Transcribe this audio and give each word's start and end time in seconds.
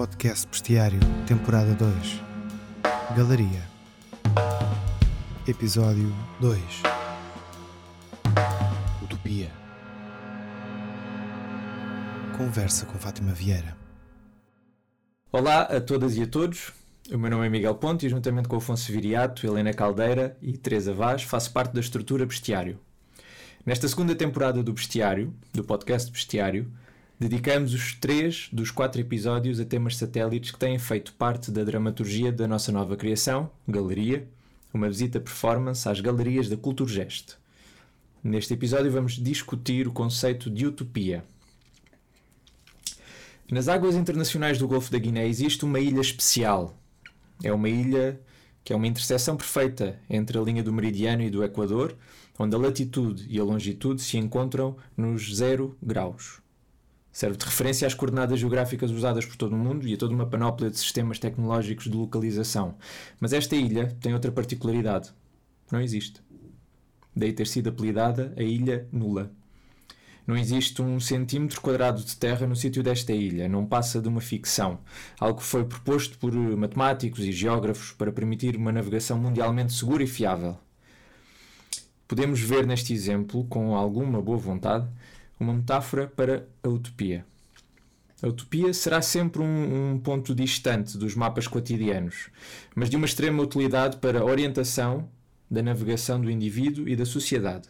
Podcast 0.00 0.48
Bestiário, 0.48 0.98
temporada 1.26 1.74
2. 1.74 2.22
Galeria. 3.14 3.62
Episódio 5.46 6.10
2. 6.40 6.58
Utopia. 9.02 9.50
Conversa 12.34 12.86
com 12.86 12.98
Fátima 12.98 13.32
Vieira. 13.32 13.76
Olá 15.30 15.64
a 15.64 15.78
todas 15.82 16.16
e 16.16 16.22
a 16.22 16.26
todos. 16.26 16.72
O 17.12 17.18
meu 17.18 17.30
nome 17.30 17.46
é 17.46 17.50
Miguel 17.50 17.74
Ponte 17.74 18.06
e, 18.06 18.08
juntamente 18.08 18.48
com 18.48 18.56
Afonso 18.56 18.90
Viriato, 18.90 19.46
Helena 19.46 19.74
Caldeira 19.74 20.34
e 20.40 20.56
Teresa 20.56 20.94
Vaz, 20.94 21.24
faço 21.24 21.52
parte 21.52 21.74
da 21.74 21.80
estrutura 21.80 22.24
Bestiário. 22.24 22.80
Nesta 23.66 23.86
segunda 23.86 24.14
temporada 24.14 24.62
do 24.62 24.72
Bestiário, 24.72 25.34
do 25.52 25.62
podcast 25.62 26.10
Bestiário, 26.10 26.72
dedicamos 27.20 27.74
os 27.74 27.94
três 27.94 28.48
dos 28.50 28.70
quatro 28.70 28.98
episódios 28.98 29.60
a 29.60 29.64
temas 29.66 29.98
satélites 29.98 30.52
que 30.52 30.58
têm 30.58 30.78
feito 30.78 31.12
parte 31.12 31.50
da 31.50 31.62
dramaturgia 31.62 32.32
da 32.32 32.48
nossa 32.48 32.72
nova 32.72 32.96
criação, 32.96 33.50
Galeria, 33.68 34.26
uma 34.72 34.88
visita 34.88 35.20
performance 35.20 35.86
às 35.86 36.00
galerias 36.00 36.48
da 36.48 36.56
Culturgest. 36.56 37.36
Neste 38.24 38.54
episódio 38.54 38.90
vamos 38.90 39.12
discutir 39.12 39.86
o 39.86 39.92
conceito 39.92 40.48
de 40.48 40.66
utopia. 40.66 41.22
Nas 43.50 43.68
águas 43.68 43.96
internacionais 43.96 44.56
do 44.56 44.66
Golfo 44.66 44.90
da 44.90 44.98
Guiné 44.98 45.26
existe 45.28 45.62
uma 45.62 45.78
ilha 45.78 46.00
especial. 46.00 46.74
É 47.44 47.52
uma 47.52 47.68
ilha 47.68 48.18
que 48.64 48.72
é 48.72 48.76
uma 48.76 48.86
interseção 48.86 49.36
perfeita 49.36 49.98
entre 50.08 50.38
a 50.38 50.40
linha 50.40 50.62
do 50.62 50.72
meridiano 50.72 51.22
e 51.22 51.28
do 51.28 51.44
Equador, 51.44 51.94
onde 52.38 52.54
a 52.54 52.58
latitude 52.58 53.26
e 53.28 53.38
a 53.38 53.44
longitude 53.44 54.00
se 54.00 54.16
encontram 54.16 54.76
nos 54.96 55.36
zero 55.36 55.76
graus. 55.82 56.40
Serve 57.12 57.36
de 57.36 57.44
referência 57.44 57.86
às 57.86 57.94
coordenadas 57.94 58.38
geográficas 58.38 58.90
usadas 58.90 59.26
por 59.26 59.36
todo 59.36 59.52
o 59.52 59.58
mundo 59.58 59.86
e 59.86 59.94
a 59.94 59.96
toda 59.96 60.14
uma 60.14 60.26
panóplia 60.26 60.70
de 60.70 60.78
sistemas 60.78 61.18
tecnológicos 61.18 61.84
de 61.84 61.96
localização. 61.96 62.76
Mas 63.18 63.32
esta 63.32 63.56
ilha 63.56 63.96
tem 64.00 64.14
outra 64.14 64.30
particularidade. 64.30 65.12
Não 65.70 65.80
existe. 65.80 66.22
Daí 67.14 67.32
ter 67.32 67.46
sido 67.46 67.68
apelidada 67.68 68.32
a 68.36 68.42
Ilha 68.42 68.88
Nula. 68.92 69.32
Não 70.26 70.36
existe 70.36 70.80
um 70.80 71.00
centímetro 71.00 71.60
quadrado 71.60 72.04
de 72.04 72.16
terra 72.16 72.46
no 72.46 72.54
sítio 72.54 72.84
desta 72.84 73.12
ilha, 73.12 73.48
não 73.48 73.66
passa 73.66 74.00
de 74.00 74.06
uma 74.06 74.20
ficção, 74.20 74.78
algo 75.18 75.40
que 75.40 75.44
foi 75.44 75.64
proposto 75.64 76.16
por 76.18 76.32
matemáticos 76.32 77.24
e 77.24 77.32
geógrafos 77.32 77.92
para 77.92 78.12
permitir 78.12 78.54
uma 78.54 78.70
navegação 78.70 79.18
mundialmente 79.18 79.72
segura 79.72 80.04
e 80.04 80.06
fiável. 80.06 80.56
Podemos 82.06 82.38
ver 82.40 82.64
neste 82.64 82.92
exemplo, 82.92 83.44
com 83.44 83.74
alguma 83.74 84.22
boa 84.22 84.38
vontade, 84.38 84.86
uma 85.40 85.54
metáfora 85.54 86.06
para 86.06 86.46
a 86.62 86.68
utopia. 86.68 87.24
A 88.22 88.28
utopia 88.28 88.72
será 88.74 89.00
sempre 89.00 89.40
um, 89.40 89.92
um, 89.94 89.98
ponto 89.98 90.34
distante 90.34 90.98
dos 90.98 91.14
mapas 91.14 91.46
cotidianos, 91.48 92.28
mas 92.74 92.90
de 92.90 92.96
uma 92.96 93.06
extrema 93.06 93.42
utilidade 93.42 93.96
para 93.96 94.20
a 94.20 94.24
orientação 94.24 95.08
da 95.50 95.62
navegação 95.62 96.20
do 96.20 96.30
indivíduo 96.30 96.86
e 96.86 96.94
da 96.94 97.06
sociedade. 97.06 97.68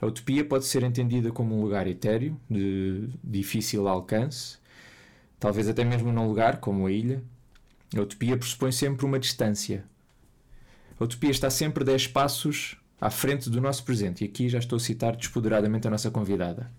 A 0.00 0.06
utopia 0.06 0.44
pode 0.44 0.64
ser 0.66 0.82
entendida 0.82 1.30
como 1.30 1.56
um 1.56 1.62
lugar 1.62 1.86
etéreo, 1.86 2.36
de 2.50 3.08
difícil 3.22 3.86
alcance, 3.86 4.58
talvez 5.38 5.68
até 5.68 5.84
mesmo 5.84 6.12
num 6.12 6.26
lugar 6.26 6.58
como 6.58 6.86
a 6.86 6.92
ilha. 6.92 7.22
A 7.96 8.00
utopia 8.00 8.36
pressupõe 8.36 8.72
sempre 8.72 9.06
uma 9.06 9.18
distância. 9.18 9.84
A 10.98 11.04
utopia 11.04 11.30
está 11.30 11.48
sempre 11.50 11.84
10 11.84 12.08
passos 12.08 12.76
à 13.00 13.10
frente 13.10 13.48
do 13.48 13.60
nosso 13.60 13.84
presente, 13.84 14.24
e 14.24 14.26
aqui 14.26 14.48
já 14.48 14.58
estou 14.58 14.76
a 14.76 14.80
citar 14.80 15.16
despoderadamente 15.16 15.86
a 15.86 15.90
nossa 15.90 16.10
convidada. 16.10 16.70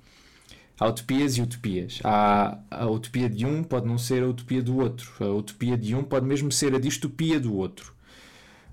Há 0.80 0.88
utopias 0.88 1.38
e 1.38 1.42
utopias. 1.42 2.00
Há, 2.06 2.58
a 2.72 2.88
utopia 2.88 3.30
de 3.30 3.46
um 3.46 3.62
pode 3.64 3.86
não 3.86 3.98
ser 3.98 4.24
a 4.24 4.28
utopia 4.28 4.64
do 4.64 4.78
outro. 4.78 5.12
A 5.20 5.28
utopia 5.28 5.78
de 5.78 5.94
um 5.94 6.04
pode 6.04 6.26
mesmo 6.26 6.52
ser 6.52 6.74
a 6.74 6.80
distopia 6.80 7.38
do 7.38 7.54
outro. 7.54 7.94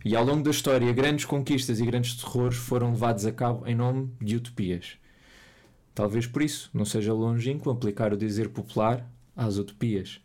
E 0.05 0.15
ao 0.15 0.25
longo 0.25 0.45
da 0.45 0.53
história, 0.53 0.93
grandes 0.93 1.25
conquistas 1.25 1.81
e 1.81 1.85
grandes 1.85 2.15
terrores 2.15 2.57
foram 2.57 2.91
levados 2.93 3.27
a 3.27 3.33
cabo 3.33 3.67
em 3.67 3.75
nome 3.75 4.09
de 4.23 4.37
utopias. 4.37 4.93
Talvez 5.93 6.29
por 6.29 6.43
isso 6.43 6.71
não 6.73 6.85
seja 6.85 7.13
longínquo 7.13 7.71
aplicar 7.71 8.13
o 8.13 8.17
dizer 8.17 8.51
popular 8.51 9.11
às 9.35 9.57
utopias. 9.57 10.21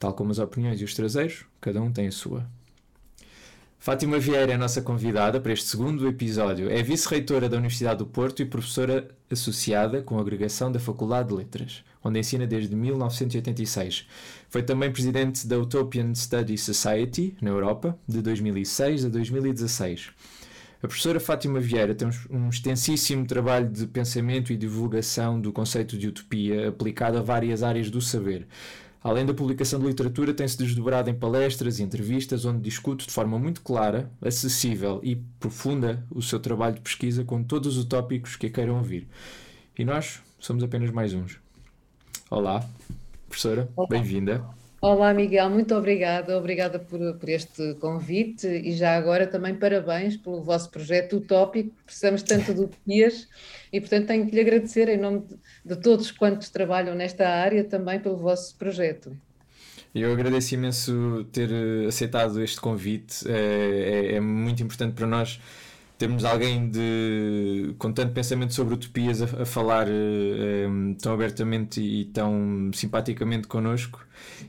Tal 0.00 0.14
como 0.14 0.32
as 0.32 0.40
opiniões 0.40 0.80
e 0.80 0.84
os 0.84 0.92
traseiros, 0.92 1.44
cada 1.60 1.80
um 1.80 1.92
tem 1.92 2.08
a 2.08 2.12
sua. 2.12 2.50
Fátima 3.82 4.16
Vieira 4.16 4.52
é 4.52 4.54
a 4.54 4.58
nossa 4.58 4.80
convidada 4.80 5.40
para 5.40 5.52
este 5.52 5.66
segundo 5.66 6.06
episódio. 6.06 6.70
É 6.70 6.84
vice-reitora 6.84 7.48
da 7.48 7.56
Universidade 7.56 7.98
do 7.98 8.06
Porto 8.06 8.40
e 8.40 8.46
professora 8.46 9.08
associada 9.28 10.00
com 10.00 10.16
a 10.16 10.20
agregação 10.20 10.70
da 10.70 10.78
Faculdade 10.78 11.30
de 11.30 11.34
Letras, 11.34 11.82
onde 12.00 12.20
ensina 12.20 12.46
desde 12.46 12.76
1986. 12.76 14.06
Foi 14.48 14.62
também 14.62 14.92
presidente 14.92 15.48
da 15.48 15.58
Utopian 15.58 16.14
Study 16.14 16.56
Society, 16.56 17.36
na 17.42 17.50
Europa, 17.50 17.98
de 18.06 18.22
2006 18.22 19.06
a 19.06 19.08
2016. 19.08 20.10
A 20.80 20.86
professora 20.86 21.18
Fátima 21.18 21.58
Vieira 21.58 21.92
tem 21.92 22.08
um 22.30 22.48
extensíssimo 22.50 23.26
trabalho 23.26 23.68
de 23.68 23.88
pensamento 23.88 24.52
e 24.52 24.56
divulgação 24.56 25.40
do 25.40 25.52
conceito 25.52 25.98
de 25.98 26.06
utopia 26.06 26.68
aplicado 26.68 27.18
a 27.18 27.20
várias 27.20 27.64
áreas 27.64 27.90
do 27.90 28.00
saber. 28.00 28.46
Além 29.02 29.26
da 29.26 29.34
publicação 29.34 29.80
de 29.80 29.86
literatura, 29.86 30.32
tem-se 30.32 30.56
desdobrado 30.56 31.10
em 31.10 31.14
palestras 31.14 31.78
e 31.78 31.82
entrevistas 31.82 32.44
onde 32.44 32.60
discute 32.60 33.06
de 33.06 33.12
forma 33.12 33.36
muito 33.36 33.60
clara, 33.60 34.08
acessível 34.20 35.00
e 35.02 35.16
profunda 35.40 36.06
o 36.08 36.22
seu 36.22 36.38
trabalho 36.38 36.76
de 36.76 36.82
pesquisa 36.82 37.24
com 37.24 37.42
todos 37.42 37.76
os 37.76 37.84
tópicos 37.84 38.36
que 38.36 38.46
a 38.46 38.50
queiram 38.50 38.76
ouvir. 38.76 39.08
E 39.76 39.84
nós 39.84 40.20
somos 40.38 40.62
apenas 40.62 40.90
mais 40.90 41.12
uns. 41.14 41.40
Olá, 42.30 42.64
professora, 43.28 43.68
bem-vinda. 43.88 44.61
Olá, 44.84 45.14
Miguel, 45.14 45.48
muito 45.48 45.76
obrigada. 45.76 46.36
Obrigada 46.36 46.76
por, 46.76 46.98
por 47.14 47.28
este 47.28 47.74
convite 47.74 48.48
e 48.48 48.72
já 48.72 48.96
agora 48.96 49.28
também 49.28 49.54
parabéns 49.54 50.16
pelo 50.16 50.42
vosso 50.42 50.68
projeto 50.72 51.18
utópico. 51.18 51.72
Precisamos 51.86 52.20
tanto 52.24 52.52
de 52.52 52.62
utopias 52.62 53.28
e, 53.72 53.80
portanto, 53.80 54.08
tenho 54.08 54.26
que 54.26 54.34
lhe 54.34 54.40
agradecer 54.40 54.88
em 54.88 54.96
nome 54.96 55.20
de, 55.20 55.38
de 55.64 55.80
todos 55.80 56.10
quantos 56.10 56.48
trabalham 56.48 56.96
nesta 56.96 57.28
área 57.28 57.62
também 57.62 58.00
pelo 58.00 58.16
vosso 58.16 58.56
projeto. 58.56 59.16
Eu 59.94 60.12
agradeço 60.12 60.54
imenso 60.54 61.28
ter 61.30 61.48
eh, 61.52 61.86
aceitado 61.86 62.42
este 62.42 62.60
convite. 62.60 63.24
É, 63.28 64.14
é, 64.14 64.14
é 64.16 64.20
muito 64.20 64.64
importante 64.64 64.94
para 64.94 65.06
nós 65.06 65.38
termos 65.98 66.24
alguém 66.24 66.68
de, 66.68 67.74
com 67.78 67.92
tanto 67.92 68.12
pensamento 68.12 68.52
sobre 68.52 68.74
utopias 68.74 69.22
a, 69.22 69.42
a 69.42 69.46
falar 69.46 69.86
uh, 69.86 70.94
tão 71.00 71.12
abertamente 71.12 71.80
e 71.80 72.06
tão 72.06 72.70
simpaticamente 72.72 73.46
connosco. 73.46 74.04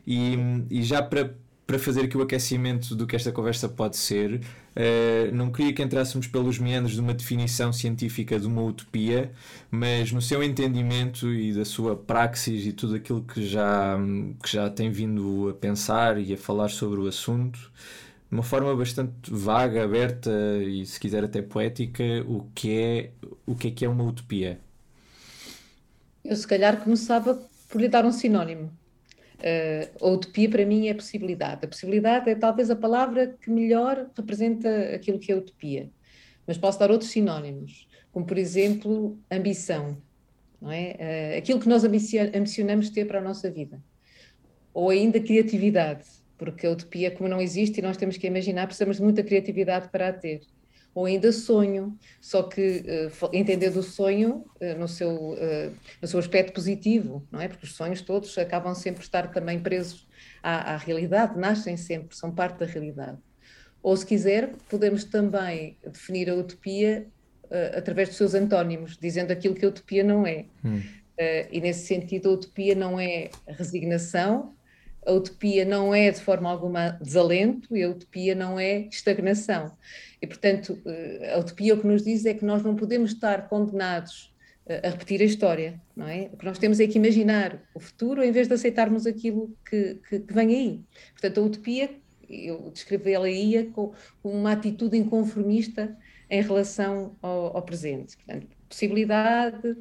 E, 0.06 0.36
e 0.70 0.82
já 0.82 1.02
para, 1.04 1.36
para 1.68 1.78
fazer 1.78 2.02
aqui 2.02 2.18
o 2.18 2.22
aquecimento 2.22 2.96
do 2.96 3.06
que 3.06 3.16
esta 3.16 3.32
conversa 3.32 3.70
pode 3.70 3.98
ser, 3.98 4.36
uh, 4.76 5.36
não 5.36 5.52
queria 5.52 5.74
que 5.74 5.84
entrássemos 5.84 6.26
pelos 6.26 6.58
meandros 6.58 6.96
de 6.96 7.02
uma 7.02 7.14
definição 7.14 7.72
científica 7.72 8.40
de 8.40 8.48
uma 8.48 8.64
utopia, 8.64 9.32
mas 9.70 10.12
no 10.12 10.22
seu 10.22 10.42
entendimento 10.44 11.32
e 11.32 11.54
da 11.54 11.66
sua 11.66 11.96
praxis 11.96 12.66
e 12.66 12.74
tudo 12.74 12.96
aquilo 12.96 13.22
que 13.24 13.46
já, 13.48 13.98
que 14.42 14.52
já 14.52 14.70
tem 14.72 14.90
vindo 14.90 15.50
a 15.50 15.54
pensar 15.54 16.20
e 16.20 16.34
a 16.34 16.38
falar 16.38 16.70
sobre 16.70 17.00
o 17.00 17.08
assunto 17.08 17.72
de 18.34 18.38
uma 18.38 18.44
forma 18.44 18.76
bastante 18.76 19.30
vaga, 19.30 19.84
aberta 19.84 20.32
e 20.64 20.84
se 20.88 21.00
quiser 21.00 21.24
até 21.24 21.40
poética, 21.40 22.04
o 22.28 22.48
que 22.56 22.80
é 22.80 23.12
o 23.46 23.56
que 23.56 23.68
é, 23.68 23.72
que 23.72 23.86
é 23.86 23.88
uma 23.88 24.04
utopia? 24.04 24.60
Eu 26.26 26.36
se 26.36 26.48
calhar 26.48 26.84
começava 26.84 27.48
por 27.70 27.80
lhe 27.80 27.88
dar 27.88 28.04
um 28.04 28.12
sinónimo. 28.12 28.72
Uh, 29.38 30.06
a 30.08 30.10
utopia 30.10 30.50
para 30.50 30.66
mim 30.66 30.88
é 30.88 30.96
possibilidade. 30.96 31.64
A 31.64 31.68
possibilidade 31.68 32.28
é 32.28 32.34
talvez 32.34 32.72
a 32.72 32.76
palavra 32.76 33.36
que 33.40 33.52
melhor 33.52 34.10
representa 34.18 34.96
aquilo 34.96 35.20
que 35.20 35.32
é 35.32 35.36
utopia. 35.36 35.92
Mas 36.48 36.58
posso 36.58 36.80
dar 36.80 36.90
outros 36.90 37.12
sinónimos, 37.12 37.88
como 38.12 38.26
por 38.26 38.40
exemplo 38.40 39.16
ambição, 39.30 39.96
não 40.60 40.72
é? 40.72 41.36
Uh, 41.36 41.38
aquilo 41.38 41.60
que 41.60 41.70
nós 41.70 41.84
ambicionamos 41.84 42.90
ter 42.90 43.06
para 43.06 43.20
a 43.20 43.24
nossa 43.24 43.52
vida. 43.52 43.80
Ou 44.74 44.90
ainda 44.90 45.20
criatividade 45.20 46.23
porque 46.44 46.68
a 46.68 46.72
utopia, 46.72 47.10
como 47.10 47.30
não 47.30 47.40
existe 47.40 47.80
e 47.80 47.82
nós 47.82 47.96
temos 47.96 48.18
que 48.18 48.28
imaginar, 48.28 48.66
precisamos 48.68 48.98
de 48.98 49.04
muita 49.04 49.24
criatividade 49.24 49.88
para 49.88 50.10
a 50.10 50.14
ter. 50.14 50.42
Ou 50.94 51.06
ainda 51.06 51.32
sonho, 51.32 51.98
só 52.20 52.44
que 52.44 52.84
uh, 53.24 53.30
entender 53.32 53.70
do 53.70 53.82
sonho 53.82 54.46
uh, 54.60 54.78
no, 54.78 54.88
seu, 54.88 55.10
uh, 55.10 55.74
no 56.02 56.08
seu 56.08 56.20
aspecto 56.20 56.54
positivo, 56.54 57.26
não 57.32 57.40
é? 57.40 57.48
Porque 57.48 57.66
os 57.66 57.74
sonhos 57.76 58.02
todos 58.02 58.38
acabam 58.38 58.76
sempre 58.76 59.00
por 59.00 59.06
estar 59.06 59.32
também 59.32 59.58
presos 59.58 60.06
à, 60.44 60.74
à 60.74 60.78
realidade, 60.78 61.40
nascem 61.40 61.78
sempre, 61.78 62.16
são 62.16 62.30
parte 62.30 62.60
da 62.60 62.66
realidade. 62.66 63.18
Ou, 63.82 63.96
se 63.96 64.06
quiser, 64.06 64.52
podemos 64.70 65.06
também 65.06 65.78
definir 65.82 66.30
a 66.30 66.36
utopia 66.36 67.08
através 67.76 68.10
dos 68.10 68.18
seus 68.18 68.34
antónimos, 68.34 68.98
dizendo 68.98 69.32
aquilo 69.32 69.54
que 69.54 69.64
a 69.64 69.68
utopia 69.68 70.04
não 70.04 70.26
é. 70.26 70.46
Hum. 70.66 70.82
e 71.52 71.62
nesse 71.62 71.86
sentido, 71.86 72.30
a 72.30 72.34
utopia 72.34 72.74
não 72.74 73.00
é 73.00 73.30
resignação, 73.48 74.56
a 75.06 75.12
utopia 75.12 75.66
não 75.66 75.94
é 75.94 76.12
de 76.12 76.20
forma 76.20 76.50
alguma 76.50 76.92
desalento 77.02 77.76
e 77.76 77.84
a 77.84 77.90
utopia 77.90 78.36
não 78.36 78.60
é 78.60 78.88
estagnação. 78.88 79.72
E, 80.22 80.28
portanto, 80.28 80.80
eh, 80.86 81.34
a 81.34 81.40
utopia 81.40 81.74
o 81.74 81.80
que 81.80 81.88
nos 81.88 82.04
diz 82.04 82.26
é 82.26 82.34
que 82.34 82.46
nós 82.46 82.64
não 82.64 82.76
podemos 82.76 83.12
estar 83.12 83.50
condenados 83.50 84.34
a 84.66 84.90
repetir 84.90 85.22
a 85.22 85.26
história, 85.26 85.82
não 85.96 86.08
é? 86.08 86.30
O 86.32 86.38
que 86.38 86.46
nós 86.46 86.58
temos 86.58 86.80
é 86.80 86.88
que 86.88 86.98
imaginar 86.98 87.62
o 87.74 87.80
futuro 87.80 88.24
em 88.24 88.32
vez 88.32 88.48
de 88.48 88.54
aceitarmos 88.54 89.06
aquilo 89.06 89.56
que, 89.70 89.96
que, 90.08 90.20
que 90.22 90.34
vem 90.34 90.56
aí. 90.56 90.82
Portanto, 91.12 91.40
a 91.40 91.44
utopia, 91.44 91.90
eu 92.30 92.72
descrevi 92.72 93.12
ela 93.12 93.26
aí 93.26 93.70
com 93.74 93.94
uma 94.24 94.54
atitude 94.54 94.98
inconformista 94.98 95.98
em 96.30 96.42
relação 96.42 97.16
ao, 97.22 97.58
ao 97.58 97.62
presente. 97.62 98.16
Portanto, 98.16 98.48
possibilidade, 98.74 99.68
uh, 99.70 99.78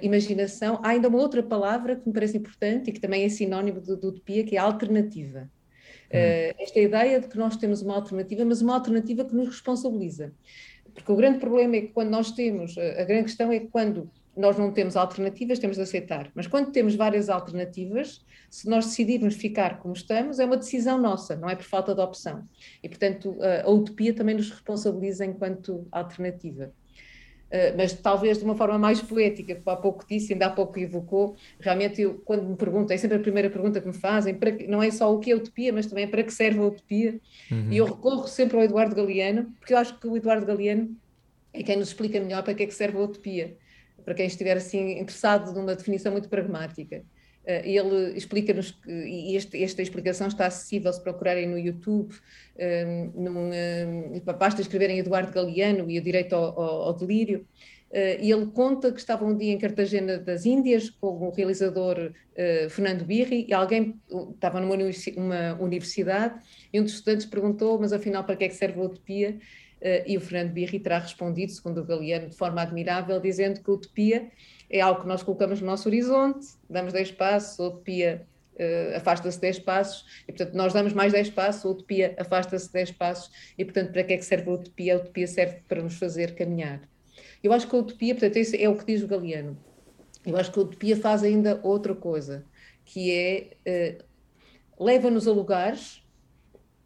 imaginação. 0.00 0.80
Há 0.82 0.90
ainda 0.90 1.08
uma 1.08 1.18
outra 1.18 1.42
palavra 1.42 1.96
que 1.96 2.06
me 2.06 2.14
parece 2.14 2.38
importante 2.38 2.88
e 2.88 2.92
que 2.92 3.00
também 3.00 3.24
é 3.24 3.28
sinónimo 3.28 3.80
de, 3.80 3.96
de 3.96 4.06
utopia, 4.06 4.44
que 4.44 4.56
é 4.56 4.58
alternativa. 4.58 5.50
Uh, 6.10 6.54
esta 6.60 6.78
ideia 6.78 7.20
de 7.20 7.26
que 7.26 7.36
nós 7.36 7.56
temos 7.56 7.82
uma 7.82 7.96
alternativa, 7.96 8.44
mas 8.44 8.62
uma 8.62 8.74
alternativa 8.74 9.24
que 9.24 9.34
nos 9.34 9.48
responsabiliza. 9.48 10.32
Porque 10.94 11.10
o 11.10 11.16
grande 11.16 11.38
problema 11.38 11.76
é 11.76 11.80
que 11.80 11.88
quando 11.88 12.10
nós 12.10 12.30
temos, 12.30 12.78
a 12.78 13.02
grande 13.02 13.24
questão 13.24 13.50
é 13.50 13.58
que 13.58 13.66
quando 13.66 14.08
nós 14.36 14.56
não 14.56 14.72
temos 14.72 14.96
alternativas, 14.96 15.58
temos 15.58 15.76
de 15.76 15.82
aceitar. 15.82 16.30
Mas 16.34 16.46
quando 16.46 16.70
temos 16.70 16.94
várias 16.94 17.28
alternativas, 17.28 18.24
se 18.48 18.68
nós 18.68 18.86
decidirmos 18.86 19.34
ficar 19.34 19.78
como 19.78 19.94
estamos, 19.94 20.38
é 20.38 20.44
uma 20.44 20.56
decisão 20.56 20.98
nossa, 21.00 21.34
não 21.34 21.50
é 21.50 21.56
por 21.56 21.64
falta 21.64 21.94
de 21.94 22.00
opção. 22.00 22.46
E, 22.80 22.88
portanto, 22.88 23.36
a 23.64 23.68
utopia 23.70 24.14
também 24.14 24.36
nos 24.36 24.50
responsabiliza 24.50 25.24
enquanto 25.24 25.86
alternativa. 25.90 26.72
Uh, 27.54 27.76
mas 27.76 27.92
talvez 27.92 28.38
de 28.38 28.44
uma 28.44 28.56
forma 28.56 28.76
mais 28.76 29.00
poética, 29.00 29.54
que 29.54 29.62
há 29.64 29.76
pouco 29.76 30.04
disse, 30.08 30.32
ainda 30.32 30.46
há 30.46 30.50
pouco 30.50 30.76
evocou, 30.76 31.36
realmente 31.60 32.02
eu, 32.02 32.14
quando 32.24 32.42
me 32.42 32.56
perguntam, 32.56 32.92
é 32.92 32.98
sempre 32.98 33.18
a 33.18 33.20
primeira 33.20 33.48
pergunta 33.48 33.80
que 33.80 33.86
me 33.86 33.92
fazem, 33.92 34.34
para, 34.34 34.50
não 34.66 34.82
é 34.82 34.90
só 34.90 35.14
o 35.14 35.20
que 35.20 35.30
é 35.30 35.36
utopia, 35.36 35.72
mas 35.72 35.86
também 35.86 36.08
para 36.08 36.24
que 36.24 36.32
serve 36.32 36.58
a 36.58 36.64
utopia, 36.64 37.20
uhum. 37.50 37.70
e 37.70 37.76
eu 37.76 37.84
recorro 37.84 38.26
sempre 38.26 38.56
ao 38.56 38.64
Eduardo 38.64 38.96
Galeano, 38.96 39.52
porque 39.60 39.72
eu 39.72 39.78
acho 39.78 39.96
que 40.00 40.06
o 40.08 40.16
Eduardo 40.16 40.44
Galeano 40.44 40.96
é 41.52 41.62
quem 41.62 41.76
nos 41.76 41.88
explica 41.88 42.18
melhor 42.18 42.42
para 42.42 42.54
que 42.54 42.64
é 42.64 42.66
que 42.66 42.74
serve 42.74 42.98
a 42.98 43.02
utopia 43.02 43.56
para 44.04 44.14
quem 44.14 44.26
estiver 44.26 44.56
assim 44.56 44.98
interessado 44.98 45.52
numa 45.52 45.74
definição 45.74 46.12
muito 46.12 46.28
pragmática. 46.28 47.02
Uh, 47.44 47.60
ele 47.62 48.16
explica-nos, 48.16 48.78
e 48.86 49.36
este, 49.36 49.62
esta 49.62 49.82
explicação 49.82 50.28
está 50.28 50.46
acessível 50.46 50.90
se 50.92 51.02
procurarem 51.02 51.46
no 51.46 51.58
YouTube, 51.58 52.14
um, 52.56 53.22
num, 53.22 53.50
um, 53.50 54.20
basta 54.38 54.62
escreverem 54.62 54.98
Eduardo 54.98 55.30
Galeano 55.30 55.90
e 55.90 55.98
o 55.98 56.02
Direito 56.02 56.34
ao, 56.34 56.58
ao, 56.58 56.82
ao 56.82 56.92
Delírio, 56.94 57.46
uh, 57.90 58.20
e 58.20 58.32
ele 58.32 58.46
conta 58.46 58.90
que 58.90 58.98
estava 58.98 59.26
um 59.26 59.36
dia 59.36 59.52
em 59.52 59.58
Cartagena 59.58 60.16
das 60.16 60.46
Índias 60.46 60.88
com 60.88 61.28
o 61.28 61.30
realizador 61.30 62.12
uh, 62.32 62.70
Fernando 62.70 63.04
Birri, 63.04 63.44
e 63.46 63.52
alguém 63.52 64.00
estava 64.34 64.58
numa 64.58 64.76
uma 65.16 65.58
universidade, 65.60 66.40
e 66.72 66.80
um 66.80 66.82
dos 66.82 66.94
estudantes 66.94 67.26
perguntou, 67.26 67.78
mas 67.78 67.92
afinal 67.92 68.24
para 68.24 68.36
que 68.36 68.44
é 68.44 68.48
que 68.48 68.54
serve 68.54 68.80
a 68.80 68.84
utopia? 68.84 69.38
Eh, 69.84 70.12
e 70.12 70.16
o 70.16 70.20
Fernando 70.20 70.50
Birri 70.50 70.80
terá 70.80 70.98
respondido, 70.98 71.52
segundo 71.52 71.82
o 71.82 71.84
Galeano, 71.84 72.30
de 72.30 72.36
forma 72.36 72.62
admirável, 72.62 73.20
dizendo 73.20 73.62
que 73.62 73.70
a 73.70 73.74
utopia 73.74 74.30
é 74.74 74.80
algo 74.80 75.02
que 75.02 75.06
nós 75.06 75.22
colocamos 75.22 75.60
no 75.60 75.68
nosso 75.68 75.88
horizonte, 75.88 76.48
damos 76.68 76.92
10 76.92 77.12
passos, 77.12 77.60
a 77.60 77.68
utopia 77.68 78.26
uh, 78.56 78.96
afasta-se 78.96 79.40
10 79.40 79.60
passos, 79.60 80.04
e 80.26 80.32
portanto 80.32 80.54
nós 80.54 80.72
damos 80.72 80.92
mais 80.92 81.12
10 81.12 81.30
passos, 81.30 81.64
a 81.64 81.68
utopia 81.68 82.12
afasta-se 82.18 82.72
10 82.72 82.90
passos, 82.90 83.30
e 83.56 83.64
portanto 83.64 83.92
para 83.92 84.02
que 84.02 84.14
é 84.14 84.16
que 84.16 84.24
serve 84.24 84.50
a 84.50 84.54
utopia? 84.54 84.94
A 84.94 84.96
utopia 84.96 85.28
serve 85.28 85.58
para 85.68 85.80
nos 85.80 85.96
fazer 85.96 86.34
caminhar. 86.34 86.80
Eu 87.40 87.52
acho 87.52 87.68
que 87.68 87.76
a 87.76 87.78
utopia, 87.78 88.14
portanto, 88.14 88.36
isso 88.36 88.56
é 88.58 88.68
o 88.68 88.76
que 88.76 88.84
diz 88.84 89.00
o 89.04 89.06
Galeano, 89.06 89.56
eu 90.26 90.36
acho 90.36 90.50
que 90.50 90.58
a 90.58 90.62
utopia 90.62 90.96
faz 90.96 91.22
ainda 91.22 91.60
outra 91.62 91.94
coisa, 91.94 92.44
que 92.84 93.12
é 93.12 94.00
uh, 94.00 94.84
leva-nos 94.84 95.28
a 95.28 95.30
lugares 95.30 96.02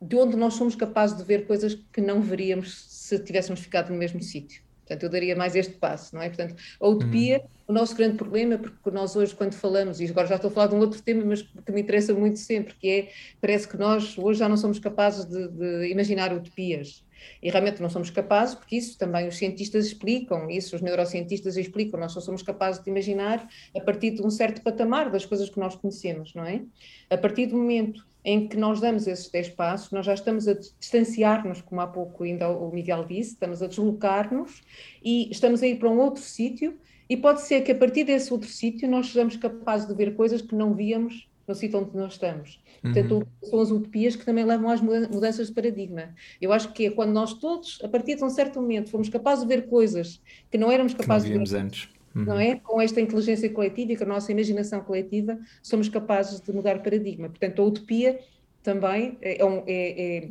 de 0.02 0.14
onde 0.14 0.36
nós 0.36 0.54
somos 0.54 0.76
capazes 0.76 1.16
de 1.16 1.24
ver 1.24 1.46
coisas 1.46 1.74
que 1.90 2.02
não 2.02 2.20
veríamos 2.20 2.84
se 2.84 3.18
tivéssemos 3.18 3.60
ficado 3.60 3.88
no 3.88 3.96
mesmo 3.96 4.22
sítio. 4.22 4.67
Portanto, 4.88 5.02
eu 5.02 5.10
daria 5.10 5.36
mais 5.36 5.54
este 5.54 5.74
passo, 5.74 6.14
não 6.14 6.22
é? 6.22 6.28
Portanto, 6.28 6.54
a 6.80 6.88
utopia, 6.88 7.38
uhum. 7.38 7.48
o 7.68 7.72
nosso 7.74 7.94
grande 7.94 8.16
problema, 8.16 8.56
porque 8.56 8.90
nós 8.90 9.14
hoje, 9.14 9.34
quando 9.34 9.52
falamos, 9.52 10.00
e 10.00 10.06
agora 10.06 10.26
já 10.26 10.36
estou 10.36 10.50
a 10.50 10.54
falar 10.54 10.68
de 10.68 10.74
um 10.74 10.78
outro 10.78 11.02
tema, 11.02 11.22
mas 11.26 11.42
que 11.42 11.72
me 11.72 11.82
interessa 11.82 12.14
muito 12.14 12.38
sempre, 12.38 12.74
que 12.74 12.88
é, 12.88 13.08
parece 13.38 13.68
que 13.68 13.76
nós 13.76 14.16
hoje 14.16 14.38
já 14.38 14.48
não 14.48 14.56
somos 14.56 14.78
capazes 14.78 15.26
de, 15.26 15.48
de 15.48 15.88
imaginar 15.88 16.32
utopias. 16.32 17.04
E 17.42 17.50
realmente 17.50 17.82
não 17.82 17.90
somos 17.90 18.10
capazes, 18.10 18.54
porque 18.54 18.76
isso 18.76 18.96
também 18.96 19.28
os 19.28 19.36
cientistas 19.36 19.86
explicam, 19.86 20.48
isso 20.48 20.74
os 20.74 20.80
neurocientistas 20.80 21.56
explicam, 21.56 22.00
nós 22.00 22.12
só 22.12 22.20
somos 22.20 22.42
capazes 22.42 22.82
de 22.82 22.88
imaginar 22.88 23.46
a 23.76 23.80
partir 23.80 24.12
de 24.12 24.22
um 24.22 24.30
certo 24.30 24.62
patamar 24.62 25.10
das 25.10 25.26
coisas 25.26 25.50
que 25.50 25.58
nós 25.58 25.74
conhecemos, 25.74 26.32
não 26.34 26.44
é? 26.44 26.62
A 27.10 27.18
partir 27.18 27.46
do 27.46 27.56
momento 27.56 28.06
em 28.28 28.46
que 28.46 28.58
nós 28.58 28.78
damos 28.78 29.06
esses 29.06 29.30
10 29.30 29.48
passos, 29.50 29.90
nós 29.90 30.04
já 30.04 30.12
estamos 30.12 30.46
a 30.46 30.52
distanciar-nos, 30.52 31.62
como 31.62 31.80
há 31.80 31.86
pouco 31.86 32.24
ainda 32.24 32.46
o 32.50 32.70
Miguel 32.70 33.06
disse, 33.06 33.30
estamos 33.30 33.62
a 33.62 33.66
deslocar-nos 33.66 34.60
e 35.02 35.30
estamos 35.30 35.62
a 35.62 35.66
ir 35.66 35.78
para 35.78 35.88
um 35.88 35.98
outro 35.98 36.22
sítio, 36.22 36.76
e 37.08 37.16
pode 37.16 37.40
ser 37.40 37.62
que 37.62 37.72
a 37.72 37.74
partir 37.74 38.04
desse 38.04 38.30
outro 38.30 38.46
sítio 38.46 38.86
nós 38.86 39.06
sejamos 39.06 39.34
capazes 39.38 39.88
de 39.88 39.94
ver 39.94 40.14
coisas 40.14 40.42
que 40.42 40.54
não 40.54 40.74
víamos 40.74 41.26
no 41.46 41.54
sítio 41.54 41.78
onde 41.78 41.96
nós 41.96 42.12
estamos. 42.12 42.62
Uhum. 42.84 42.92
Portanto, 42.92 43.28
são 43.44 43.60
as 43.60 43.70
utopias 43.70 44.14
que 44.14 44.26
também 44.26 44.44
levam 44.44 44.68
às 44.68 44.82
mudanças 44.82 45.46
de 45.46 45.54
paradigma. 45.54 46.14
Eu 46.38 46.52
acho 46.52 46.70
que 46.74 46.84
é 46.84 46.90
quando 46.90 47.12
nós 47.12 47.32
todos, 47.32 47.78
a 47.82 47.88
partir 47.88 48.16
de 48.16 48.24
um 48.24 48.28
certo 48.28 48.60
momento, 48.60 48.90
fomos 48.90 49.08
capazes 49.08 49.46
de 49.46 49.48
ver 49.48 49.68
coisas 49.68 50.20
que 50.50 50.58
não 50.58 50.70
éramos 50.70 50.92
capazes 50.92 51.30
que 51.30 51.34
não 51.34 51.44
de 51.44 51.50
ver 51.50 51.60
antes 51.60 51.88
uhum. 52.18 52.24
não 52.24 52.38
é? 52.38 52.56
Com 52.56 52.80
esta 52.80 53.00
inteligência 53.00 53.48
coletiva 53.50 53.92
e 53.92 53.96
com 53.96 54.04
a 54.04 54.08
nossa 54.08 54.32
imaginação 54.32 54.80
coletiva, 54.80 55.38
somos 55.62 55.88
capazes 55.88 56.40
de 56.40 56.52
mudar 56.52 56.82
paradigma. 56.82 57.28
Portanto, 57.28 57.62
a 57.62 57.64
utopia 57.64 58.18
também 58.62 59.16
é, 59.22 59.44
um, 59.44 59.62
é, 59.66 60.28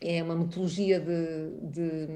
é, 0.00 0.18
é 0.18 0.22
uma 0.22 0.36
metodologia 0.36 1.00
de, 1.00 1.70
de, 1.70 2.06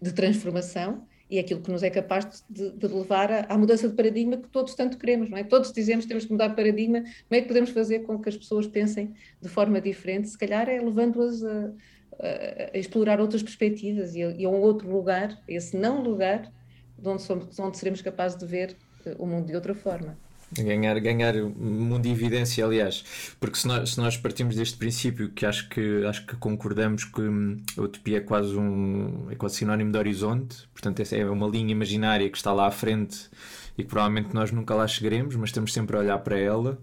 de, 0.00 0.12
transformação 0.12 1.02
e 1.30 1.36
é 1.36 1.40
aquilo 1.40 1.60
que 1.60 1.70
nos 1.70 1.82
é 1.82 1.90
capaz 1.90 2.44
de, 2.48 2.70
de 2.70 2.86
levar 2.86 3.30
à, 3.30 3.46
à, 3.48 3.58
mudança 3.58 3.88
de 3.88 3.94
paradigma 3.94 4.38
que 4.38 4.48
todos 4.48 4.74
tanto 4.74 4.96
queremos, 4.96 5.28
não 5.28 5.36
é? 5.36 5.44
Todos 5.44 5.72
dizemos 5.72 6.04
que 6.04 6.08
temos 6.08 6.24
que 6.24 6.32
mudar 6.32 6.48
de 6.48 6.56
paradigma, 6.56 7.00
como 7.00 7.38
é 7.38 7.40
que 7.40 7.48
podemos 7.48 7.70
fazer 7.70 8.00
com 8.00 8.18
que 8.18 8.28
as 8.28 8.36
pessoas 8.36 8.66
pensem 8.66 9.14
de 9.40 9.48
forma 9.48 9.80
diferente? 9.80 10.28
Se 10.28 10.38
calhar 10.38 10.68
é 10.68 10.80
levando-as 10.80 11.44
a, 11.44 11.70
a, 12.18 12.74
a, 12.74 12.78
explorar 12.78 13.20
outras 13.20 13.42
perspectivas 13.42 14.14
e 14.14 14.22
a, 14.22 14.30
e 14.30 14.44
a 14.44 14.48
um 14.48 14.60
outro 14.60 14.90
lugar, 14.90 15.38
esse 15.46 15.76
não 15.76 16.02
lugar 16.02 16.50
de 16.98 17.08
onde, 17.08 17.22
somos, 17.22 17.58
onde 17.58 17.78
seremos 17.78 18.02
capazes 18.02 18.36
de 18.38 18.46
ver 18.46 18.76
eh, 19.06 19.14
o 19.18 19.26
mundo 19.26 19.46
de 19.46 19.54
outra 19.54 19.74
forma. 19.74 20.16
Ganhar, 20.50 20.98
ganhar 20.98 21.34
mundo 21.34 22.02
de 22.02 22.10
evidência, 22.10 22.64
aliás, 22.64 23.04
porque 23.38 23.58
se 23.58 23.68
nós, 23.68 23.90
se 23.90 23.98
nós 23.98 24.16
partimos 24.16 24.56
deste 24.56 24.78
princípio 24.78 25.28
que 25.30 25.44
acho 25.44 25.68
que, 25.68 26.04
acho 26.06 26.24
que 26.24 26.36
concordamos 26.36 27.04
que 27.04 27.20
hum, 27.20 27.62
a 27.76 27.82
utopia 27.82 28.16
é 28.16 28.20
quase 28.20 28.56
um 28.56 29.30
é 29.30 29.34
quase 29.34 29.56
sinónimo 29.56 29.92
de 29.92 29.98
horizonte, 29.98 30.66
portanto, 30.72 31.00
essa 31.00 31.16
é 31.16 31.24
uma 31.26 31.46
linha 31.46 31.70
imaginária 31.70 32.30
que 32.30 32.36
está 32.38 32.50
lá 32.50 32.66
à 32.66 32.70
frente 32.70 33.28
e 33.76 33.82
que 33.82 33.88
provavelmente 33.90 34.32
nós 34.32 34.50
nunca 34.50 34.74
lá 34.74 34.86
chegaremos, 34.88 35.36
mas 35.36 35.50
estamos 35.50 35.70
sempre 35.70 35.96
a 35.96 36.00
olhar 36.00 36.18
para 36.20 36.38
ela 36.38 36.78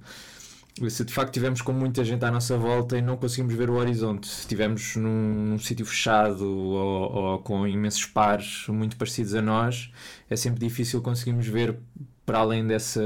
se 0.90 1.06
de 1.06 1.14
facto 1.14 1.30
estivermos 1.30 1.62
com 1.62 1.72
muita 1.72 2.04
gente 2.04 2.26
à 2.26 2.32
nossa 2.32 2.58
volta 2.58 2.98
e 2.98 3.02
não 3.02 3.16
conseguimos 3.16 3.54
ver 3.54 3.70
o 3.70 3.76
horizonte, 3.76 4.28
se 4.28 4.42
estivermos 4.42 4.98
num, 4.98 5.46
num 5.50 5.60
sítio 5.60 5.86
fechado 5.86 6.46
ou, 6.46 7.16
ou, 7.16 7.40
com 7.40 7.66
imensos 7.66 8.06
pares 8.06 8.66
muito 8.68 8.98
parecidos 8.98 9.34
a 9.36 9.42
nós, 9.42 9.90
é 10.30 10.36
sempre 10.36 10.60
difícil 10.60 11.02
conseguirmos 11.02 11.48
ver 11.48 11.78
para 12.26 12.40
além 12.40 12.68
dessa, 12.68 13.02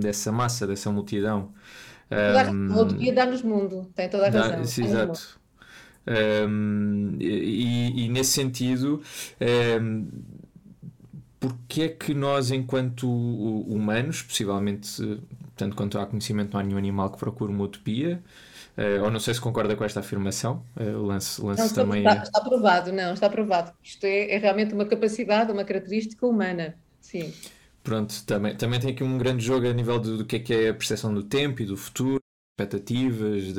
dessa 0.00 0.32
massa, 0.32 0.66
dessa 0.66 0.90
multidão. 0.90 1.52
Um, 2.10 2.72
a 2.72 2.82
utopia 2.82 3.12
dá-nos 3.12 3.42
mundo, 3.42 3.88
tem 3.94 4.08
toda 4.08 4.26
a 4.26 4.30
razão. 4.30 4.58
Dá, 4.58 4.64
sim, 4.64 4.84
exato. 4.84 5.40
Um, 6.04 7.16
e, 7.20 8.04
e, 8.04 8.08
nesse 8.08 8.32
sentido, 8.32 9.00
um, 9.80 10.08
porque 11.42 11.82
é 11.82 11.88
que 11.88 12.14
nós, 12.14 12.52
enquanto 12.52 13.10
humanos, 13.10 14.22
possivelmente 14.22 15.20
tanto 15.56 15.74
quanto 15.74 15.98
há 15.98 16.06
conhecimento, 16.06 16.52
não 16.52 16.60
há 16.60 16.62
nenhum 16.62 16.78
animal 16.78 17.10
que 17.10 17.18
procure 17.18 17.52
uma 17.52 17.64
utopia. 17.64 18.22
Uh, 18.78 19.02
ou 19.02 19.10
não 19.10 19.18
sei 19.18 19.34
se 19.34 19.40
concorda 19.40 19.76
com 19.76 19.84
esta 19.84 20.00
afirmação, 20.00 20.64
uh, 20.76 21.02
lance, 21.02 21.42
lance 21.42 21.76
não, 21.76 21.84
também. 21.84 22.06
Está, 22.06 22.22
está 22.22 22.40
provado, 22.40 22.92
não, 22.92 23.12
está 23.12 23.28
provado. 23.28 23.72
Isto 23.82 24.04
é, 24.04 24.30
é, 24.30 24.38
realmente 24.38 24.72
uma 24.72 24.86
capacidade, 24.86 25.50
uma 25.50 25.64
característica 25.64 26.24
humana. 26.24 26.76
Sim. 27.00 27.34
Pronto, 27.82 28.14
também, 28.24 28.56
também 28.56 28.78
tem 28.78 28.92
aqui 28.92 29.02
um 29.02 29.18
grande 29.18 29.44
jogo 29.44 29.68
a 29.68 29.72
nível 29.72 29.98
do, 29.98 30.18
do 30.18 30.24
que 30.24 30.36
é 30.36 30.38
que 30.38 30.54
é 30.54 30.68
a 30.68 30.74
percepção 30.74 31.12
do 31.12 31.24
tempo 31.24 31.60
e 31.60 31.66
do 31.66 31.76
futuro 31.76 32.22
expectativas, 32.62 33.52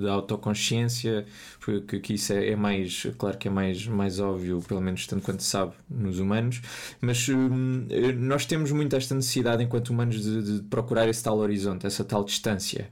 da 0.00 0.12
autoconsciência, 0.12 1.26
porque 1.60 1.98
que 2.00 2.14
isso 2.14 2.32
é, 2.32 2.50
é, 2.50 2.56
mais, 2.56 3.06
claro 3.16 3.38
que 3.38 3.48
é 3.48 3.50
mais, 3.50 3.86
mais 3.86 4.20
óbvio, 4.20 4.60
pelo 4.66 4.80
menos 4.80 5.06
tanto 5.06 5.22
quanto 5.22 5.42
se 5.42 5.48
sabe, 5.48 5.72
nos 5.88 6.18
humanos, 6.18 6.60
mas 7.00 7.28
hum, 7.28 7.86
nós 8.18 8.44
temos 8.46 8.70
muito 8.72 8.94
esta 8.94 9.14
necessidade, 9.14 9.62
enquanto 9.62 9.90
humanos, 9.90 10.22
de, 10.22 10.58
de 10.58 10.62
procurar 10.64 11.08
esse 11.08 11.22
tal 11.22 11.38
horizonte, 11.38 11.86
essa 11.86 12.04
tal 12.04 12.24
distância. 12.24 12.88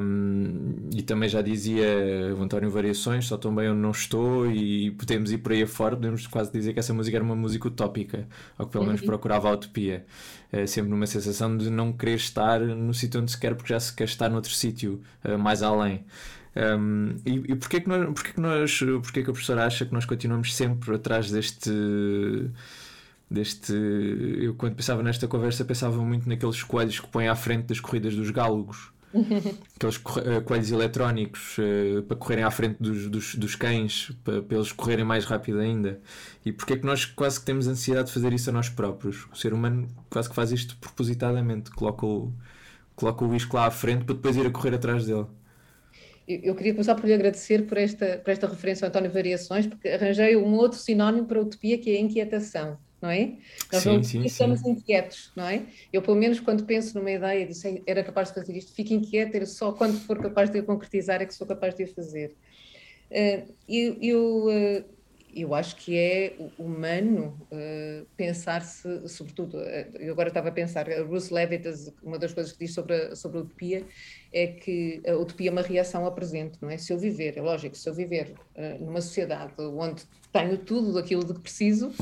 Um, 0.00 0.90
e 0.94 1.02
também 1.02 1.28
já 1.28 1.40
dizia 1.40 1.86
o 2.36 2.42
António 2.42 2.70
Variações, 2.70 3.26
só 3.26 3.36
tão 3.36 3.54
bem 3.54 3.70
onde 3.70 3.80
não 3.80 3.90
estou, 3.90 4.50
e 4.50 4.90
podemos 4.92 5.32
ir 5.32 5.38
por 5.38 5.52
aí 5.52 5.62
afora, 5.62 5.96
podemos 5.96 6.26
quase 6.26 6.52
dizer 6.52 6.72
que 6.72 6.78
essa 6.78 6.92
música 6.92 7.16
era 7.16 7.24
uma 7.24 7.36
música 7.36 7.68
utópica, 7.68 8.26
ou 8.58 8.66
que 8.66 8.72
pelo 8.72 8.84
menos 8.84 9.00
uhum. 9.00 9.06
procurava 9.06 9.48
a 9.48 9.52
utopia. 9.52 10.04
É 10.50 10.66
sempre 10.66 10.90
numa 10.90 11.06
sensação 11.06 11.54
de 11.58 11.68
não 11.68 11.92
querer 11.92 12.14
estar 12.14 12.58
no 12.60 12.94
sítio 12.94 13.20
onde 13.20 13.30
se 13.30 13.38
quer, 13.38 13.54
porque 13.54 13.72
já 13.72 13.78
se 13.78 13.94
quer 13.94 14.04
estar 14.04 14.30
noutro 14.30 14.47
sítio, 14.56 15.00
uh, 15.24 15.38
mais 15.38 15.62
além. 15.62 16.04
Um, 16.56 17.14
e, 17.24 17.52
e 17.52 17.56
porquê 17.56 17.80
que 17.80 17.88
nós, 17.88 18.04
porquê 18.06 18.32
que 18.32 18.40
nós, 18.40 18.78
porquê 18.78 19.22
que 19.22 19.30
a 19.30 19.32
professora 19.32 19.64
acha 19.64 19.86
que 19.86 19.92
nós 19.92 20.04
continuamos 20.04 20.54
sempre 20.54 20.94
atrás 20.94 21.30
deste 21.30 21.70
deste. 23.30 23.72
Eu, 23.72 24.54
quando 24.54 24.74
pensava 24.74 25.02
nesta 25.02 25.28
conversa, 25.28 25.64
pensava 25.64 26.02
muito 26.02 26.28
naqueles 26.28 26.62
coelhos 26.62 26.98
que 27.00 27.08
põem 27.08 27.28
à 27.28 27.36
frente 27.36 27.66
das 27.66 27.80
corridas 27.80 28.14
dos 28.14 28.30
gálogos. 28.30 28.90
Aqueles 29.76 30.00
eh, 30.26 30.40
coelhos 30.40 30.70
eletrónicos 30.70 31.56
uh, 31.58 32.02
para 32.02 32.16
correrem 32.16 32.44
à 32.44 32.50
frente 32.50 32.76
dos, 32.78 33.08
dos, 33.08 33.34
dos 33.36 33.54
cães, 33.54 34.12
para, 34.22 34.42
para, 34.42 34.56
eles 34.56 34.70
correrem 34.70 35.04
mais 35.04 35.24
rápido 35.24 35.60
ainda. 35.60 35.98
E 36.44 36.52
porque 36.52 36.74
é 36.74 36.76
que 36.76 36.84
nós 36.84 37.06
quase 37.06 37.40
que 37.40 37.46
temos 37.46 37.66
ansiedade 37.66 38.08
de 38.08 38.14
fazer 38.14 38.32
isso 38.34 38.50
a 38.50 38.52
nós 38.52 38.68
próprios? 38.68 39.26
O 39.32 39.36
ser 39.36 39.54
humano 39.54 39.88
quase 40.10 40.28
que 40.28 40.34
faz 40.34 40.52
isto 40.52 40.76
propositadamente, 40.76 41.70
coloca 41.70 42.04
o, 42.04 42.32
coloca 42.98 43.24
o 43.24 43.34
isco 43.34 43.56
lá 43.56 43.66
à 43.66 43.70
frente 43.70 44.04
para 44.04 44.14
depois 44.14 44.36
ir 44.36 44.46
a 44.46 44.50
correr 44.50 44.74
atrás 44.74 45.06
dele. 45.06 45.26
Eu, 46.26 46.40
eu 46.42 46.54
queria 46.54 46.72
começar 46.72 46.94
por 46.94 47.06
lhe 47.06 47.14
agradecer 47.14 47.66
por 47.66 47.78
esta, 47.78 48.18
por 48.18 48.30
esta 48.30 48.46
referência 48.46 48.84
ao 48.84 48.90
António 48.90 49.10
Variações, 49.10 49.66
porque 49.66 49.88
arranjei 49.88 50.36
um 50.36 50.54
outro 50.54 50.78
sinónimo 50.78 51.26
para 51.26 51.38
a 51.38 51.42
utopia 51.42 51.78
que 51.78 51.90
é 51.90 51.98
a 51.98 52.00
inquietação 52.00 52.78
não 53.00 53.10
é? 53.10 53.34
Nós 53.72 53.82
sim, 53.82 54.02
sim, 54.02 54.24
estamos 54.24 54.60
sim. 54.60 54.70
inquietos, 54.70 55.30
não 55.36 55.46
é? 55.46 55.62
Eu, 55.92 56.02
pelo 56.02 56.16
menos, 56.16 56.40
quando 56.40 56.64
penso 56.64 56.98
numa 56.98 57.10
ideia 57.10 57.46
de 57.46 57.82
era 57.86 58.02
capaz 58.02 58.28
de 58.28 58.34
fazer 58.34 58.56
isto, 58.56 58.72
fico 58.72 58.92
inquieto, 58.92 59.34
era 59.34 59.46
só 59.46 59.72
quando 59.72 59.98
for 60.00 60.20
capaz 60.20 60.50
de 60.50 60.60
concretizar 60.62 61.22
é 61.22 61.26
que 61.26 61.34
sou 61.34 61.46
capaz 61.46 61.74
de 61.74 61.86
fazer. 61.86 62.34
Uh, 63.10 63.54
eu, 63.68 63.96
eu, 64.02 64.46
uh, 64.46 64.84
eu 65.42 65.54
acho 65.54 65.76
que 65.76 65.96
é 65.96 66.36
humano 66.58 67.38
uh, 67.52 68.06
pensar-se, 68.16 69.08
sobretudo, 69.08 69.58
eu 69.98 70.12
agora 70.12 70.28
estava 70.28 70.48
a 70.48 70.52
pensar, 70.52 70.90
a 70.90 71.04
Bruce 71.04 71.32
Levitt, 71.32 71.68
uma 72.02 72.18
das 72.18 72.32
coisas 72.32 72.52
que 72.52 72.64
diz 72.64 72.74
sobre 72.74 72.94
a, 72.94 73.16
sobre 73.16 73.38
a 73.38 73.40
utopia 73.42 73.84
é 74.32 74.46
que 74.46 75.02
a 75.06 75.14
utopia 75.14 75.48
é 75.48 75.52
uma 75.52 75.62
reação 75.62 76.04
ao 76.04 76.12
presente, 76.12 76.58
não 76.60 76.70
é? 76.70 76.76
Se 76.76 76.92
eu 76.92 76.98
viver, 76.98 77.36
é 77.36 77.40
lógico, 77.40 77.76
se 77.76 77.88
eu 77.88 77.94
viver 77.94 78.34
numa 78.78 79.00
sociedade 79.00 79.52
onde 79.58 80.02
tenho 80.32 80.58
tudo 80.58 80.98
aquilo 80.98 81.24
de 81.24 81.34
que 81.34 81.40
preciso, 81.40 81.92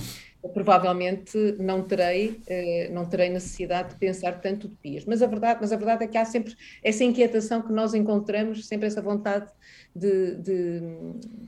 provavelmente 0.52 1.36
não 1.58 1.82
terei, 1.82 2.40
eh, 2.46 2.88
não 2.92 3.04
terei 3.06 3.28
necessidade 3.28 3.90
de 3.90 3.96
pensar 3.96 4.40
tanto 4.40 4.66
utopias. 4.66 5.04
Mas 5.04 5.22
a 5.22 5.26
verdade, 5.26 5.58
mas 5.60 5.72
a 5.72 5.76
verdade 5.76 6.04
é 6.04 6.06
que 6.06 6.18
há 6.18 6.24
sempre 6.24 6.54
essa 6.82 7.04
inquietação 7.04 7.62
que 7.62 7.72
nós 7.72 7.94
encontramos, 7.94 8.66
sempre 8.66 8.86
essa 8.86 9.02
vontade 9.02 9.50
de, 9.94 10.36
de, 10.36 10.80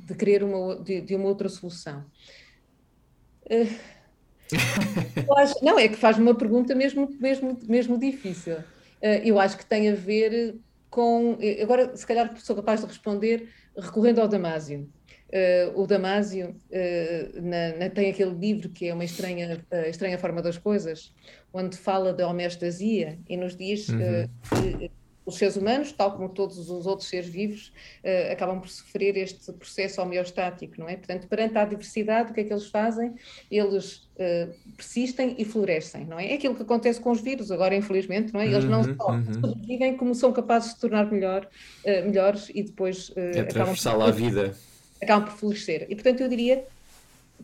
de 0.06 0.14
querer 0.14 0.42
uma, 0.42 0.76
de, 0.82 1.00
de, 1.00 1.14
uma 1.14 1.28
outra 1.28 1.48
solução. 1.48 2.04
Eh, 3.48 3.68
não, 5.62 5.78
é 5.78 5.88
que 5.88 5.96
faz 5.96 6.18
uma 6.18 6.34
pergunta 6.34 6.74
mesmo, 6.74 7.08
mesmo, 7.20 7.58
mesmo 7.68 7.98
difícil. 7.98 8.56
Eh, 9.00 9.22
eu 9.24 9.38
acho 9.38 9.56
que 9.56 9.66
tem 9.66 9.90
a 9.90 9.94
ver 9.94 10.56
com. 10.90 11.38
Agora, 11.62 11.96
se 11.96 12.06
calhar, 12.06 12.34
sou 12.38 12.56
capaz 12.56 12.80
de 12.80 12.86
responder 12.86 13.48
recorrendo 13.76 14.20
ao 14.20 14.28
Damásio. 14.28 14.88
Uh, 15.28 15.78
o 15.78 15.86
Damásio 15.86 16.56
uh, 16.70 17.42
na, 17.42 17.76
na, 17.76 17.90
tem 17.90 18.08
aquele 18.08 18.34
livro 18.34 18.70
que 18.70 18.88
é 18.88 18.94
uma 18.94 19.04
estranha, 19.04 19.62
uh, 19.70 19.88
estranha 19.88 20.18
forma 20.18 20.40
das 20.40 20.56
coisas, 20.56 21.12
onde 21.52 21.76
fala 21.76 22.14
da 22.14 22.26
homeostasia 22.26 23.18
e 23.28 23.36
nos 23.36 23.54
diz 23.54 23.90
uhum. 23.90 23.98
que 23.98 24.90
os 25.26 25.36
seres 25.36 25.56
humanos, 25.56 25.92
tal 25.92 26.12
como 26.12 26.30
todos 26.30 26.70
os 26.70 26.86
outros 26.86 27.06
seres 27.10 27.28
vivos, 27.28 27.70
acabam 28.32 28.58
por 28.60 28.70
sofrer 28.70 29.14
este 29.18 29.52
processo 29.52 30.00
homeostático, 30.00 30.72
não 30.78 30.88
é? 30.88 30.96
Portanto, 30.96 31.28
perante 31.28 31.58
a 31.58 31.62
adversidade, 31.62 32.30
o 32.30 32.34
que 32.34 32.40
é 32.40 32.44
que 32.44 32.52
eles 32.52 32.68
fazem? 32.68 33.14
Eles 33.50 34.08
persistem 34.74 35.34
e 35.36 35.44
florescem, 35.44 36.06
não 36.06 36.18
é? 36.18 36.32
É 36.32 36.34
aquilo 36.34 36.54
que 36.54 36.62
acontece 36.62 36.98
com 36.98 37.10
os 37.10 37.20
vírus, 37.20 37.50
agora, 37.50 37.74
infelizmente, 37.76 38.32
não 38.32 38.40
é? 38.40 38.46
Eles 38.46 38.64
não 38.64 38.80
uhum, 38.80 38.96
só 38.96 39.10
uhum. 39.10 39.34
sobrevivem, 39.34 39.98
como 39.98 40.14
são 40.14 40.32
capazes 40.32 40.70
de 40.70 40.74
se 40.76 40.80
tornar 40.80 41.12
melhor, 41.12 41.46
melhores 41.84 42.50
e 42.54 42.62
depois. 42.62 43.12
é 43.14 43.40
atravessar 43.40 43.94
lá 43.94 44.06
a 44.06 44.10
vida 44.10 44.54
acabam 45.00 45.28
por 45.28 45.36
florescer. 45.36 45.86
E, 45.88 45.94
portanto, 45.94 46.20
eu 46.20 46.28
diria 46.28 46.64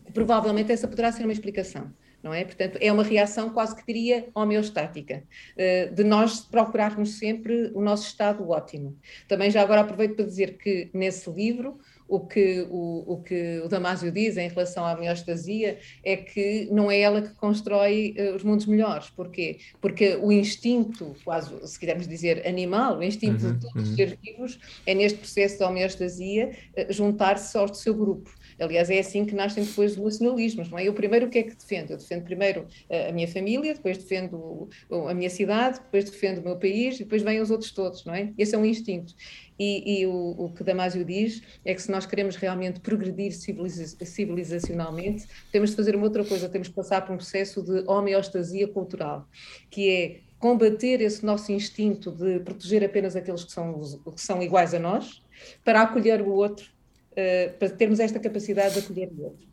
que 0.05 0.11
provavelmente 0.11 0.71
essa 0.71 0.87
poderá 0.87 1.11
ser 1.11 1.23
uma 1.23 1.33
explicação. 1.33 1.91
Não 2.21 2.33
é? 2.33 2.43
Portanto, 2.43 2.79
é 2.81 2.91
uma 2.91 3.03
reação 3.03 3.51
quase 3.51 3.75
que 3.75 3.85
diria 3.85 4.27
homeostática, 4.33 5.23
eh, 5.55 5.89
de 5.89 6.03
nós 6.03 6.39
procurarmos 6.39 7.19
sempre 7.19 7.71
o 7.75 7.81
nosso 7.81 8.07
estado 8.07 8.49
ótimo. 8.49 8.97
Também 9.27 9.51
já 9.51 9.61
agora 9.61 9.81
aproveito 9.81 10.15
para 10.15 10.25
dizer 10.25 10.57
que 10.57 10.89
nesse 10.91 11.29
livro 11.29 11.79
o 12.07 12.19
que 12.19 12.65
o, 12.69 13.13
o 13.13 13.23
que 13.23 13.59
o 13.61 13.67
Damásio 13.67 14.11
diz 14.11 14.37
em 14.37 14.47
relação 14.47 14.85
à 14.85 14.93
homeostasia 14.93 15.79
é 16.03 16.15
que 16.15 16.67
não 16.71 16.91
é 16.91 16.99
ela 16.99 17.21
que 17.21 17.33
constrói 17.35 18.15
uh, 18.17 18.35
os 18.35 18.43
mundos 18.43 18.65
melhores. 18.65 19.09
Porquê? 19.09 19.57
Porque 19.81 20.15
o 20.15 20.31
instinto, 20.31 21.15
quase, 21.23 21.51
se 21.67 21.79
quisermos 21.79 22.07
dizer 22.07 22.47
animal, 22.47 22.99
o 22.99 23.03
instinto 23.03 23.45
uhum, 23.45 23.53
de 23.53 23.59
todos 23.59 23.75
uhum. 23.75 23.81
os 23.83 23.95
seres 23.95 24.17
vivos 24.21 24.59
é 24.85 24.93
neste 24.93 25.19
processo 25.19 25.57
de 25.57 25.63
homeostasia 25.63 26.51
uh, 26.77 26.93
juntar-se 26.93 27.57
ao 27.57 27.73
seu 27.73 27.93
grupo. 27.93 28.29
Aliás, 28.59 28.89
é 28.89 28.99
assim 28.99 29.25
que 29.25 29.35
nascem 29.35 29.65
depois 29.65 29.97
os 29.97 30.03
nacionalismos, 30.03 30.69
não 30.69 30.79
é? 30.79 30.87
Eu 30.87 30.93
primeiro 30.93 31.25
o 31.25 31.29
que 31.29 31.39
é 31.39 31.43
que 31.43 31.55
defendo? 31.55 31.91
Eu 31.91 31.97
defendo 31.97 32.23
primeiro 32.23 32.65
a 33.09 33.11
minha 33.11 33.27
família, 33.27 33.73
depois 33.73 33.97
defendo 33.97 34.69
a 35.09 35.13
minha 35.13 35.29
cidade, 35.29 35.79
depois 35.79 36.09
defendo 36.09 36.39
o 36.39 36.43
meu 36.43 36.55
país 36.57 36.95
e 36.95 37.03
depois 37.03 37.21
vêm 37.21 37.41
os 37.41 37.51
outros 37.51 37.71
todos, 37.71 38.05
não 38.05 38.13
é? 38.13 38.31
Esse 38.37 38.55
é 38.55 38.57
um 38.57 38.65
instinto. 38.65 39.13
E, 39.57 40.01
e 40.01 40.05
o, 40.05 40.35
o, 40.37 40.53
que 40.53 40.63
Damásio 40.63 41.05
diz 41.05 41.41
é 41.63 41.73
que 41.73 41.81
se 41.81 41.89
nós 41.89 42.05
queremos 42.05 42.35
realmente 42.35 42.79
progredir 42.81 43.31
civiliza 43.31 44.05
civilizacionalmente, 44.05 45.25
temos 45.51 45.69
de 45.69 45.75
fazer 45.77 45.95
uma 45.95 46.05
outra 46.05 46.25
coisa, 46.25 46.49
temos 46.49 46.67
de 46.67 46.73
passar 46.73 47.05
por 47.05 47.13
um 47.13 47.17
processo 47.17 47.63
de 47.63 47.83
homeostasia 47.87 48.67
cultural, 48.67 49.27
que 49.69 49.89
é 49.89 50.19
combater 50.39 51.01
esse 51.01 51.25
nosso 51.25 51.51
instinto 51.51 52.11
de 52.11 52.39
proteger 52.39 52.83
apenas 52.83 53.15
aqueles 53.15 53.43
que 53.43 53.51
são, 53.51 53.79
que 54.13 54.21
são 54.21 54.41
iguais 54.43 54.73
a 54.73 54.79
nós, 54.79 55.23
para 55.63 55.81
acolher 55.81 56.21
o 56.21 56.29
outro 56.29 56.69
uh, 57.11 57.57
para 57.57 57.69
termos 57.69 57.99
esta 57.99 58.19
capacidade 58.19 58.73
de 58.73 58.79
acolher 58.81 59.09
o 59.11 59.23
outro. 59.23 59.47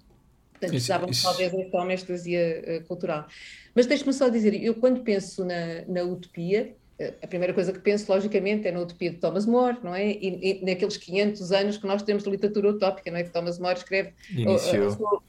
Portanto, 0.51 0.71
precisávamos 0.71 1.23
talvez 1.23 1.53
desta 1.53 1.77
homeostasia 1.79 2.81
uh, 2.83 2.87
cultural. 2.87 3.27
Mas 3.75 3.87
deixe-me 3.87 4.13
só 4.13 4.29
dizer, 4.29 4.55
eu 4.63 4.75
quando 4.75 5.03
penso 5.03 5.45
na, 5.45 5.85
na 5.87 6.03
utopia, 6.03 6.77
a 7.23 7.27
primeira 7.27 7.53
coisa 7.53 7.73
que 7.73 7.79
penso, 7.79 8.11
logicamente, 8.11 8.67
é 8.67 8.73
na 8.73 8.81
utopia 8.81 9.11
de 9.11 9.17
Thomas 9.17 9.47
More, 9.47 9.79
não 9.83 9.95
é? 9.95 10.11
E, 10.11 10.61
e 10.61 10.65
naqueles 10.65 10.97
500 10.97 11.53
anos 11.53 11.77
que 11.77 11.87
nós 11.87 12.03
temos 12.03 12.23
de 12.23 12.31
literatura 12.31 12.71
utópica, 12.71 13.11
não 13.11 13.19
é? 13.19 13.25
Que 13.25 13.31
Thomas 13.31 13.59
More 13.59 13.77
escreve... 13.77 14.13
Iniciou. 14.31 15.23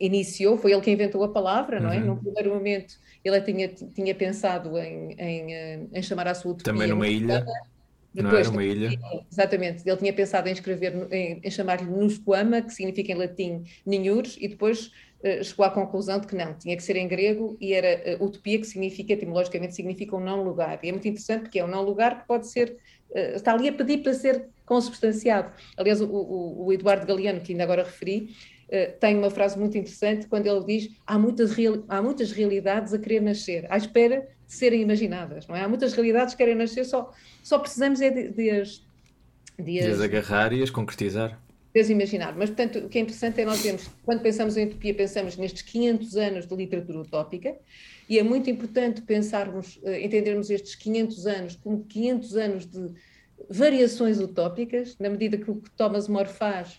iniciou, 0.00 0.56
foi 0.56 0.72
ele 0.72 0.80
que 0.80 0.90
inventou 0.90 1.22
a 1.24 1.28
palavra, 1.28 1.78
não 1.80 1.92
é? 1.92 1.98
Uhum. 1.98 2.06
Num 2.06 2.16
primeiro 2.16 2.54
momento 2.54 2.94
ele 3.24 3.40
tinha, 3.40 3.68
tinha 3.68 4.14
pensado 4.14 4.76
em, 4.78 5.14
em, 5.18 5.88
em 5.92 6.02
chamar 6.02 6.26
a 6.28 6.34
sua 6.34 6.52
utopia... 6.52 6.72
Também 6.72 6.88
numa 6.88 7.06
ilha. 7.06 7.44
Depois, 8.14 8.32
não 8.32 8.38
era 8.40 8.50
uma 8.50 8.64
ilha? 8.64 8.98
Exatamente, 9.30 9.88
ele 9.88 9.96
tinha 9.96 10.12
pensado 10.12 10.48
em 10.48 10.52
escrever, 10.52 11.08
em, 11.10 11.40
em 11.42 11.50
chamar-lhe 11.50 11.88
Nusquama, 11.88 12.60
que 12.60 12.70
significa 12.70 13.12
em 13.12 13.14
latim 13.14 13.64
ninhures, 13.86 14.36
e 14.38 14.48
depois 14.48 14.90
chegou 15.42 15.64
à 15.64 15.70
conclusão 15.70 16.18
de 16.18 16.26
que 16.26 16.34
não, 16.34 16.54
tinha 16.54 16.76
que 16.76 16.82
ser 16.82 16.96
em 16.96 17.06
grego 17.06 17.56
e 17.60 17.72
era 17.72 18.18
uh, 18.18 18.24
utopia, 18.24 18.58
que 18.58 18.66
significa, 18.66 19.12
etimologicamente, 19.12 19.74
significa 19.74 20.16
um 20.16 20.20
não 20.20 20.42
lugar. 20.42 20.80
E 20.82 20.88
é 20.88 20.92
muito 20.92 21.06
interessante 21.06 21.42
porque 21.42 21.58
é 21.58 21.64
um 21.64 21.68
não 21.68 21.82
lugar 21.82 22.20
que 22.20 22.26
pode 22.26 22.48
ser, 22.48 22.76
uh, 23.10 23.36
está 23.36 23.52
ali 23.52 23.68
a 23.68 23.72
pedir 23.72 23.98
para 23.98 24.14
ser 24.14 24.48
consubstanciado. 24.66 25.52
Aliás, 25.76 26.00
o, 26.00 26.06
o, 26.06 26.66
o 26.66 26.72
Eduardo 26.72 27.06
Galeano, 27.06 27.40
que 27.40 27.52
ainda 27.52 27.64
agora 27.64 27.84
referi, 27.84 28.30
tem 29.00 29.18
uma 29.18 29.28
frase 29.28 29.58
muito 29.58 29.76
interessante 29.76 30.26
quando 30.26 30.46
ele 30.46 30.64
diz 30.64 30.88
há 31.06 31.18
muitas, 31.18 31.54
há 31.90 32.00
muitas 32.00 32.32
realidades 32.32 32.94
a 32.94 32.98
querer 32.98 33.20
nascer, 33.20 33.66
à 33.68 33.76
espera 33.76 34.26
de 34.46 34.54
serem 34.54 34.80
imaginadas, 34.80 35.46
não 35.46 35.54
é? 35.54 35.60
Há 35.60 35.68
muitas 35.68 35.92
realidades 35.92 36.32
que 36.32 36.38
querem 36.38 36.54
nascer 36.54 36.86
só 36.86 37.12
só 37.42 37.58
precisamos 37.58 38.00
é 38.00 38.10
de, 38.10 38.28
de, 38.30 38.50
as, 38.50 38.82
de, 39.58 39.78
as, 39.78 39.84
de 39.84 39.92
as 39.92 40.00
agarrar 40.00 40.52
e 40.54 40.62
as 40.62 40.70
concretizar. 40.70 41.38
De 41.74 41.80
as 41.80 41.88
imaginar. 41.88 42.36
Mas, 42.36 42.50
portanto, 42.50 42.80
o 42.80 42.88
que 42.88 42.98
é 42.98 43.00
interessante 43.00 43.40
é 43.40 43.44
nós 43.44 43.62
vermos, 43.62 43.88
quando 44.04 44.20
pensamos 44.20 44.56
em 44.56 44.66
utopia, 44.66 44.94
pensamos 44.94 45.36
nestes 45.36 45.62
500 45.62 46.16
anos 46.16 46.46
de 46.46 46.54
literatura 46.54 47.00
utópica, 47.00 47.56
e 48.08 48.18
é 48.18 48.22
muito 48.22 48.50
importante 48.50 49.00
pensarmos, 49.00 49.80
eh, 49.84 50.04
entendermos 50.04 50.50
estes 50.50 50.74
500 50.74 51.26
anos 51.26 51.56
como 51.56 51.84
500 51.84 52.36
anos 52.36 52.66
de 52.66 52.92
variações 53.48 54.20
utópicas, 54.20 54.96
na 54.98 55.08
medida 55.08 55.38
que 55.38 55.50
o 55.50 55.56
que 55.56 55.70
Thomas 55.70 56.08
More 56.08 56.28
faz 56.28 56.78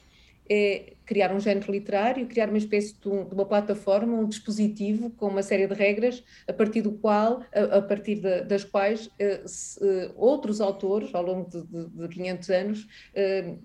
é 0.50 0.93
criar 1.06 1.34
um 1.34 1.40
género 1.40 1.72
literário, 1.72 2.26
criar 2.28 2.50
uma 2.50 2.58
espécie 2.58 2.96
de, 3.00 3.08
um, 3.08 3.26
de, 3.26 3.34
uma 3.34 3.46
plataforma, 3.46 4.18
um 4.18 4.28
dispositivo 4.28 5.10
com 5.12 5.28
uma 5.28 5.44
série 5.44 5.68
de 5.68 5.74
regras, 5.74 6.24
a 6.48 6.54
partir 6.54 6.82
do 6.82 6.92
qual, 6.92 7.44
a, 7.54 7.78
a 7.78 7.82
partir 7.82 8.16
de, 8.16 8.42
das 8.44 8.64
quais 8.64 9.08
uh, 9.08 9.48
se, 9.48 9.80
uh, 9.84 10.14
outros 10.16 10.62
autores, 10.62 11.14
ao 11.14 11.24
longo 11.24 11.50
de, 11.50 11.62
de, 11.64 11.86
de 11.90 12.08
500 12.08 12.50
anos, 12.50 12.84
uh, 12.84 13.60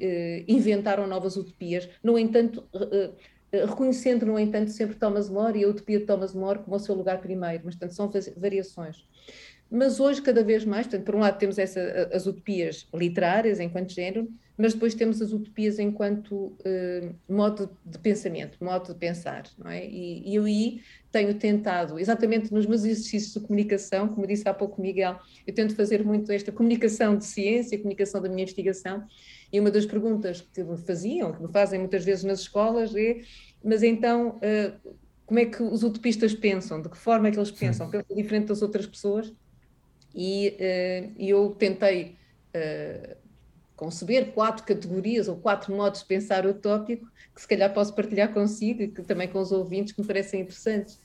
inventaram 0.46 1.06
novas 1.06 1.36
utopias. 1.36 1.88
No 2.02 2.18
entanto, 2.18 2.64
reconhecendo, 3.52 4.26
no 4.26 4.38
entanto, 4.38 4.70
sempre 4.70 4.96
Thomas 4.96 5.28
More 5.28 5.58
e 5.58 5.64
a 5.64 5.68
utopia 5.68 5.98
de 5.98 6.06
Thomas 6.06 6.34
More 6.34 6.60
como 6.60 6.76
o 6.76 6.80
seu 6.80 6.94
lugar 6.94 7.20
primeiro, 7.20 7.62
mas, 7.64 7.74
portanto, 7.74 7.94
são 7.94 8.10
variações. 8.36 9.06
Mas 9.70 10.00
hoje, 10.00 10.22
cada 10.22 10.42
vez 10.42 10.64
mais, 10.64 10.86
portanto, 10.86 11.04
por 11.04 11.14
um 11.14 11.20
lado 11.20 11.38
temos 11.38 11.58
essa, 11.58 12.08
as 12.12 12.26
utopias 12.26 12.86
literárias 12.94 13.60
enquanto 13.60 13.92
género, 13.92 14.28
mas 14.58 14.74
depois 14.74 14.92
temos 14.92 15.22
as 15.22 15.32
utopias 15.32 15.78
enquanto 15.78 16.34
uh, 16.34 17.14
modo 17.28 17.70
de 17.86 17.96
pensamento, 18.00 18.62
modo 18.62 18.92
de 18.92 18.98
pensar, 18.98 19.44
não 19.56 19.70
é? 19.70 19.86
E, 19.86 20.28
e, 20.28 20.34
eu 20.34 20.44
aí 20.44 20.82
tenho 21.12 21.32
tentado, 21.34 21.96
exatamente 21.96 22.52
nos 22.52 22.66
meus 22.66 22.84
exercícios 22.84 23.32
de 23.32 23.40
comunicação, 23.40 24.08
como 24.08 24.26
disse 24.26 24.48
há 24.48 24.52
pouco 24.52 24.82
Miguel, 24.82 25.16
eu 25.46 25.54
tento 25.54 25.76
fazer 25.76 26.04
muito 26.04 26.32
esta 26.32 26.50
comunicação 26.50 27.16
de 27.16 27.24
ciência, 27.24 27.78
comunicação 27.78 28.20
da 28.20 28.28
minha 28.28 28.42
investigação, 28.42 29.04
e 29.52 29.60
uma 29.60 29.70
das 29.70 29.86
perguntas 29.86 30.40
que 30.40 30.62
me 30.64 30.76
faziam, 30.76 31.32
que 31.32 31.40
me 31.40 31.48
fazem 31.52 31.78
muitas 31.78 32.04
vezes 32.04 32.24
nas 32.24 32.40
escolas 32.40 32.94
é, 32.96 33.20
mas 33.62 33.84
então... 33.84 34.38
Uh, 34.38 34.98
como 35.24 35.40
é 35.40 35.44
que 35.44 35.62
os 35.62 35.82
utopistas 35.82 36.32
pensam, 36.32 36.80
de 36.80 36.88
que 36.88 36.96
forma 36.96 37.28
é 37.28 37.30
que 37.30 37.38
eles 37.38 37.50
pensam, 37.50 37.90
pensam 37.90 38.16
diferente 38.16 38.46
das 38.46 38.62
outras 38.62 38.86
pessoas. 38.86 39.30
E 40.14 40.56
uh, 40.58 41.22
eu 41.22 41.50
tentei 41.50 42.16
uh, 42.56 43.14
conceber 43.78 44.32
quatro 44.32 44.64
categorias 44.64 45.28
ou 45.28 45.36
quatro 45.36 45.72
modos 45.74 46.00
de 46.00 46.06
pensar 46.06 46.44
utópico 46.44 47.08
que 47.32 47.40
se 47.40 47.46
calhar 47.46 47.72
posso 47.72 47.94
partilhar 47.94 48.34
consigo 48.34 48.82
e 48.82 48.88
que 48.88 49.02
também 49.02 49.28
com 49.28 49.38
os 49.38 49.52
ouvintes 49.52 49.92
que 49.92 50.00
me 50.00 50.06
parecem 50.06 50.40
interessantes, 50.40 51.00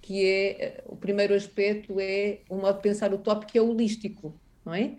que 0.00 0.26
é, 0.26 0.82
o 0.86 0.96
primeiro 0.96 1.34
aspecto 1.34 2.00
é 2.00 2.38
o 2.48 2.56
modo 2.56 2.76
de 2.76 2.82
pensar 2.82 3.12
utópico 3.12 3.52
que 3.52 3.58
é 3.58 3.62
holístico, 3.62 4.34
não 4.64 4.74
é? 4.74 4.96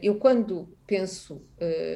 Eu 0.00 0.14
quando 0.14 0.68
penso 0.86 1.42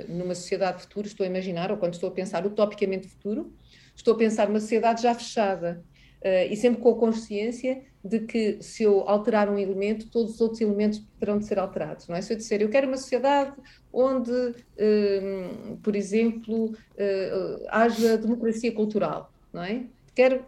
numa 0.08 0.35
sociedade 0.35 0.82
futura, 0.82 1.06
estou 1.06 1.23
a 1.23 1.28
imaginar, 1.28 1.70
ou 1.70 1.76
quando 1.76 1.94
estou 1.94 2.08
a 2.08 2.12
pensar 2.12 2.44
utopicamente 2.44 3.06
futuro, 3.06 3.54
estou 3.94 4.14
a 4.14 4.16
pensar 4.16 4.49
numa 4.49 4.58
sociedade 4.58 5.02
já 5.02 5.14
fechada, 5.14 5.85
Uh, 6.26 6.50
e 6.50 6.56
sempre 6.56 6.80
com 6.80 6.90
a 6.90 6.97
consciência 6.97 7.85
de 8.04 8.18
que 8.18 8.59
se 8.61 8.83
eu 8.83 9.09
alterar 9.09 9.49
um 9.49 9.56
elemento, 9.56 10.09
todos 10.09 10.35
os 10.35 10.40
outros 10.40 10.61
elementos 10.61 11.00
terão 11.21 11.38
de 11.38 11.47
ser 11.47 11.56
alterados, 11.56 12.09
não 12.09 12.16
é? 12.16 12.21
Se 12.21 12.33
eu 12.33 12.37
disser, 12.37 12.61
eu 12.61 12.68
quero 12.68 12.88
uma 12.88 12.97
sociedade 12.97 13.52
onde, 13.92 14.33
uh, 14.33 15.76
por 15.85 15.95
exemplo, 15.95 16.73
uh, 16.73 17.66
haja 17.68 18.18
democracia 18.18 18.73
cultural, 18.73 19.33
não 19.52 19.62
é? 19.62 19.85
Quero, 20.16 20.45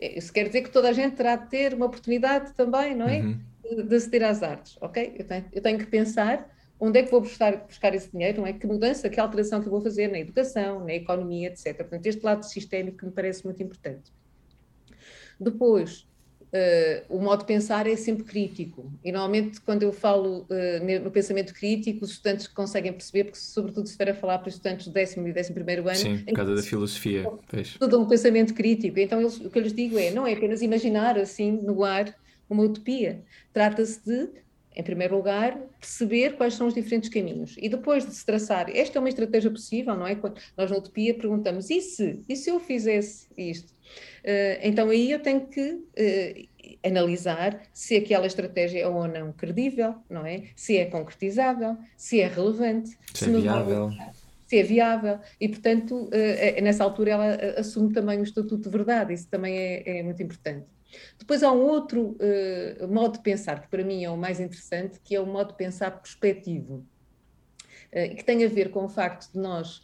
isso 0.00 0.32
quer 0.32 0.46
dizer 0.46 0.62
que 0.62 0.70
toda 0.70 0.88
a 0.88 0.92
gente 0.94 1.16
terá 1.16 1.36
de 1.36 1.50
ter 1.50 1.74
uma 1.74 1.84
oportunidade 1.84 2.54
também, 2.54 2.94
não 2.94 3.06
é? 3.06 3.20
Uhum. 3.20 3.38
De, 3.62 3.82
de 3.82 3.96
aceder 3.96 4.24
às 4.24 4.42
artes, 4.42 4.78
ok? 4.80 5.16
Eu 5.18 5.24
tenho, 5.26 5.44
eu 5.52 5.60
tenho 5.60 5.78
que 5.78 5.86
pensar 5.86 6.50
onde 6.78 6.98
é 6.98 7.02
que 7.02 7.10
vou 7.10 7.20
buscar, 7.20 7.58
buscar 7.58 7.94
esse 7.94 8.10
dinheiro, 8.10 8.38
não 8.38 8.46
é? 8.46 8.54
Que 8.54 8.66
mudança, 8.66 9.10
que 9.10 9.20
alteração 9.20 9.60
que 9.60 9.66
eu 9.66 9.70
vou 9.70 9.82
fazer 9.82 10.08
na 10.08 10.18
educação, 10.18 10.82
na 10.82 10.94
economia, 10.94 11.48
etc. 11.48 11.76
Portanto, 11.76 12.06
este 12.06 12.24
lado 12.24 12.42
sistémico 12.44 13.04
me 13.04 13.12
parece 13.12 13.44
muito 13.44 13.62
importante. 13.62 14.10
Depois, 15.40 16.06
Uh, 16.50 17.06
o 17.08 17.20
modo 17.20 17.40
de 17.40 17.46
pensar 17.46 17.86
é 17.86 17.94
sempre 17.94 18.24
crítico. 18.24 18.92
E 19.04 19.12
normalmente, 19.12 19.60
quando 19.60 19.84
eu 19.84 19.92
falo 19.92 20.48
uh, 20.50 21.00
no 21.04 21.08
pensamento 21.08 21.54
crítico, 21.54 22.04
os 22.04 22.10
estudantes 22.10 22.48
conseguem 22.48 22.92
perceber, 22.92 23.24
porque, 23.24 23.38
sobretudo, 23.38 23.86
se 23.86 23.96
for 23.96 24.08
a 24.08 24.14
falar 24.14 24.38
para 24.38 24.48
os 24.48 24.54
estudantes 24.54 24.88
do 24.88 24.92
décimo 24.92 25.28
e 25.28 25.32
décimo 25.32 25.54
primeiro 25.54 25.86
ano. 25.86 25.94
Sim, 25.94 26.18
por 26.18 26.34
causa 26.34 26.56
da 26.56 26.62
filosofia. 26.62 27.24
Tudo 27.78 28.00
um 28.00 28.06
pensamento 28.08 28.52
crítico. 28.52 28.98
Então, 28.98 29.20
eles, 29.20 29.38
o 29.38 29.48
que 29.48 29.58
eu 29.58 29.62
lhes 29.62 29.72
digo 29.72 29.96
é: 29.96 30.10
não 30.10 30.26
é 30.26 30.32
apenas 30.32 30.60
imaginar 30.60 31.16
assim 31.16 31.52
no 31.52 31.84
ar 31.84 32.12
uma 32.48 32.64
utopia. 32.64 33.22
Trata-se 33.52 34.04
de 34.04 34.28
em 34.74 34.82
primeiro 34.82 35.16
lugar, 35.16 35.58
perceber 35.80 36.36
quais 36.36 36.54
são 36.54 36.68
os 36.68 36.74
diferentes 36.74 37.10
caminhos 37.10 37.56
e 37.58 37.68
depois 37.68 38.06
de 38.06 38.14
se 38.14 38.24
traçar, 38.24 38.70
esta 38.70 38.98
é 38.98 39.00
uma 39.00 39.08
estratégia 39.08 39.50
possível, 39.50 39.96
não 39.96 40.06
é? 40.06 40.14
Quando 40.14 40.40
nós 40.56 40.70
na 40.70 40.76
Utopia 40.76 41.12
perguntamos, 41.12 41.70
e 41.70 41.80
se? 41.80 42.20
E 42.28 42.36
se 42.36 42.50
eu 42.50 42.60
fizesse 42.60 43.26
isto? 43.36 43.74
Uh, 44.24 44.58
então 44.62 44.90
aí 44.90 45.10
eu 45.10 45.20
tenho 45.20 45.46
que 45.46 45.72
uh, 45.72 46.48
analisar 46.84 47.62
se 47.72 47.96
aquela 47.96 48.26
estratégia 48.26 48.82
é 48.82 48.86
ou 48.86 49.06
não 49.08 49.32
credível, 49.32 49.94
não 50.08 50.26
é? 50.26 50.44
Se 50.54 50.76
é 50.76 50.86
concretizável, 50.86 51.76
se 51.96 52.20
é 52.20 52.28
relevante, 52.28 52.90
se, 53.14 53.24
se 53.24 53.30
é 53.30 53.40
viável. 53.40 53.90
Se 54.46 54.58
é 54.58 54.62
viável, 54.64 55.20
e 55.40 55.48
portanto, 55.48 55.94
uh, 56.08 56.62
nessa 56.62 56.82
altura 56.82 57.12
ela 57.12 57.34
assume 57.58 57.92
também 57.92 58.18
o 58.18 58.24
estatuto 58.24 58.68
de 58.68 58.68
verdade, 58.68 59.14
isso 59.14 59.28
também 59.28 59.56
é, 59.56 59.98
é 59.98 60.02
muito 60.02 60.22
importante. 60.22 60.66
Depois 61.18 61.42
há 61.42 61.52
um 61.52 61.62
outro 61.62 62.16
uh, 62.18 62.88
modo 62.88 63.14
de 63.14 63.22
pensar, 63.22 63.60
que 63.60 63.68
para 63.68 63.84
mim 63.84 64.04
é 64.04 64.10
o 64.10 64.16
mais 64.16 64.40
interessante, 64.40 64.98
que 65.02 65.14
é 65.14 65.20
o 65.20 65.26
modo 65.26 65.52
de 65.52 65.56
pensar 65.56 65.90
perspectivo, 65.92 66.84
uh, 67.92 68.16
que 68.16 68.24
tem 68.24 68.44
a 68.44 68.48
ver 68.48 68.70
com 68.70 68.84
o 68.84 68.88
facto 68.88 69.32
de 69.32 69.38
nós, 69.38 69.82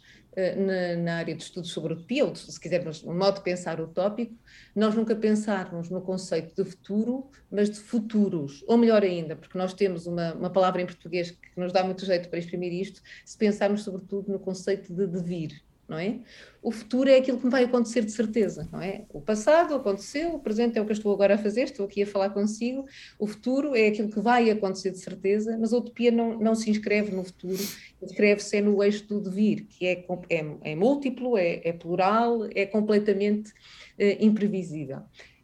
na, 0.55 0.95
na, 1.01 1.17
área 1.17 1.35
de 1.35 1.41
estudos 1.41 1.71
sobre 1.71 1.93
utopia, 1.93 2.23
ou 2.23 2.35
se 2.35 2.59
quisermos 2.59 3.03
um 3.03 3.17
modo 3.17 3.37
de 3.37 3.43
pensar 3.43 3.81
utópico, 3.81 4.35
nós 4.75 4.93
nunca 4.93 5.15
pensarmos 5.15 5.89
no 5.89 5.99
conceito 6.01 6.63
de 6.63 6.69
futuro, 6.69 7.29
mas 7.49 7.69
de 7.69 7.79
futuros, 7.79 8.63
ou 8.67 8.77
melhor 8.77 9.03
ainda, 9.03 9.35
porque 9.35 9.57
nós 9.57 9.73
temos 9.73 10.05
uma, 10.05 10.33
uma 10.33 10.49
palavra 10.49 10.81
em 10.81 10.85
português 10.85 11.31
que 11.31 11.59
nos 11.59 11.73
dá 11.73 11.83
muito 11.83 12.05
jeito 12.05 12.29
para 12.29 12.37
exprimir 12.37 12.71
isto, 12.71 13.01
se 13.25 13.37
pensarmos 13.37 13.83
sobretudo 13.83 14.31
no 14.31 14.39
conceito 14.39 14.93
de 14.93 15.07
devir 15.07 15.66
não 15.87 15.97
é? 15.97 16.19
O 16.61 16.71
futuro 16.71 17.09
é 17.09 17.15
aquilo 17.15 17.37
que 17.37 17.45
me 17.45 17.51
vai 17.51 17.63
acontecer 17.63 18.03
de 18.03 18.11
certeza, 18.11 18.67
não 18.71 18.81
é? 18.81 19.05
O 19.09 19.21
passado 19.21 19.73
aconteceu, 19.73 20.35
o 20.35 20.39
presente 20.39 20.77
é 20.77 20.81
o 20.81 20.85
que 20.85 20.91
eu 20.91 20.95
estou 20.95 21.13
agora 21.13 21.35
a 21.35 21.37
fazer, 21.37 21.63
estou 21.63 21.85
aqui 21.85 22.03
a 22.03 22.07
falar 22.07 22.31
consigo. 22.31 22.85
O 23.17 23.25
futuro 23.25 23.73
é 23.73 23.87
aquilo 23.87 24.09
que 24.09 24.19
vai 24.19 24.49
acontecer 24.49 24.91
de 24.91 24.99
certeza, 24.99 25.57
mas 25.57 25.71
a 25.71 25.77
utopia 25.77 26.11
não, 26.11 26.37
não 26.39 26.55
se 26.55 26.69
inscreve 26.69 27.15
no 27.15 27.23
futuro, 27.23 27.63
inscreve-se 28.01 28.57
é 28.57 28.61
no 28.61 28.83
eixo 28.83 29.07
do 29.07 29.21
devir, 29.21 29.65
que 29.65 29.87
é, 29.87 30.05
é, 30.29 30.45
é 30.63 30.75
múltiplo, 30.75 31.37
é, 31.37 31.61
é, 31.63 31.71
plural, 31.71 32.47
é 32.53 32.65
completamente 32.65 33.51
uh, 33.51 34.17
imprevisível. 34.19 34.99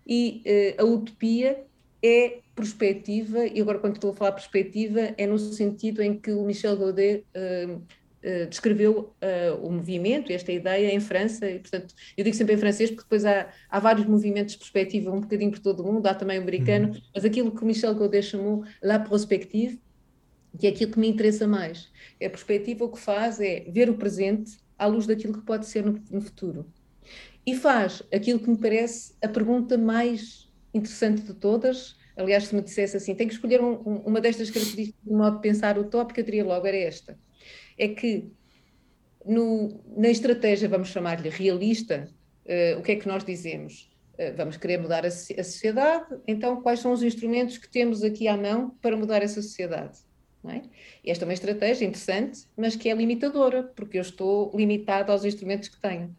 E 0.05 0.43
uh, 0.77 0.81
a 0.81 0.85
utopia 0.85 1.63
é 2.03 2.39
perspectiva, 2.53 3.45
e 3.47 3.61
agora 3.61 3.79
quando 3.79 3.95
estou 3.95 4.11
a 4.11 4.13
falar 4.13 4.33
perspectiva, 4.33 5.13
é 5.17 5.25
no 5.25 5.39
sentido 5.39 6.03
em 6.03 6.19
que 6.19 6.31
o 6.31 6.43
Michel 6.43 6.75
Godet 6.75 7.23
uh, 8.23 8.27
eh, 8.27 8.45
descreveu 8.45 9.13
uh, 9.21 9.65
o 9.65 9.71
movimento, 9.71 10.31
esta 10.31 10.51
ideia, 10.51 10.93
em 10.93 10.99
França, 10.99 11.49
e 11.49 11.59
portanto, 11.59 11.93
eu 12.17 12.23
digo 12.23 12.35
sempre 12.35 12.55
em 12.55 12.57
francês 12.57 12.89
porque 12.89 13.03
depois 13.03 13.25
há, 13.25 13.49
há 13.69 13.79
vários 13.79 14.07
movimentos 14.07 14.53
de 14.53 14.59
perspectiva, 14.59 15.11
um 15.11 15.21
bocadinho 15.21 15.51
por 15.51 15.59
todo 15.59 15.81
o 15.81 15.91
mundo, 15.91 16.07
há 16.07 16.13
também 16.13 16.39
o 16.39 16.41
americano, 16.41 16.89
uhum. 16.89 17.01
mas 17.13 17.25
aquilo 17.25 17.51
que 17.51 17.61
o 17.61 17.65
Michel 17.65 17.93
Godet 17.95 18.25
chamou 18.25 18.63
la 18.81 18.99
prospective, 18.99 19.79
que 20.57 20.67
é 20.67 20.69
aquilo 20.69 20.91
que 20.91 20.99
me 20.99 21.07
interessa 21.07 21.47
mais. 21.47 21.89
A 22.23 22.29
perspectiva 22.29 22.85
o 22.85 22.89
que 22.89 22.99
faz 22.99 23.39
é 23.39 23.65
ver 23.69 23.89
o 23.89 23.95
presente 23.95 24.57
à 24.77 24.85
luz 24.85 25.07
daquilo 25.07 25.33
que 25.33 25.41
pode 25.41 25.65
ser 25.65 25.83
no, 25.83 25.99
no 26.11 26.21
futuro. 26.21 26.65
E 27.45 27.55
faz 27.55 28.03
aquilo 28.13 28.39
que 28.39 28.49
me 28.49 28.57
parece 28.57 29.13
a 29.21 29.27
pergunta 29.27 29.77
mais 29.77 30.47
interessante 30.73 31.23
de 31.23 31.33
todas, 31.33 31.95
aliás, 32.15 32.45
se 32.45 32.55
me 32.55 32.61
dissesse 32.61 32.95
assim, 32.95 33.13
tem 33.15 33.27
que 33.27 33.33
escolher 33.33 33.61
um, 33.61 33.73
um, 33.85 33.95
uma 34.05 34.21
destas 34.21 34.49
características 34.49 35.03
do 35.03 35.17
modo 35.17 35.35
de 35.35 35.41
pensar 35.41 35.77
utópico, 35.77 36.19
eu 36.19 36.23
diria 36.23 36.45
logo, 36.45 36.65
era 36.65 36.77
esta 36.77 37.17
é 37.77 37.87
que 37.87 38.31
no, 39.25 39.81
na 39.95 40.09
estratégia, 40.09 40.67
vamos 40.67 40.89
chamar-lhe 40.89 41.29
realista, 41.29 42.09
uh, 42.45 42.79
o 42.79 42.81
que 42.81 42.93
é 42.93 42.95
que 42.95 43.07
nós 43.07 43.23
dizemos? 43.23 43.89
Uh, 44.13 44.35
vamos 44.35 44.57
querer 44.57 44.77
mudar 44.79 45.05
a, 45.05 45.07
a, 45.07 45.11
sociedade, 45.11 46.05
então 46.27 46.61
quais 46.61 46.79
são 46.79 46.91
os 46.91 47.01
instrumentos 47.01 47.57
que 47.57 47.69
temos 47.69 48.03
aqui 48.03 48.27
à 48.27 48.37
mão 48.37 48.71
para 48.81 48.95
mudar 48.95 49.21
essa 49.21 49.41
sociedade? 49.41 49.99
É? 50.45 50.61
Esta 51.09 51.23
é 51.23 51.27
uma 51.27 51.33
estratégia 51.33 51.85
interessante, 51.85 52.41
mas 52.57 52.75
que 52.75 52.89
é 52.89 52.93
limitadora, 52.93 53.63
porque 53.63 53.97
eu 53.97 54.01
estou 54.01 54.51
limitado 54.53 55.09
aos 55.09 55.23
instrumentos 55.23 55.69
que 55.69 55.79
tenho. 55.79 56.13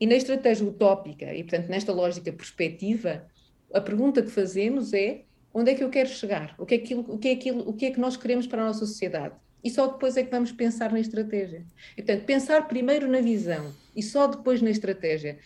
E 0.00 0.08
na 0.08 0.16
estratégia 0.16 0.66
utópica, 0.66 1.32
e 1.32 1.44
portanto 1.44 1.68
nesta 1.68 1.92
lógica 1.92 2.32
perspectiva, 2.32 3.24
a 3.72 3.80
pergunta 3.80 4.22
que 4.22 4.30
fazemos 4.30 4.92
é 4.92 5.22
onde 5.52 5.70
é 5.70 5.74
que 5.74 5.84
eu 5.84 5.88
quero 5.88 6.08
chegar? 6.08 6.52
O 6.58 6.66
que 6.66 6.74
é, 6.74 6.78
aquilo, 6.78 7.04
o 7.08 7.16
que, 7.16 7.28
é, 7.28 7.32
aquilo, 7.32 7.68
o 7.68 7.72
que 7.72 7.86
é 7.86 7.90
que 7.92 8.00
nós 8.00 8.16
queremos 8.16 8.46
para 8.48 8.60
a 8.60 8.66
nossa 8.66 8.80
sociedade? 8.80 9.36
E 9.64 9.70
só 9.70 9.86
depois 9.86 10.16
é 10.18 10.22
que 10.22 10.30
vamos 10.30 10.52
pensar 10.52 10.92
na 10.92 11.00
estratégia. 11.00 11.64
E, 11.96 12.02
portanto, 12.02 12.26
pensar 12.26 12.68
primeiro 12.68 13.08
na 13.08 13.22
visão 13.22 13.72
e 13.96 14.02
só 14.02 14.26
depois 14.26 14.60
na 14.60 14.68
estratégia, 14.70 15.38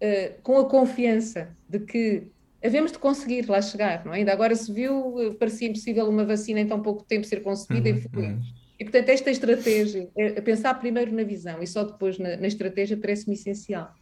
uh, 0.00 0.40
com 0.42 0.56
a 0.58 0.68
confiança 0.68 1.48
de 1.68 1.80
que 1.80 2.28
havemos 2.62 2.92
de 2.92 2.98
conseguir 2.98 3.48
lá 3.48 3.60
chegar, 3.60 4.04
não 4.04 4.14
é? 4.14 4.18
Ainda 4.18 4.32
agora 4.32 4.54
se 4.54 4.72
viu, 4.72 5.16
uh, 5.16 5.34
parecia 5.34 5.68
impossível 5.68 6.08
uma 6.08 6.24
vacina 6.24 6.60
em 6.60 6.66
tão 6.68 6.80
pouco 6.80 7.02
tempo 7.02 7.26
ser 7.26 7.42
concebida 7.42 7.90
uhum, 7.90 7.96
e 7.96 8.00
foi. 8.00 8.22
Uhum. 8.22 8.42
E, 8.78 8.84
portanto, 8.84 9.08
esta 9.08 9.30
estratégia, 9.30 10.08
é 10.16 10.40
pensar 10.40 10.72
primeiro 10.74 11.12
na 11.12 11.24
visão 11.24 11.62
e 11.62 11.66
só 11.66 11.84
depois 11.84 12.18
na, 12.18 12.36
na 12.36 12.46
estratégia, 12.46 12.96
parece-me 12.96 13.34
essencial. 13.34 13.92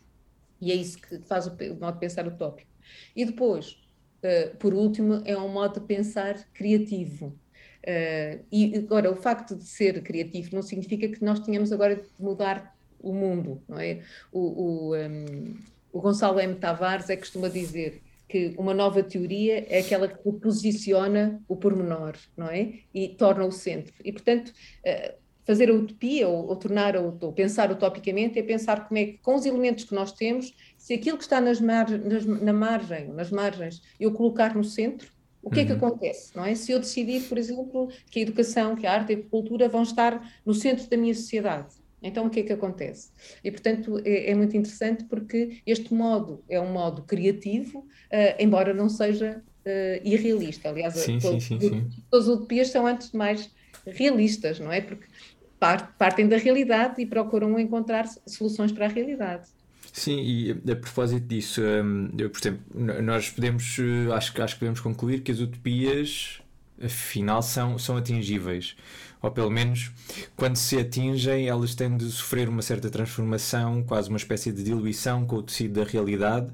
E 0.60 0.70
é 0.70 0.74
isso 0.74 0.98
que 1.00 1.18
faz 1.20 1.46
o, 1.46 1.50
o 1.50 1.80
modo 1.80 1.94
de 1.94 2.00
pensar 2.00 2.28
utópico. 2.28 2.70
E 3.16 3.24
depois, 3.24 3.78
uh, 4.22 4.56
por 4.58 4.74
último, 4.74 5.22
é 5.24 5.36
um 5.36 5.48
modo 5.48 5.80
de 5.80 5.86
pensar 5.86 6.36
criativo. 6.52 7.34
Uh, 7.84 8.44
e 8.50 8.76
agora, 8.76 9.10
o 9.10 9.16
facto 9.16 9.54
de 9.54 9.64
ser 9.64 10.02
criativo 10.02 10.54
não 10.54 10.62
significa 10.62 11.08
que 11.08 11.24
nós 11.24 11.40
tenhamos 11.40 11.72
agora 11.72 11.96
de 11.96 12.02
mudar 12.18 12.76
o 13.00 13.12
mundo, 13.12 13.62
não 13.68 13.78
é? 13.78 14.00
O, 14.32 14.40
o, 14.40 14.96
um, 14.96 15.56
o 15.92 16.00
Gonçalo 16.00 16.40
M. 16.40 16.54
Tavares 16.56 17.08
é 17.08 17.16
costuma 17.16 17.48
dizer 17.48 18.02
que 18.28 18.54
uma 18.58 18.74
nova 18.74 19.02
teoria 19.02 19.66
é 19.68 19.78
aquela 19.78 20.06
que 20.06 20.32
posiciona 20.32 21.40
o 21.48 21.56
pormenor, 21.56 22.14
não 22.36 22.48
é? 22.48 22.74
E 22.92 23.08
torna 23.08 23.46
o 23.46 23.52
centro. 23.52 23.94
E, 24.04 24.12
portanto, 24.12 24.48
uh, 24.48 25.14
fazer 25.48 25.70
a 25.70 25.74
utopia 25.74 26.28
ou, 26.28 26.46
ou 26.46 26.56
tornar 26.56 26.94
pensar 27.34 27.72
utopicamente 27.72 28.38
é 28.38 28.42
pensar 28.42 28.86
como 28.86 28.98
é 28.98 29.04
que, 29.06 29.12
com 29.18 29.34
os 29.34 29.46
elementos 29.46 29.84
que 29.84 29.94
nós 29.94 30.12
temos, 30.12 30.54
se 30.76 30.92
aquilo 30.92 31.16
que 31.16 31.22
está 31.22 31.40
nas 31.40 31.58
mar, 31.58 31.88
nas, 31.88 32.26
na 32.26 32.52
margem, 32.52 33.08
nas 33.08 33.30
margens, 33.30 33.80
eu 33.98 34.12
colocar 34.12 34.54
no 34.54 34.62
centro, 34.62 35.10
o 35.48 35.50
que 35.50 35.60
é 35.60 35.64
que 35.64 35.72
uhum. 35.72 35.78
acontece? 35.78 36.36
Não 36.36 36.44
é? 36.44 36.54
Se 36.54 36.72
eu 36.72 36.78
decidir, 36.78 37.22
por 37.22 37.38
exemplo, 37.38 37.88
que 38.10 38.18
a 38.18 38.22
educação, 38.22 38.76
que 38.76 38.86
a 38.86 38.92
arte 38.92 39.14
e 39.14 39.16
a 39.16 39.22
cultura 39.22 39.66
vão 39.66 39.82
estar 39.82 40.22
no 40.44 40.52
centro 40.52 40.86
da 40.90 40.96
minha 40.96 41.14
sociedade, 41.14 41.74
então 42.02 42.26
o 42.26 42.30
que 42.30 42.40
é 42.40 42.42
que 42.42 42.52
acontece? 42.52 43.10
E 43.42 43.50
portanto 43.50 43.98
é, 44.04 44.30
é 44.30 44.34
muito 44.34 44.54
interessante 44.54 45.04
porque 45.04 45.62
este 45.66 45.94
modo 45.94 46.44
é 46.50 46.60
um 46.60 46.70
modo 46.70 47.02
criativo, 47.02 47.78
uh, 47.78 47.86
embora 48.38 48.74
não 48.74 48.90
seja 48.90 49.42
uh, 49.64 50.06
irrealista. 50.06 50.68
Aliás, 50.68 50.94
sim, 50.94 51.18
todo, 51.18 51.40
sim, 51.40 51.58
sim, 51.58 51.88
todas 52.10 52.28
as 52.28 52.34
utopias 52.34 52.68
são 52.68 52.86
antes 52.86 53.10
de 53.10 53.16
mais 53.16 53.50
realistas, 53.86 54.60
não 54.60 54.70
é? 54.70 54.82
Porque 54.82 55.06
partem 55.98 56.28
da 56.28 56.36
realidade 56.36 57.00
e 57.00 57.06
procuram 57.06 57.58
encontrar 57.58 58.06
soluções 58.26 58.70
para 58.70 58.84
a 58.84 58.88
realidade. 58.88 59.48
Sim, 59.92 60.20
e 60.20 60.50
a 60.70 60.76
propósito 60.76 61.26
disso, 61.26 61.60
hum, 61.62 62.10
eu, 62.18 62.30
por 62.30 62.38
exemplo, 62.40 62.60
nós 63.02 63.30
podemos, 63.30 63.76
eh, 63.78 64.12
acho, 64.12 64.42
acho 64.42 64.54
que 64.54 64.60
podemos 64.60 64.80
concluir 64.80 65.22
que 65.22 65.32
as 65.32 65.40
utopias, 65.40 66.40
afinal, 66.82 67.42
são, 67.42 67.78
são 67.78 67.96
atingíveis. 67.96 68.76
Ou 69.20 69.30
pelo 69.30 69.50
menos, 69.50 69.90
quando 70.36 70.56
se 70.56 70.78
atingem, 70.78 71.48
elas 71.48 71.74
têm 71.74 71.96
de 71.96 72.04
sofrer 72.10 72.48
uma 72.48 72.62
certa 72.62 72.88
transformação, 72.90 73.82
quase 73.82 74.08
uma 74.08 74.18
espécie 74.18 74.52
de 74.52 74.62
diluição 74.62 75.26
com 75.26 75.36
o 75.36 75.42
tecido 75.42 75.80
da 75.82 75.90
realidade, 75.90 76.52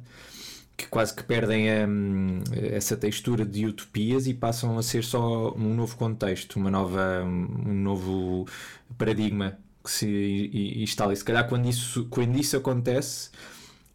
que 0.76 0.86
quase 0.88 1.14
que 1.14 1.22
perdem 1.22 1.68
hum, 1.86 2.42
essa 2.52 2.96
textura 2.96 3.44
de 3.44 3.66
utopias 3.66 4.26
e 4.26 4.34
passam 4.34 4.76
a 4.78 4.82
ser 4.82 5.04
só 5.04 5.52
um 5.54 5.74
novo 5.74 5.96
contexto, 5.96 6.56
uma 6.56 6.70
nova, 6.70 7.22
um 7.24 7.74
novo 7.74 8.46
paradigma 8.98 9.58
que 9.84 9.90
se 9.90 10.50
instala. 10.82 11.12
E 11.12 11.16
se 11.16 11.24
calhar 11.24 11.46
quando 11.46 11.68
isso, 11.68 12.06
quando 12.10 12.36
isso 12.38 12.56
acontece, 12.56 13.30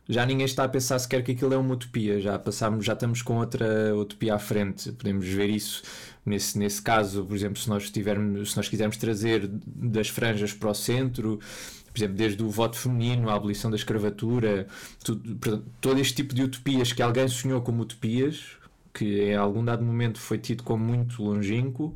já 0.08 0.25
ninguém 0.25 0.45
está 0.45 0.63
a 0.63 0.69
pensar 0.69 0.97
sequer 0.99 1.23
que 1.23 1.32
aquilo 1.32 1.54
é 1.54 1.58
uma 1.58 1.73
utopia, 1.73 2.19
já 2.19 2.38
passamos, 2.39 2.86
já 2.86 2.93
estamos 2.93 3.21
com 3.21 3.38
outra 3.38 3.95
utopia 3.95 4.36
à 4.36 4.39
frente. 4.39 4.91
Podemos 4.91 5.25
ver 5.28 5.49
isso 5.49 5.84
nesse, 6.25 6.58
nesse 6.58 6.82
caso, 6.82 7.25
por 7.25 7.36
exemplo, 7.36 7.60
se 7.60 7.69
nós 7.69 7.89
tivermos, 7.89 8.52
se 8.52 8.58
nós 8.58 8.69
quisermos 8.69 8.97
trazer 8.97 9.47
das 9.47 10.10
franjas 10.10 10.54
para 10.54 10.69
o 10.69 10.73
centro, 10.73 11.39
por 11.91 11.99
exemplo, 11.99 12.15
desde 12.15 12.43
o 12.43 12.49
voto 12.49 12.78
feminino, 12.78 13.30
a 13.30 13.36
abolição 13.36 13.69
da 13.69 13.78
escravatura, 13.78 14.67
tudo, 15.04 15.63
todo 15.82 15.99
este 15.99 16.15
tipo 16.15 16.34
de 16.34 16.43
utopias 16.43 16.93
que 16.93 17.02
alguém 17.02 17.28
sonhou 17.28 17.62
como 17.62 17.82
utopias, 17.82 18.58
que 18.93 19.23
em 19.23 19.36
algum 19.36 19.63
dado 19.63 19.84
momento 19.84 20.19
foi 20.19 20.38
tido 20.38 20.63
como 20.63 20.84
muito 20.84 21.23
longínquo, 21.23 21.95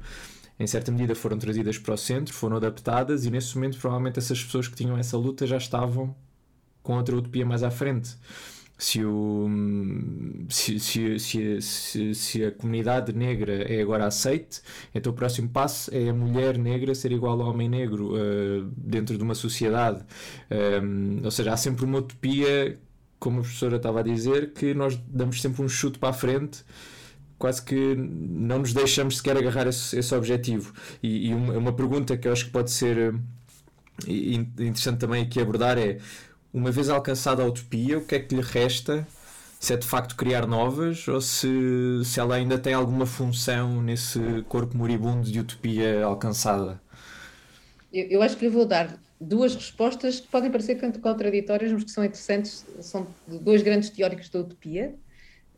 em 0.64 0.68
certa 0.68 0.92
medida 0.92 1.14
foram 1.14 1.38
trazidas 1.38 1.78
para 1.78 1.94
o 1.94 1.98
centro, 1.98 2.34
foram 2.34 2.58
adaptadas 2.58 3.26
e 3.26 3.32
nesse 3.32 3.56
momento 3.56 3.78
provavelmente 3.78 4.18
essas 4.18 4.44
pessoas 4.44 4.68
que 4.68 4.76
tinham 4.76 4.98
essa 4.98 5.18
luta 5.18 5.46
já 5.46 5.58
estavam 5.58 6.16
com 6.82 6.98
outra 6.98 7.16
utopia 7.16 7.46
mais 7.46 7.64
à 7.64 7.72
frente. 7.72 8.16
Se, 8.78 9.06
o, 9.06 9.48
se, 10.50 10.80
se, 10.80 11.20
se, 11.20 12.16
se, 12.16 12.44
a 12.44 12.52
comunidade 12.52 13.14
negra 13.14 13.64
é 13.72 13.82
agora 13.82 14.06
aceite, 14.06 14.62
então 14.94 15.12
o 15.12 15.16
próximo 15.16 15.48
passo 15.48 15.94
é 15.94 16.10
a 16.10 16.14
mulher 16.14 16.58
negra 16.58 16.94
ser 16.96 17.12
igual 17.12 17.40
ao 17.42 17.50
homem 17.50 17.70
negro 17.70 18.14
uh, 18.14 18.70
dentro 18.76 19.18
de 19.18 19.24
uma 19.24 19.36
sociedade. 19.36 20.04
Um, 20.84 21.22
ou 21.24 21.32
seja, 21.32 21.54
há 21.54 21.58
sempre 21.58 21.86
uma 21.86 22.00
utopia, 22.00 22.78
como 23.20 23.40
a 23.40 23.42
professora 23.42 23.78
estava 23.78 24.00
a 24.00 24.04
dizer, 24.04 24.52
que 24.54 24.74
nós 24.74 25.00
damos 25.08 25.42
sempre 25.42 25.62
um 25.62 25.70
chute 25.70 26.00
para 26.00 26.10
a 26.10 26.14
frente 26.14 26.66
quase 27.44 27.62
que 27.62 27.76
não 27.76 28.60
nos 28.60 28.72
deixamos 28.72 29.18
sequer 29.18 29.36
agarrar 29.36 29.68
esse, 29.68 30.00
esse 30.00 30.16
objetivo. 30.16 30.74
E, 31.04 31.28
e 31.28 31.34
uma, 31.34 31.58
uma, 31.58 31.74
pergunta 31.74 32.16
que 32.16 32.26
eu 32.26 32.32
acho 32.32 32.46
que 32.46 32.52
pode 32.52 32.72
ser 32.72 33.14
uh, 33.14 34.10
interessante 34.10 35.00
também 35.00 35.24
aqui 35.24 35.42
abordar 35.42 35.78
é: 35.78 35.98
uma 36.54 36.72
vez 36.72 36.88
alcançada 36.88 37.44
a 37.44 37.46
utopia, 37.46 37.98
o 37.98 38.06
que 38.06 38.16
é 38.16 38.20
que 38.20 38.34
lhe 38.34 38.42
resta? 38.42 39.06
Se 39.60 39.74
é 39.74 39.78
de 39.78 39.86
facto 39.86 40.16
criar 40.16 40.48
novas 40.48 41.06
ou 41.10 41.20
se, 41.20 41.50
se 42.06 42.18
ela 42.18 42.36
ainda 42.36 42.58
tem 42.58 42.74
alguma 42.74 43.06
função 43.06 43.82
nesse 43.82 44.20
corpo 44.48 44.78
moribundo 44.78 45.30
de 45.30 45.42
utopia 45.42 46.06
alcançada? 46.06 46.82
Eu, 47.92 48.06
eu 48.08 48.22
acho 48.22 48.38
que 48.38 48.46
lhe 48.46 48.52
vou 48.52 48.66
dar 48.66 48.98
duas 49.20 49.54
respostas 49.54 50.22
que 50.22 50.30
podem 50.30 50.50
parecer 50.50 50.80
contraditórias, 51.02 51.74
mas 51.74 51.84
que 51.84 51.92
são 51.92 52.06
interessantes. 52.06 52.66
São 52.80 53.06
dois 53.28 53.62
grandes 53.62 53.90
teóricos 53.90 54.30
da 54.30 54.40
utopia, 54.40 54.96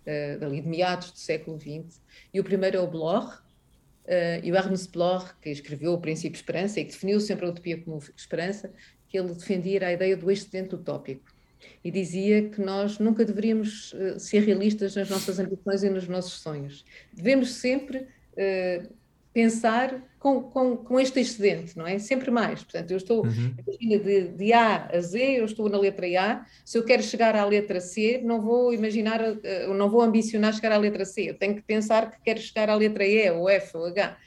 uh, 0.06 0.40
dali 0.40 0.62
de 0.62 0.68
meados 0.68 1.12
do 1.12 1.18
século 1.18 1.60
XX, 1.60 2.02
e 2.34 2.40
o 2.40 2.44
primeiro 2.44 2.78
é 2.78 2.80
o 2.80 2.88
Bloch, 2.88 3.36
uh, 3.36 4.44
e 4.44 4.52
o 4.52 4.56
Ernst 4.56 4.92
Bloch, 4.92 5.34
que 5.42 5.50
escreveu 5.50 5.94
O 5.94 6.02
Princípio 6.02 6.36
Esperança 6.36 6.80
e 6.80 6.86
que 6.86 6.92
definiu 6.92 7.20
sempre 7.20 7.46
a 7.46 7.50
utopia 7.50 7.78
como 7.82 8.02
esperança, 8.16 8.72
que 9.08 9.18
ele 9.18 9.34
defendia 9.34 9.88
a 9.88 9.94
ideia 9.94 10.18
do 10.18 10.30
excedente 10.32 10.76
utópico 10.76 11.36
e 11.84 11.92
dizia 11.92 12.50
que 12.50 12.62
nós 12.62 13.00
nunca 13.00 13.26
deveríamos 13.26 13.94
uh, 13.94 14.20
ser 14.20 14.40
realistas 14.44 14.96
nas 14.96 15.10
nossas 15.10 15.40
ambições 15.40 15.84
e 15.84 15.90
nos 15.90 16.08
nossos 16.08 16.34
sonhos. 16.34 16.86
Devemos 17.14 17.54
sempre 17.54 18.00
uh, 18.00 18.94
pensar 19.36 20.02
com, 20.18 20.44
com, 20.44 20.78
com, 20.78 20.98
este 20.98 21.20
excedente, 21.20 21.78
não 21.78 21.86
é? 21.86 22.00
Sempre 22.00 22.32
mais. 22.32 22.64
Portanto, 22.64 22.90
eu 22.90 22.96
estou, 22.96 23.26
uhum. 23.26 23.54
de, 23.78 24.30
de, 24.30 24.54
A 24.54 24.88
a 24.88 25.00
Z, 25.02 25.20
eu 25.22 25.44
estou 25.44 25.68
na 25.68 25.78
letra 25.78 26.08
A. 26.18 26.46
Se 26.64 26.78
eu 26.78 26.86
quero 26.86 27.04
chegar 27.04 27.36
à 27.36 27.44
letra 27.44 27.82
C, 27.82 28.22
não 28.24 28.40
vou 28.40 28.74
imaginar, 28.74 29.22
uh, 29.22 29.74
não 29.74 29.90
vou 29.90 30.00
ambicionar 30.00 30.54
chegar 30.54 30.72
à 30.72 30.78
letra 30.78 31.04
C. 31.04 31.30
Eu 31.30 31.34
tenho 31.34 31.54
que 31.54 31.62
pensar 31.62 32.12
que 32.12 32.18
quero 32.24 32.40
chegar 32.40 32.70
à 32.70 32.76
letra 32.76 33.06
E, 33.06 33.30
ou 33.30 33.50
F, 33.50 33.76
ou 33.76 33.88
H. 33.88 34.18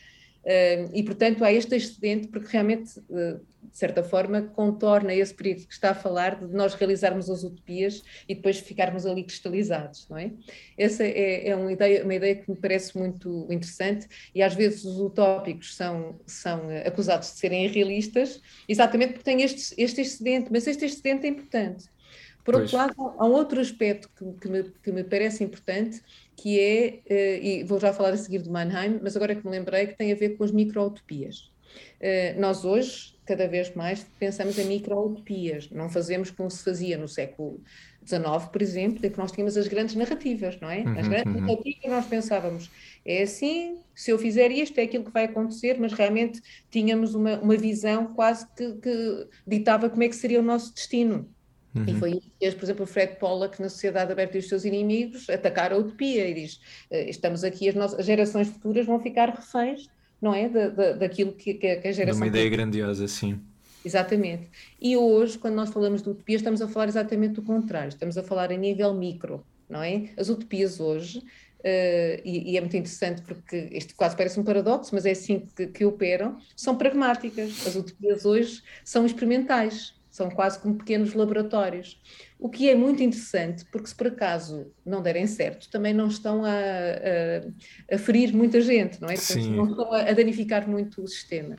Uh, 0.44 0.90
e, 0.92 1.02
portanto, 1.02 1.42
há 1.42 1.50
este 1.50 1.74
excedente, 1.74 2.28
porque 2.28 2.48
realmente, 2.52 3.00
uh, 3.08 3.40
de 3.70 3.78
certa 3.78 4.02
forma, 4.02 4.42
contorna 4.42 5.14
esse 5.14 5.34
período 5.34 5.66
que 5.66 5.72
está 5.72 5.90
a 5.90 5.94
falar 5.94 6.44
de 6.44 6.54
nós 6.54 6.74
realizarmos 6.74 7.28
as 7.30 7.42
utopias 7.42 8.02
e 8.28 8.34
depois 8.34 8.58
ficarmos 8.58 9.06
ali 9.06 9.24
cristalizados, 9.24 10.06
não 10.08 10.18
é? 10.18 10.32
Essa 10.76 11.04
é, 11.04 11.48
é 11.48 11.56
uma, 11.56 11.72
ideia, 11.72 12.04
uma 12.04 12.14
ideia 12.14 12.36
que 12.36 12.50
me 12.50 12.56
parece 12.56 12.96
muito 12.96 13.46
interessante 13.50 14.06
e 14.34 14.42
às 14.42 14.54
vezes 14.54 14.84
os 14.84 14.98
utópicos 14.98 15.74
são, 15.74 16.20
são 16.26 16.70
eh, 16.70 16.86
acusados 16.86 17.32
de 17.32 17.38
serem 17.38 17.64
irrealistas, 17.64 18.40
exatamente 18.68 19.12
porque 19.12 19.24
têm 19.24 19.42
este, 19.42 19.74
este 19.76 20.00
excedente, 20.00 20.48
mas 20.50 20.66
este 20.66 20.84
excedente 20.84 21.26
é 21.26 21.30
importante. 21.30 21.86
Por 22.48 22.54
outro 22.54 22.78
lado, 22.78 22.94
há 23.18 23.26
um 23.26 23.32
outro 23.32 23.60
aspecto 23.60 24.08
que, 24.16 24.24
que, 24.40 24.48
me, 24.48 24.62
que 24.82 24.90
me 24.90 25.04
parece 25.04 25.44
importante, 25.44 26.02
que 26.34 26.58
é, 26.58 27.00
uh, 27.04 27.44
e 27.44 27.64
vou 27.64 27.78
já 27.78 27.92
falar 27.92 28.14
a 28.14 28.16
seguir 28.16 28.38
do 28.38 28.50
Mannheim, 28.50 29.00
mas 29.02 29.14
agora 29.14 29.34
que 29.34 29.44
me 29.44 29.50
lembrei 29.50 29.86
que 29.86 29.98
tem 29.98 30.10
a 30.12 30.16
ver 30.16 30.30
com 30.30 30.44
as 30.44 30.50
micro-utopias. 30.50 31.50
Uh, 32.00 32.40
nós 32.40 32.64
hoje, 32.64 33.17
cada 33.28 33.46
vez 33.46 33.74
mais, 33.74 34.06
pensamos 34.18 34.58
em 34.58 34.64
micro-utopias, 34.64 35.68
não 35.70 35.90
fazemos 35.90 36.30
como 36.30 36.50
se 36.50 36.64
fazia 36.64 36.96
no 36.96 37.06
século 37.06 37.60
XIX, 38.06 38.24
por 38.50 38.62
exemplo, 38.62 39.04
em 39.04 39.10
que 39.10 39.18
nós 39.18 39.30
tínhamos 39.30 39.54
as 39.58 39.68
grandes 39.68 39.94
narrativas, 39.94 40.58
não 40.58 40.70
é? 40.70 40.78
Uhum, 40.78 40.98
as 40.98 41.06
grandes 41.06 41.34
uhum. 41.34 41.40
narrativas 41.42 41.90
nós 41.90 42.06
pensávamos, 42.06 42.70
é 43.04 43.22
assim, 43.22 43.80
se 43.94 44.10
eu 44.10 44.18
fizer 44.18 44.50
isto 44.50 44.78
é 44.78 44.84
aquilo 44.84 45.04
que 45.04 45.10
vai 45.10 45.24
acontecer, 45.24 45.78
mas 45.78 45.92
realmente 45.92 46.40
tínhamos 46.70 47.14
uma, 47.14 47.38
uma 47.38 47.56
visão 47.56 48.14
quase 48.14 48.46
que, 48.56 48.72
que 48.76 49.26
ditava 49.46 49.90
como 49.90 50.02
é 50.02 50.08
que 50.08 50.16
seria 50.16 50.40
o 50.40 50.42
nosso 50.42 50.72
destino. 50.72 51.28
Uhum. 51.74 51.84
E 51.86 51.94
foi 51.98 52.10
isso 52.40 52.54
que, 52.54 52.60
por 52.60 52.64
exemplo, 52.64 52.84
o 52.84 52.86
Fred 52.86 53.16
Pollack, 53.16 53.60
na 53.60 53.68
Sociedade 53.68 54.10
Aberta 54.10 54.38
e 54.38 54.40
os 54.40 54.48
seus 54.48 54.64
inimigos, 54.64 55.28
atacar 55.28 55.70
a 55.70 55.76
utopia 55.76 56.26
e 56.26 56.32
diz: 56.32 56.60
eh, 56.90 57.10
estamos 57.10 57.44
aqui, 57.44 57.68
as, 57.68 57.74
nossas, 57.74 58.00
as 58.00 58.06
gerações 58.06 58.48
futuras 58.48 58.86
vão 58.86 58.98
ficar 58.98 59.28
reféns, 59.28 59.86
não 60.20 60.34
é? 60.34 60.48
Da, 60.48 60.68
da, 60.68 60.92
daquilo 60.92 61.32
que, 61.32 61.54
que, 61.54 61.66
a 61.66 61.92
geração. 61.92 62.20
uma 62.20 62.26
ideia 62.26 62.48
grandiosa, 62.48 63.06
sim. 63.08 63.40
Exatamente. 63.84 64.50
E 64.80 64.96
hoje, 64.96 65.38
quando 65.38 65.54
nós 65.54 65.70
falamos 65.70 66.02
de 66.02 66.10
utopia, 66.10 66.36
estamos 66.36 66.60
a 66.60 66.68
falar 66.68 66.88
exatamente 66.88 67.34
do 67.34 67.42
contrário, 67.42 67.88
estamos 67.88 68.18
a 68.18 68.22
falar 68.22 68.50
a 68.50 68.56
nível 68.56 68.92
micro, 68.92 69.44
não 69.68 69.82
é? 69.82 70.10
As 70.16 70.28
utopias 70.28 70.80
hoje. 70.80 71.22
Uh, 71.58 72.22
e, 72.24 72.52
e, 72.52 72.56
é 72.56 72.60
muito 72.60 72.76
interessante 72.76 73.20
porque 73.22 73.68
isto 73.72 73.92
quase 73.96 74.16
parece 74.16 74.38
um 74.38 74.44
paradoxo, 74.44 74.94
mas 74.94 75.04
é 75.04 75.10
assim 75.10 75.44
que, 75.56 75.66
que 75.66 75.84
operam, 75.84 76.38
são 76.54 76.76
pragmáticas. 76.76 77.66
As 77.66 77.74
utopias 77.74 78.24
hoje 78.24 78.62
são 78.84 79.04
experimentais, 79.04 79.92
são 80.18 80.28
quase 80.28 80.58
como 80.58 80.74
pequenos 80.74 81.14
laboratórios. 81.14 82.00
O 82.38 82.48
que 82.48 82.68
é 82.68 82.74
muito 82.74 83.02
interessante, 83.02 83.64
porque 83.72 83.86
se 83.86 83.94
por 83.94 84.08
acaso 84.08 84.70
não 84.84 85.00
derem 85.00 85.26
certo, 85.26 85.70
também 85.70 85.94
não 85.94 86.08
estão 86.08 86.44
a, 86.44 86.50
a, 86.50 87.94
a 87.94 87.98
ferir 87.98 88.34
muita 88.34 88.60
gente, 88.60 89.00
não 89.00 89.08
é? 89.08 89.14
Portanto, 89.14 89.50
não 89.50 89.64
estão 89.64 89.92
a, 89.92 90.00
a, 90.00 90.12
danificar 90.12 90.68
muito 90.68 91.02
o 91.02 91.08
sistema. 91.08 91.56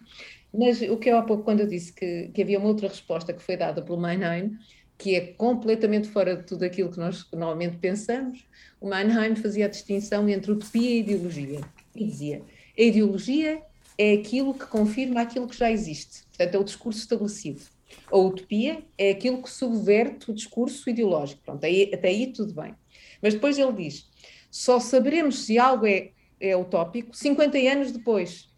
Mas 0.54 0.82
o 0.82 0.98
que 0.98 1.10
eu 1.10 1.17
há 1.17 1.22
pouco, 1.22 1.43
quando 1.43 1.62
eu 1.62 1.67
disse 1.67 1.93
que, 1.93 2.30
que 2.34 2.41
havia 2.41 2.60
uma 2.60 2.67
outra 2.67 2.88
resposta 2.88 3.34
que 3.34 3.41
foi 3.41 3.56
dada 3.56 3.82
pelo 3.82 3.98
Mannheim, 3.98 4.58
que 4.98 5.15
é 5.15 5.22
completamente 5.22 6.10
fora 6.10 6.36
de 6.36 6.43
tudo 6.43 6.63
aquilo 6.65 6.91
que 6.91 6.98
nós 6.98 7.26
normalmente 7.32 7.78
pensamos, 7.78 8.45
o 8.82 8.89
Mannheim 8.89 9.36
fazia 9.36 9.65
a 9.65 9.69
distinção 9.69 10.28
entre 10.28 10.52
utopia 10.52 10.89
e 10.89 11.00
ideologia. 11.00 11.62
E 11.95 12.06
dizia: 12.06 12.41
a 12.78 12.82
ideologia 12.82 13.62
é 13.98 14.13
aquilo 14.13 14.54
que 14.54 14.65
confirma 14.65 15.22
aquilo 15.22 15.48
que 15.48 15.58
já 15.58 15.72
existe, 15.72 16.24
portanto, 16.26 16.56
é 16.56 16.58
o 16.58 16.63
discurso 16.63 17.00
estabelecido. 17.00 17.79
A 18.12 18.17
utopia 18.17 18.84
é 18.97 19.12
aquilo 19.12 19.41
que 19.41 19.49
subverte 19.49 20.32
o 20.32 20.34
discurso 20.34 20.89
ideológico. 20.89 21.41
Pronto, 21.43 21.63
aí, 21.63 21.91
até 21.93 22.10
aí 22.10 22.28
tudo 22.28 22.54
bem. 22.54 22.75
Mas 23.21 23.34
depois 23.34 23.58
ele 23.58 23.73
diz: 23.73 24.10
só 24.49 24.80
saberemos 24.80 25.45
se 25.45 25.58
algo 25.60 25.86
é, 25.86 26.12
é 26.39 26.56
utópico 26.56 27.15
50 27.15 27.58
anos 27.58 27.91
depois. 27.91 28.49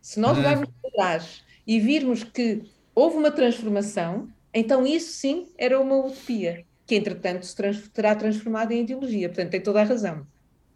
Se 0.00 0.20
nós 0.20 0.36
uhum. 0.36 0.44
olharmos 0.44 0.68
para 0.80 0.90
trás 0.90 1.44
e 1.66 1.80
virmos 1.80 2.24
que 2.24 2.62
houve 2.94 3.16
uma 3.16 3.30
transformação, 3.30 4.28
então 4.52 4.86
isso 4.86 5.12
sim 5.12 5.48
era 5.58 5.80
uma 5.80 5.96
utopia, 5.96 6.64
que 6.86 6.94
entretanto 6.94 7.44
se 7.44 7.56
trans 7.56 7.88
terá 7.88 8.14
transformado 8.14 8.72
em 8.72 8.82
ideologia. 8.82 9.28
Portanto, 9.28 9.50
tem 9.50 9.60
toda 9.60 9.80
a 9.80 9.84
razão. 9.84 10.26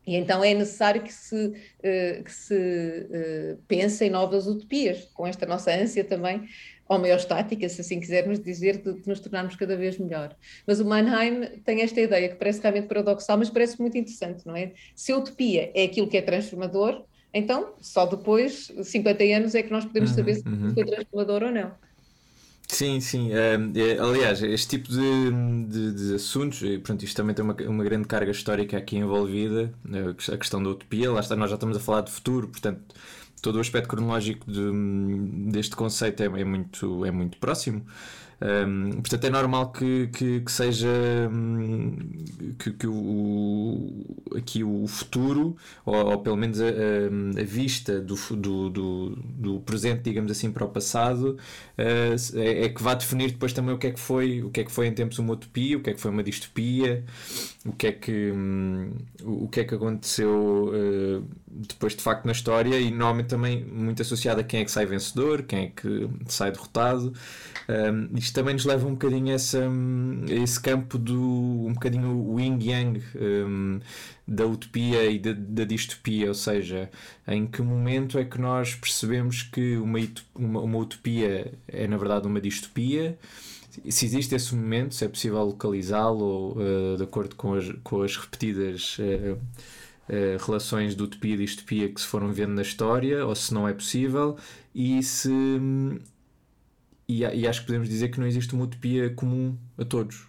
E 0.07 0.16
então 0.16 0.42
é 0.42 0.55
necessário 0.55 1.03
que 1.03 1.12
se, 1.12 1.37
uh, 1.37 2.25
que 2.25 2.33
se 2.33 2.55
uh, 2.55 3.62
pense 3.68 4.03
em 4.03 4.09
novas 4.09 4.47
utopias, 4.47 5.05
com 5.12 5.27
esta 5.27 5.44
nossa 5.44 5.71
ânsia 5.71 6.03
também 6.03 6.49
homeostática, 6.88 7.68
se 7.68 7.81
assim 7.81 8.01
quisermos 8.01 8.40
dizer, 8.40 8.79
de, 8.79 8.94
de, 8.94 9.09
nos 9.09 9.20
tornarmos 9.20 9.55
cada 9.55 9.77
vez 9.77 9.98
melhor. 9.98 10.35
Mas 10.66 10.81
o 10.81 10.85
Mannheim 10.85 11.61
tem 11.64 11.83
esta 11.83 12.01
ideia 12.01 12.29
que 12.29 12.37
parece 12.37 12.61
realmente 12.61 12.87
paradoxal, 12.87 13.37
mas 13.37 13.51
parece 13.51 13.79
muito 13.81 13.98
interessante, 13.98 14.46
não 14.46 14.57
é? 14.57 14.72
Se 14.94 15.12
a 15.12 15.18
utopia 15.18 15.70
é 15.74 15.85
aquilo 15.85 16.09
que 16.09 16.16
é 16.16 16.22
transformador, 16.22 17.05
então 17.33 17.74
só 17.81 18.07
depois, 18.07 18.72
50 18.83 19.22
anos, 19.24 19.55
é 19.55 19.62
que 19.62 19.70
nós 19.70 19.85
podemos 19.85 20.11
saber 20.11 20.37
uhum, 20.37 20.42
se 20.42 20.48
uhum. 20.48 20.74
foi 20.74 20.85
transformador 20.85 21.42
ou 21.42 21.51
não. 21.51 21.72
Sim, 22.68 23.01
sim. 23.01 23.31
Uh, 23.31 24.03
aliás, 24.03 24.42
este 24.42 24.79
tipo 24.79 24.90
de, 24.90 25.31
de, 25.68 25.92
de, 25.92 26.14
assuntos, 26.14 26.62
e 26.62 26.79
pronto, 26.79 27.03
isto 27.03 27.16
também 27.16 27.35
tem 27.35 27.42
uma, 27.42 27.55
uma 27.66 27.83
grande 27.83 28.07
carga 28.07 28.31
histórica 28.31 28.77
aqui 28.77 28.96
envolvida, 28.96 29.72
a 30.31 30.37
questão 30.37 30.62
da 30.62 30.70
utopia. 30.70 31.11
Lá 31.11 31.20
está, 31.20 31.35
nós 31.35 31.48
já 31.48 31.57
estamos 31.57 31.79
a 31.79 31.81
falar 31.81 32.03
de 32.03 32.11
futuro, 32.11 32.48
portanto, 32.48 32.94
todo 33.40 33.57
o 33.57 33.61
aspecto 33.61 33.88
cronológico 33.88 34.51
de, 34.51 35.51
deste 35.51 35.77
conceito 35.77 36.22
é, 36.22 36.27
é, 36.27 36.44
muito, 36.44 37.05
é 37.05 37.11
muito 37.11 37.38
próximo. 37.38 37.85
Um, 38.40 38.92
portanto, 39.01 39.24
é 39.24 39.31
normal 39.31 39.72
que, 39.72 40.07
que, 40.09 40.40
que 40.40 40.53
seja 40.53 40.88
um, 41.31 41.90
que, 42.57 42.70
que 42.70 42.87
o, 42.87 44.05
aqui 44.37 44.62
o 44.62 44.87
futuro, 44.87 45.57
ou, 45.85 45.94
ou 45.96 46.18
pelo 46.20 46.37
menos 46.37 46.61
a, 46.61 46.66
a, 46.66 47.40
a 47.40 47.44
vista 47.44 48.01
do, 48.01 48.14
do, 48.37 48.70
do, 48.70 49.16
do, 49.16 49.61
presente, 49.61 50.03
digamos 50.03 50.31
assim, 50.31 50.53
para 50.53 50.64
o 50.64 50.68
passado, 50.68 51.37
uh, 51.77 52.38
é, 52.38 52.64
é, 52.64 52.68
que 52.68 52.81
vai 52.81 52.94
definir 52.94 53.33
depois 53.33 53.53
também 53.53 53.74
o 53.74 53.79
que 53.79 53.88
é 53.88 53.90
que 53.90 54.01
foi, 54.01 54.42
o 54.42 54.51
que 54.51 54.61
é 54.61 54.64
que 54.64 54.70
foi 54.70 54.87
em 54.87 54.92
tempos 54.92 55.18
uma 55.18 55.33
utopia, 55.33 55.77
o 55.77 55.81
que 55.81 55.90
é 55.90 55.94
que 55.94 56.01
foi 56.01 56.11
uma 56.11 56.22
distopia, 56.22 57.05
o 57.66 57.72
que 57.72 57.88
é 57.88 57.92
que, 57.92 58.31
um, 58.31 58.92
o 59.22 59.48
que, 59.48 59.61
é 59.61 59.64
que 59.64 59.74
aconteceu 59.74 60.72
uh, 60.72 61.24
depois 61.48 61.96
de 61.96 62.03
facto 62.03 62.24
na 62.24 62.33
história 62.33 62.79
e 62.79 62.90
normalmente 62.90 63.29
também 63.29 63.64
muito 63.64 64.01
associado 64.01 64.40
a 64.40 64.44
quem 64.44 64.61
é 64.61 64.64
que 64.64 64.70
sai 64.70 64.87
vencedor, 64.87 65.42
quem 65.42 65.64
é 65.64 65.72
que 65.74 66.09
sai 66.27 66.53
derrotado. 66.53 67.12
Um, 67.68 68.09
isto 68.29 68.35
também 68.35 68.55
nos 68.55 68.64
leva 68.67 68.87
um 68.87 68.93
bocadinho 68.93 69.31
a, 69.31 69.33
essa, 69.33 69.59
a 69.59 70.35
esse 70.35 70.61
campo 70.61 70.99
do 70.99 71.67
um 71.67 71.73
bocadinho 71.73 72.14
o 72.31 72.38
yin 72.38 72.59
yang 72.61 73.03
um, 73.17 73.81
da 74.27 74.47
utopia 74.47 75.07
e 75.07 75.19
da, 75.19 75.33
da, 75.33 75.64
distopia, 75.64 76.29
ou 76.29 76.35
seja, 76.35 76.91
em 77.27 77.47
que 77.47 77.62
momento 77.62 78.19
é 78.19 78.25
que 78.25 78.38
nós 78.38 78.75
percebemos 78.75 79.43
que 79.43 79.79
uma, 79.79 79.99
uma, 80.35 80.61
uma 80.61 80.79
utopia 80.79 81.53
é 81.67 81.87
na 81.87 81.97
verdade 81.97 82.27
uma 82.27 82.41
distopia? 82.41 83.19
Se 83.88 84.05
existe 84.05 84.35
esse 84.35 84.55
momento, 84.55 84.95
se 84.95 85.05
é 85.05 85.09
possível 85.09 85.43
localizá-lo 85.45 86.53
uh, 86.59 86.97
de 86.97 87.05
acordo 87.05 87.35
com 87.37 87.55
as, 87.55 87.71
com 87.83 88.03
as 88.03 88.17
repetidas 88.17 88.99
uh, 88.99 89.35
uh, 89.35 90.45
relações 90.45 90.95
de 90.95 91.03
utopia 91.03 91.35
e 91.35 91.38
distopia 91.38 91.88
que 91.88 92.01
se 92.01 92.07
foram 92.07 92.33
vendo 92.33 92.53
na 92.53 92.62
história, 92.62 93.25
ou 93.25 93.35
se 93.35 93.55
não 93.55 93.69
é 93.69 93.73
possível, 93.73 94.37
e 94.75 95.03
se 95.03 95.31
e, 97.09 97.23
e, 97.23 97.49
acho 97.49 97.61
que 97.61 97.66
podemos 97.66 97.88
dizer 97.88 98.11
que 98.11 98.21
não 98.21 98.27
existe 98.27 98.53
uma 98.55 98.64
utopia 98.64 99.09
comum 99.11 99.57
a 99.79 99.85
todos. 99.85 100.29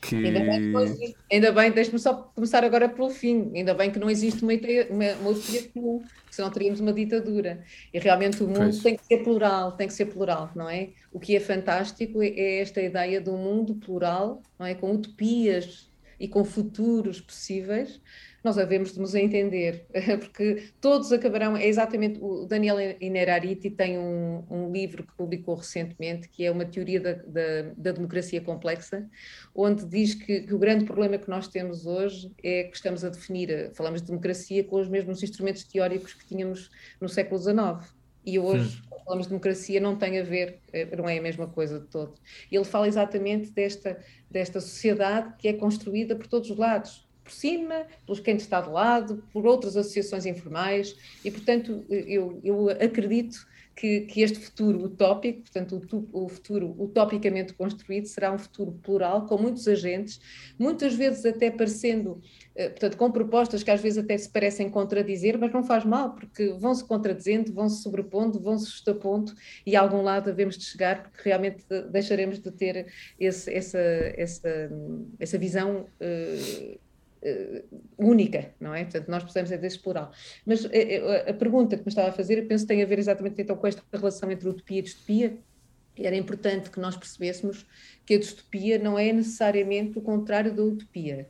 Que... 0.00 0.16
Ainda 0.16 0.40
bem, 0.40 1.14
ainda 1.30 1.52
bem 1.52 1.70
deixe-me 1.70 1.98
só 2.00 2.14
começar 2.34 2.64
agora 2.64 2.88
pelo 2.88 3.08
fim. 3.08 3.52
Ainda 3.54 3.72
bem 3.72 3.90
que 3.90 3.98
não 3.98 4.10
existe 4.10 4.42
uma, 4.42 4.52
ideia, 4.52 4.88
uma, 4.90 5.12
uma 5.20 5.30
utopia 5.30 5.62
comum, 5.72 6.02
senão 6.28 6.50
teríamos 6.50 6.80
uma 6.80 6.92
ditadura. 6.92 7.62
E 7.94 7.98
realmente 8.00 8.42
o 8.42 8.48
mundo 8.48 8.58
pois. 8.58 8.82
tem 8.82 8.96
que 8.96 9.06
ser 9.06 9.18
plural, 9.18 9.72
tem 9.72 9.86
que 9.86 9.94
ser 9.94 10.06
plural, 10.06 10.50
não 10.56 10.68
é? 10.68 10.90
O 11.12 11.20
que 11.20 11.36
é 11.36 11.40
fantástico 11.40 12.20
é, 12.20 12.28
é 12.28 12.60
esta 12.60 12.82
ideia 12.82 13.20
de 13.20 13.30
um 13.30 13.38
mundo 13.38 13.76
plural, 13.76 14.42
não 14.58 14.66
é? 14.66 14.74
Com 14.74 14.92
utopias 14.92 15.88
e 16.18 16.26
com 16.26 16.44
futuros 16.44 17.20
possíveis, 17.20 18.00
nós 18.46 18.58
havemos 18.58 18.92
de 18.92 19.00
nos 19.00 19.14
entender, 19.14 19.86
porque 20.20 20.70
todos 20.80 21.12
acabarão. 21.12 21.56
É 21.56 21.66
exatamente. 21.66 22.18
O 22.22 22.46
Daniel 22.46 22.76
Inerariti 23.00 23.68
tem 23.70 23.98
um, 23.98 24.44
um 24.48 24.72
livro 24.72 25.04
que 25.04 25.12
publicou 25.14 25.56
recentemente, 25.56 26.28
que 26.28 26.44
é 26.44 26.50
uma 26.50 26.64
teoria 26.64 27.00
da, 27.00 27.12
da, 27.14 27.62
da 27.76 27.92
democracia 27.92 28.40
complexa, 28.40 29.04
onde 29.52 29.84
diz 29.84 30.14
que, 30.14 30.42
que, 30.42 30.54
o 30.54 30.58
grande 30.58 30.84
problema 30.84 31.18
que 31.18 31.28
nós 31.28 31.48
temos 31.48 31.86
hoje 31.86 32.32
é 32.42 32.64
que 32.64 32.76
estamos 32.76 33.04
a 33.04 33.08
definir, 33.08 33.72
falamos 33.74 34.00
de 34.00 34.06
democracia 34.06 34.62
com 34.62 34.80
os 34.80 34.88
mesmos 34.88 35.22
instrumentos 35.22 35.64
teóricos 35.64 36.14
que 36.14 36.24
tínhamos 36.24 36.70
no 37.00 37.08
século 37.08 37.40
XIX. 37.40 37.96
E 38.24 38.38
hoje, 38.38 38.80
quando 38.88 39.04
falamos 39.04 39.26
de 39.26 39.30
democracia, 39.30 39.80
não 39.80 39.96
tem 39.96 40.20
a 40.20 40.22
ver, 40.22 40.60
eh, 40.72 40.96
não 40.96 41.08
é 41.08 41.18
a 41.18 41.22
mesma 41.22 41.46
coisa 41.46 41.80
de 41.80 41.86
todo. 41.86 42.14
Ele 42.50 42.64
fala 42.64 42.86
exatamente 42.86 43.50
desta, 43.50 43.98
desta 44.30 44.60
sociedade 44.60 45.34
que 45.36 45.48
é 45.48 45.52
construída 45.52 46.14
por 46.16 46.26
todos 46.26 46.50
os 46.50 46.56
lados 46.56 47.05
por 47.26 47.32
cima, 47.32 47.86
pelos 48.06 48.20
quem 48.20 48.36
está 48.36 48.60
de 48.60 48.70
lado, 48.70 49.24
por 49.32 49.44
outras 49.44 49.76
associações 49.76 50.24
informais, 50.24 50.96
e 51.24 51.30
portanto 51.30 51.84
eu, 51.88 52.40
eu 52.44 52.70
acredito 52.70 53.44
que, 53.76 54.00
que, 54.02 54.22
este 54.22 54.38
futuro 54.38 54.82
utópico, 54.84 55.42
portanto 55.42 55.82
o, 55.92 56.24
o, 56.24 56.28
futuro 56.30 56.74
utopicamente 56.78 57.52
construído, 57.52 58.06
será 58.06 58.32
um 58.32 58.38
futuro 58.38 58.72
plural, 58.82 59.26
com 59.26 59.36
muitos 59.36 59.68
agentes, 59.68 60.18
muitas 60.58 60.94
vezes 60.94 61.26
até 61.26 61.50
parecendo, 61.50 62.18
eh, 62.54 62.70
portanto 62.70 62.96
com 62.96 63.12
propostas 63.12 63.62
que 63.62 63.70
às 63.70 63.82
vezes 63.82 63.98
até 63.98 64.16
se 64.16 64.30
parecem 64.30 64.70
contradizer, 64.70 65.36
mas 65.38 65.52
não 65.52 65.62
faz 65.62 65.84
mal, 65.84 66.14
porque 66.14 66.54
vão 66.54 66.74
se 66.74 66.82
contradizendo, 66.84 67.52
vão 67.52 67.68
se 67.68 67.82
sobrepondo, 67.82 68.40
vão 68.40 68.58
se 68.58 68.70
justapondo, 68.70 69.34
e 69.66 69.76
a 69.76 69.80
algum 69.82 70.00
lado 70.00 70.24
devemos 70.24 70.56
de 70.56 70.64
chegar, 70.64 71.02
porque 71.02 71.28
realmente 71.28 71.62
deixaremos 71.90 72.38
de 72.38 72.50
ter 72.50 72.86
esse, 73.20 73.52
essa, 73.52 73.78
essa, 73.78 74.70
essa 75.20 75.36
visão 75.36 75.86
uh, 76.00 76.85
única, 77.98 78.54
não 78.60 78.74
é? 78.74 78.84
Portanto, 78.84 79.08
nós 79.08 79.22
precisamos 79.22 79.50
é 79.52 79.58
desse 79.58 79.78
plural. 79.78 80.12
Mas 80.44 80.64
a, 80.64 80.68
eh, 80.68 80.96
eh, 80.96 81.30
a, 81.30 81.34
pergunta 81.34 81.76
que 81.76 81.82
me 81.82 81.88
estava 81.88 82.08
a 82.08 82.12
fazer, 82.12 82.38
eu 82.38 82.46
penso 82.46 82.66
tem 82.66 82.82
a 82.82 82.86
ver 82.86 82.98
exatamente 82.98 83.40
então 83.40 83.56
com 83.56 83.66
esta 83.66 83.82
relação 83.92 84.30
entre 84.30 84.48
utopia 84.48 84.78
e 84.78 84.82
distopia. 84.82 85.38
Era 85.98 86.14
importante 86.14 86.70
que 86.70 86.78
nós 86.78 86.96
percebêssemos 86.96 87.66
que 88.04 88.14
a 88.14 88.18
distopia 88.18 88.78
não 88.78 88.98
é 88.98 89.12
necessariamente 89.12 89.98
o 89.98 90.02
contrário 90.02 90.54
da 90.54 90.62
utopia. 90.62 91.28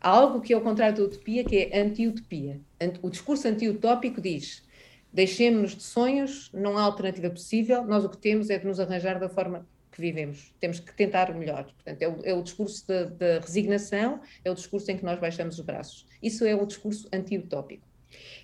Há 0.00 0.10
algo 0.10 0.40
que 0.40 0.52
é 0.52 0.56
o 0.56 0.60
contrário 0.60 0.96
da 0.96 1.02
utopia, 1.02 1.44
que 1.44 1.56
é 1.56 1.80
anti-utopia. 1.80 2.60
O 3.02 3.10
discurso 3.10 3.48
anti-utópico 3.48 4.20
diz 4.20 4.66
deixemos-nos 5.12 5.74
de 5.74 5.82
sonhos, 5.82 6.50
não 6.52 6.76
há 6.76 6.82
alternativa 6.82 7.30
possível, 7.30 7.84
nós 7.84 8.04
o 8.04 8.08
que 8.08 8.18
temos 8.18 8.50
é 8.50 8.58
de 8.58 8.66
nos 8.66 8.78
arranjar 8.78 9.18
da 9.18 9.28
forma 9.28 9.66
que 9.98 10.02
vivemos. 10.02 10.54
Temos 10.60 10.78
que 10.78 10.94
tentar 10.94 11.34
melhor. 11.34 11.64
Portanto, 11.64 12.00
é 12.00 12.08
o, 12.08 12.20
é 12.22 12.32
o 12.32 12.42
discurso 12.42 12.86
da, 12.86 13.40
resignação, 13.40 14.20
é 14.44 14.50
o 14.50 14.54
discurso 14.54 14.90
em 14.92 14.96
que 14.96 15.04
nós 15.04 15.18
baixamos 15.18 15.58
os 15.58 15.64
braços. 15.64 16.06
Isso 16.22 16.44
é 16.44 16.54
o 16.54 16.64
discurso 16.64 17.08
anti-utópico. 17.12 17.86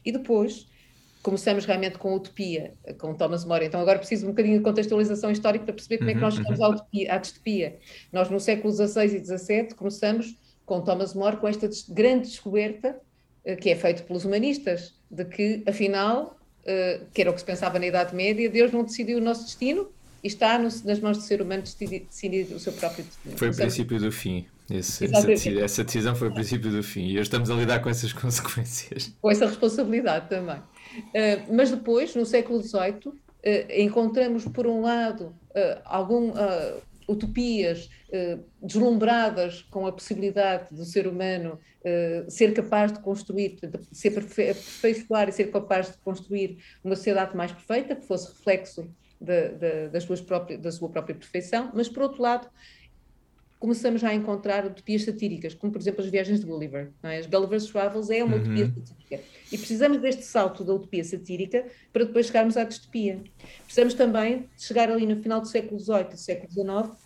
E 0.04 0.10
depois, 0.10 0.66
começamos 1.22 1.64
realmente 1.64 1.96
com 1.96 2.10
a 2.10 2.16
utopia, 2.16 2.74
com 2.98 3.14
Thomas 3.14 3.44
More. 3.44 3.64
Então, 3.64 3.80
agora 3.80 4.00
preciso 4.00 4.26
um 4.26 4.30
bocadinho 4.30 4.58
de 4.58 4.64
contextualização 4.64 5.30
histórica 5.30 5.64
para 5.64 5.74
perceber 5.74 5.98
como 5.98 6.10
é 6.10 6.14
que 6.14 6.20
nós 6.20 6.34
uhum, 6.34 6.42
chegamos 6.42 6.60
à, 6.60 6.68
uhum. 6.68 6.74
utopia, 6.74 7.14
à 7.14 7.18
distopia. 7.18 7.78
Nós, 8.12 8.28
no 8.28 8.40
século 8.40 8.72
XVI 8.72 9.04
e 9.04 9.24
XVII, 9.24 9.74
começamos 9.76 10.36
com 10.66 10.80
Thomas 10.80 11.14
More, 11.14 11.36
com 11.36 11.46
esta 11.46 11.68
grande 11.88 12.26
descoberta, 12.28 13.00
eh, 13.44 13.54
que 13.54 13.70
é 13.70 13.76
feita 13.76 14.02
pelos 14.02 14.24
humanistas, 14.24 14.94
de 15.08 15.24
que, 15.24 15.62
afinal, 15.66 16.36
eh, 16.64 17.02
que 17.12 17.20
era 17.20 17.30
o 17.30 17.34
que 17.34 17.40
se 17.40 17.46
pensava 17.46 17.78
na 17.78 17.86
Idade 17.86 18.14
Média, 18.14 18.50
Deus 18.50 18.72
não 18.72 18.82
decidiu 18.82 19.18
o 19.18 19.20
nosso 19.20 19.44
destino, 19.44 19.88
e 20.24 20.26
está 20.26 20.58
no, 20.58 20.68
nas 20.84 20.98
mãos 21.00 21.18
do 21.18 21.22
ser 21.22 21.42
humano 21.42 21.62
decidir, 21.62 22.00
decidir 22.00 22.54
o 22.54 22.58
seu 22.58 22.72
próprio 22.72 23.04
destino. 23.04 23.36
Foi 23.36 23.50
o 23.50 23.54
princípio 23.54 24.00
do 24.00 24.10
fim. 24.10 24.46
Esse, 24.70 25.04
essa, 25.60 25.84
decisão 25.84 26.16
foi 26.16 26.28
o 26.28 26.32
princípio 26.32 26.70
do 26.70 26.82
fim 26.82 27.08
e 27.08 27.12
hoje 27.12 27.24
estamos 27.24 27.50
a 27.50 27.54
lidar 27.54 27.80
com 27.80 27.90
essas 27.90 28.10
consequências. 28.14 29.12
Com 29.20 29.30
essa 29.30 29.46
responsabilidade 29.46 30.30
também. 30.30 30.56
Uh, 30.56 31.54
mas 31.54 31.70
depois, 31.70 32.16
no 32.16 32.24
século 32.24 32.62
XVIII, 32.62 33.08
uh, 33.08 33.18
encontramos, 33.76 34.46
por 34.46 34.66
um 34.66 34.80
lado, 34.80 35.36
uh, 35.50 35.82
algum, 35.84 36.32
utopias 37.06 37.90
deslumbradas 38.62 39.60
com 39.70 39.86
a 39.86 39.92
possibilidade 39.92 40.74
do 40.74 40.84
ser 40.84 41.06
humano 41.06 41.58
ser 42.28 42.54
capaz 42.54 42.92
de 42.92 43.00
construir, 43.00 43.58
de 43.60 43.68
ser 43.92 44.08
aperfeiçoar 44.16 45.28
e 45.28 45.32
ser 45.32 45.50
capaz 45.50 45.90
de 45.90 45.98
construir 45.98 46.58
uma 46.82 46.96
sociedade 46.96 47.36
mais 47.36 47.52
perfeita, 47.52 47.96
que 47.96 48.06
fosse 48.06 48.28
reflexo 48.28 48.88
da, 49.24 49.48
da, 49.48 49.88
das 49.88 50.04
suas 50.04 50.20
próprias, 50.20 50.60
da 50.60 50.70
sua 50.70 50.88
própria 50.88 51.14
perfeição, 51.14 51.70
mas 51.74 51.88
por 51.88 52.02
outro 52.02 52.22
lado 52.22 52.48
começamos 53.58 54.02
já 54.02 54.10
a 54.10 54.14
encontrar 54.14 54.66
utopias 54.66 55.04
satíricas, 55.04 55.54
como 55.54 55.72
por 55.72 55.80
exemplo 55.80 56.04
as 56.04 56.10
viagens 56.10 56.40
de 56.40 56.46
Gulliver. 56.46 56.90
É? 57.02 57.18
As 57.18 57.26
Gulliver's 57.26 57.64
Travels 57.66 58.10
é 58.10 58.22
uma 58.22 58.36
uhum. 58.36 58.42
utopia 58.42 58.66
satírica. 58.66 59.20
E 59.50 59.56
precisamos 59.56 59.98
deste 60.02 60.22
salto 60.22 60.62
da 60.62 60.74
utopia 60.74 61.02
satírica 61.02 61.66
para 61.90 62.04
depois 62.04 62.26
chegarmos 62.26 62.58
à 62.58 62.64
distopia. 62.64 63.22
Precisamos 63.64 63.94
também 63.94 64.50
chegar 64.58 64.90
ali 64.90 65.06
no 65.06 65.16
final 65.22 65.40
do 65.40 65.48
século 65.48 65.80
XVIII 65.80 66.00
e 66.00 66.04
do 66.10 66.16
século 66.18 66.52
XIX 66.52 67.04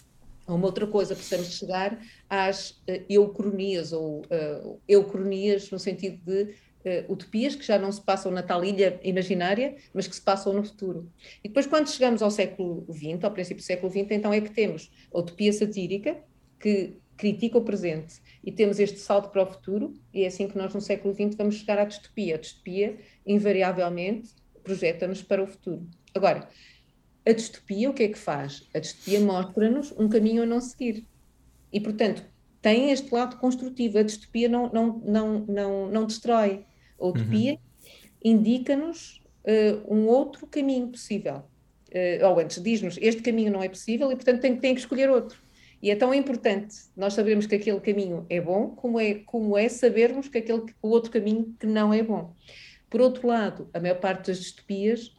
a 0.49 0.55
uma 0.55 0.65
outra 0.65 0.87
coisa, 0.87 1.15
precisamos 1.15 1.53
chegar 1.53 2.01
às 2.29 2.71
uh, 2.71 3.05
eucronias, 3.09 3.93
ou 3.93 4.23
uh, 4.23 4.81
eucronias 4.89 5.71
no 5.71 5.79
sentido 5.79 6.19
de 6.25 6.55
uh, 6.85 7.13
utopias 7.13 7.55
que 7.55 7.65
já 7.65 7.79
não 7.79 7.91
se 7.91 8.01
passam 8.01 8.31
na 8.31 8.43
tal 8.43 8.65
ilha 8.65 9.01
imaginária, 9.03 9.77
mas 9.93 10.07
que 10.07 10.15
se 10.15 10.23
passam 10.23 10.53
no 10.53 10.65
futuro. 10.65 11.11
E 11.43 11.49
depois, 11.49 11.67
quando 11.67 11.89
chegamos 11.89 12.23
ao 12.23 12.31
século 12.31 12.87
XX, 12.93 13.23
ao 13.23 13.31
princípio 13.31 13.63
do 13.63 13.67
século 13.67 13.91
XX, 13.91 14.11
então 14.11 14.33
é 14.33 14.41
que 14.41 14.51
temos 14.51 14.91
a 15.13 15.19
utopia 15.19 15.53
satírica, 15.53 16.17
que 16.61 16.97
critica 17.17 17.59
o 17.59 17.65
presente, 17.65 18.21
e 18.45 18.53
temos 18.53 18.79
este 18.79 18.99
salto 18.99 19.31
para 19.31 19.43
o 19.43 19.47
futuro, 19.47 19.93
e 20.15 20.23
é 20.23 20.29
assim 20.29 20.47
que 20.47 20.57
nós 20.57 20.73
no 20.73 20.81
século 20.81 21.13
XX 21.13 21.35
vamos 21.37 21.57
chegar 21.57 21.79
à 21.79 21.85
distopia. 21.85 22.37
A 22.37 22.39
distopia, 22.39 22.97
invariavelmente, 23.27 24.31
projeta-nos 24.63 25.23
para 25.23 25.43
o 25.43 25.47
futuro. 25.47 25.87
Agora, 26.15 26.49
a 27.27 27.33
distopia 27.33 27.91
o 27.91 27.95
que 27.95 28.05
é 28.05 28.09
que 28.09 28.19
faz? 28.19 28.69
A 28.75 28.79
distopia 28.79 29.21
mostra-nos 29.21 29.93
um 29.93 30.09
caminho 30.09 30.45
a 30.45 30.47
não 30.47 30.61
seguir. 30.61 31.07
E, 31.73 31.81
portanto, 31.81 32.25
tem 32.61 32.91
este 32.91 33.13
lado 33.13 33.37
construtivo. 33.37 33.99
A 33.99 34.03
distopia 34.03 34.49
não, 34.49 34.71
não, 34.71 35.03
não, 35.05 35.39
não, 35.41 35.89
não 35.89 36.07
destrói. 36.07 36.65
A 37.01 37.07
utopia 37.07 37.53
uhum. 37.53 37.59
indica-nos 38.25 39.23
uh, 39.45 39.95
um 39.95 40.07
outro 40.07 40.47
caminho 40.47 40.89
possível. 40.89 41.43
ou 42.25 42.39
antes, 42.39 42.63
diz-nos 42.63 42.99
este 43.01 43.23
caminho 43.23 43.53
não 43.53 43.63
é 43.63 43.69
possível 43.69 44.11
e, 44.11 44.17
portanto, 44.17 44.41
tem, 44.41 44.57
tem 44.57 44.75
que 44.75 44.81
escolher 44.81 45.09
outro. 45.11 45.41
E 45.81 45.91
é 45.91 45.97
tão 45.97 46.13
importante 46.13 46.75
nós 46.97 47.15
sabermos 47.15 47.47
que 47.47 47.55
aquele 47.55 47.81
caminho 47.81 48.27
é 48.29 48.41
bom, 48.41 48.71
como 48.71 48.99
é, 48.99 49.15
como 49.15 49.57
é 49.57 49.69
sabermos 49.69 50.29
que 50.29 50.39
aquele, 50.39 50.65
o 50.83 50.89
outro 50.89 51.11
caminho 51.11 51.55
que 51.59 51.67
não 51.67 51.95
é 51.95 52.03
bom. 52.03 52.35
Por 52.91 53.01
outro 53.01 53.29
lado, 53.29 53.69
a 53.73 53.79
maior 53.79 54.01
parte 54.01 54.27
das 54.29 54.39
distopias 54.39 55.15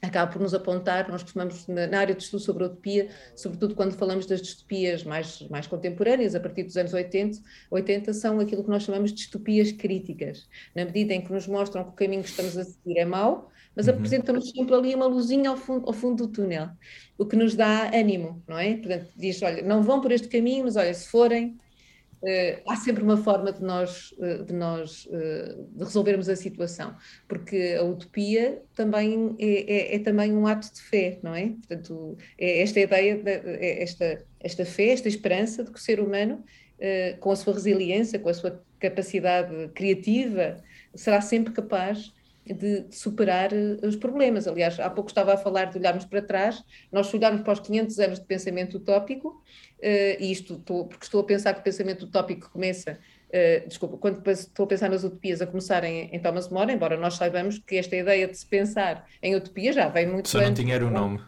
acaba 0.00 0.30
por 0.30 0.40
nos 0.40 0.54
apontar, 0.54 1.08
nós 1.08 1.22
costumamos, 1.22 1.66
na, 1.66 1.98
área 1.98 2.14
de 2.14 2.22
estudo 2.22 2.40
sobre 2.40 2.64
a 2.64 2.66
utopia, 2.68 3.08
sobretudo 3.34 3.74
quando 3.74 3.92
falamos 3.92 4.26
das 4.26 4.40
distopias 4.40 5.02
mais, 5.02 5.42
mais 5.50 5.66
contemporâneas, 5.66 6.34
a 6.34 6.40
partir 6.40 6.62
dos 6.62 6.76
anos 6.76 6.94
80, 6.94 7.38
80, 7.70 8.12
são 8.14 8.38
aquilo 8.38 8.62
que 8.62 8.70
nós 8.70 8.84
chamamos 8.84 9.10
de 9.10 9.16
distopias 9.16 9.72
críticas, 9.72 10.48
na 10.74 10.84
medida 10.84 11.14
em 11.14 11.20
que 11.20 11.32
nos 11.32 11.46
mostram 11.46 11.84
que 11.84 11.90
o 11.90 11.94
caminho 11.94 12.22
que 12.22 12.28
estamos 12.28 12.56
a 12.56 12.64
seguir 12.64 12.98
é 12.98 13.04
mau, 13.04 13.50
mas 13.74 13.86
uhum. 13.86 13.94
apresentam-nos 13.94 14.50
sempre 14.50 14.74
ali 14.74 14.94
uma 14.94 15.06
luzinha 15.06 15.50
ao 15.50 15.56
fundo, 15.56 15.86
ao 15.86 15.92
fundo 15.92 16.26
do 16.26 16.32
túnel, 16.32 16.70
o 17.16 17.26
que 17.26 17.36
nos 17.36 17.54
dá 17.54 17.90
ânimo, 17.94 18.42
não 18.46 18.58
é? 18.58 18.76
Portanto, 18.76 19.08
diz, 19.16 19.42
olha, 19.42 19.62
não 19.62 19.82
vão 19.82 20.00
por 20.00 20.12
este 20.12 20.28
caminho, 20.28 20.64
mas 20.64 20.76
olha, 20.76 20.94
se 20.94 21.08
forem, 21.08 21.58
há 22.66 22.76
sempre 22.76 23.02
uma 23.02 23.16
forma 23.16 23.52
de 23.52 23.62
nós, 23.62 24.12
uh, 24.18 24.44
de, 24.44 24.52
nós 24.52 25.06
uh, 25.06 25.64
de 25.72 25.84
resolvermos 25.84 26.28
a 26.28 26.36
situação, 26.36 26.96
porque 27.26 27.76
a 27.78 27.84
utopia 27.84 28.62
também 28.74 29.36
é, 29.38 29.92
é, 29.92 29.94
é, 29.96 29.98
também 29.98 30.32
um 30.32 30.46
ato 30.46 30.72
de 30.72 30.80
fé, 30.80 31.18
não 31.22 31.34
é? 31.34 31.48
Portanto, 31.48 32.16
é 32.36 32.62
esta 32.62 32.80
ideia, 32.80 33.16
de, 33.16 33.30
é 33.30 33.82
esta, 33.82 34.24
esta 34.40 34.64
fé, 34.64 34.88
esta 34.88 35.08
esperança 35.08 35.64
de 35.64 35.70
que 35.70 35.78
o 35.78 35.82
ser 35.82 36.00
humano, 36.00 36.44
com 37.20 37.32
a 37.32 37.36
sua 37.36 37.54
resiliência, 37.54 38.20
com 38.20 38.28
a 38.28 38.34
sua 38.34 38.62
capacidade 38.78 39.68
criativa, 39.74 40.62
será 40.94 41.20
sempre 41.20 41.52
capaz 41.52 42.12
de, 42.54 42.86
superar 42.90 43.50
os 43.82 43.96
problemas. 43.96 44.46
Aliás, 44.46 44.78
há 44.80 44.88
pouco 44.90 45.10
estava 45.10 45.34
a 45.34 45.36
falar 45.36 45.66
de 45.66 45.78
olharmos 45.78 46.04
para 46.04 46.22
trás, 46.22 46.62
nós 46.90 47.12
olharmos 47.12 47.42
para 47.42 47.52
os 47.52 47.60
500 47.60 47.98
anos 47.98 48.18
de 48.18 48.26
pensamento 48.26 48.76
utópico, 48.76 49.42
uh, 49.78 50.22
e 50.22 50.30
isto 50.30 50.54
estou, 50.54 50.86
porque 50.86 51.04
estou 51.04 51.20
a 51.20 51.24
pensar 51.24 51.54
que 51.54 51.60
o 51.60 51.62
pensamento 51.62 52.04
utópico 52.04 52.50
começa, 52.50 52.98
uh, 53.28 53.68
desculpa, 53.68 53.96
quando 53.96 54.26
estou 54.30 54.64
a 54.64 54.66
pensar 54.66 54.88
nas 54.88 55.04
utopias 55.04 55.40
a 55.40 55.46
começarem 55.46 56.10
em 56.12 56.20
Thomas 56.20 56.48
More, 56.48 56.72
embora 56.72 56.96
nós 56.96 57.14
saibamos 57.14 57.58
que 57.58 57.76
esta 57.76 57.96
ideia 57.96 58.26
de 58.26 58.36
se 58.36 58.46
pensar 58.46 59.06
em 59.22 59.34
utopia 59.34 59.72
já 59.72 59.88
vem 59.88 60.06
muito 60.06 60.28
Só 60.28 60.38
antes. 60.38 60.48
não 60.48 60.54
tinha 60.54 60.86
o 60.86 60.90
nome. 60.90 61.20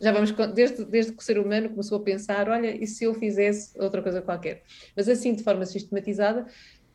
Já 0.00 0.12
vamos, 0.12 0.32
desde, 0.54 0.84
desde 0.84 1.12
que 1.12 1.18
o 1.18 1.24
ser 1.24 1.38
humano 1.38 1.70
começou 1.70 1.98
a 1.98 2.02
pensar, 2.02 2.48
olha, 2.48 2.74
e 2.74 2.86
se 2.86 3.04
eu 3.04 3.14
fizesse 3.14 3.78
outra 3.78 4.02
coisa 4.02 4.20
qualquer? 4.20 4.62
Mas 4.96 5.08
assim, 5.08 5.34
de 5.34 5.42
forma 5.42 5.64
sistematizada, 5.64 6.46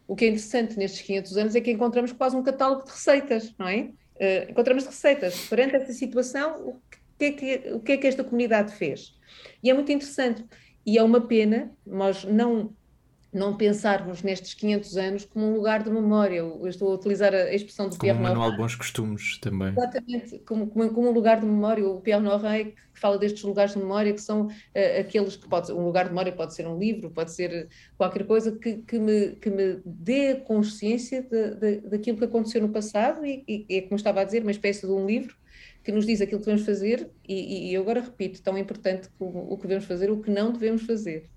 o 0.09 0.15
que 0.15 0.25
é 0.25 0.27
interessante 0.29 0.75
nestes 0.75 1.01
500 1.01 1.37
anos 1.37 1.55
é 1.55 1.61
que 1.61 1.69
encontramos 1.69 2.11
quase 2.11 2.35
um 2.35 2.41
catálogo 2.41 2.83
de 2.83 2.91
receitas, 2.91 3.53
não 3.59 3.67
é? 3.67 3.91
Uh, 4.15 4.49
encontramos 4.49 4.83
receitas. 4.85 5.47
Perante 5.47 5.75
essa 5.75 5.93
situação, 5.93 6.67
o 6.67 6.81
que, 7.17 7.25
é 7.25 7.31
que, 7.31 7.73
o 7.73 7.79
que 7.79 7.91
é 7.91 7.97
que 7.97 8.07
esta 8.07 8.23
comunidade 8.23 8.73
fez? 8.73 9.15
E 9.61 9.69
é 9.69 9.73
muito 9.73 9.91
interessante. 9.91 10.43
E 10.85 10.97
é 10.97 11.03
uma 11.03 11.21
pena 11.21 11.71
nós 11.85 12.23
não 12.23 12.73
não 13.31 13.55
pensarmos 13.55 14.23
nestes 14.23 14.55
500 14.55 14.97
anos 14.97 15.25
como 15.25 15.45
um 15.45 15.53
lugar 15.53 15.83
de 15.83 15.89
memória. 15.89 16.37
Eu, 16.37 16.67
estou 16.67 16.91
a 16.91 16.95
utilizar 16.95 17.33
a 17.33 17.53
expressão 17.53 17.85
do 17.85 17.91
como 17.91 18.01
Pierre 18.01 18.17
um 18.17 18.23
manual 18.23 18.51
de 18.51 18.57
bons 18.57 18.75
costumes 18.75 19.37
também. 19.39 19.69
Exatamente, 19.69 20.39
como, 20.39 20.67
como, 20.67 20.89
como, 20.91 21.09
um 21.09 21.11
lugar 21.11 21.39
de 21.39 21.45
memória. 21.45 21.87
O 21.87 22.01
Pierre 22.01 22.21
Norrey 22.21 22.75
que 22.93 22.99
fala 22.99 23.17
destes 23.17 23.43
lugares 23.43 23.73
de 23.73 23.79
memória 23.79 24.13
que 24.13 24.21
são 24.21 24.47
uh, 24.47 24.99
aqueles 24.99 25.35
que 25.37 25.47
pode 25.47 25.71
um 25.71 25.85
lugar 25.85 26.05
de 26.05 26.09
memória 26.09 26.31
pode 26.31 26.53
ser 26.53 26.67
um 26.67 26.77
livro, 26.77 27.11
pode 27.11 27.31
ser 27.31 27.69
qualquer 27.97 28.25
coisa 28.25 28.51
que, 28.51 28.77
que, 28.77 28.99
me, 28.99 29.35
que 29.35 29.49
me 29.49 29.79
dê 29.85 30.35
consciência 30.35 31.21
de, 31.21 31.55
de, 31.55 31.81
daquilo 31.81 32.17
que 32.17 32.25
aconteceu 32.25 32.61
no 32.61 32.69
passado 32.69 33.25
e, 33.25 33.43
e, 33.47 33.65
é 33.69 33.81
como 33.81 33.95
estava 33.95 34.21
a 34.21 34.23
dizer, 34.23 34.41
uma 34.41 34.51
espécie 34.51 34.85
de 34.85 34.91
um 34.91 35.05
livro 35.05 35.38
que 35.89 35.95
nos 35.95 36.05
diz 36.05 36.21
aquilo 36.21 36.39
que 36.39 36.45
devemos 36.45 36.65
fazer, 36.65 37.09
e, 37.27 37.69
e 37.69 37.73
eu 37.73 37.81
agora 37.81 38.01
repito, 38.01 38.41
tão 38.41 38.55
importante 38.57 39.09
como 39.17 39.51
o 39.51 39.57
que 39.57 39.63
devemos 39.63 39.85
fazer, 39.85 40.11
o 40.11 40.17
que 40.17 40.29
não 40.29 40.53
devemos 40.53 40.83
fazer. 40.83 41.27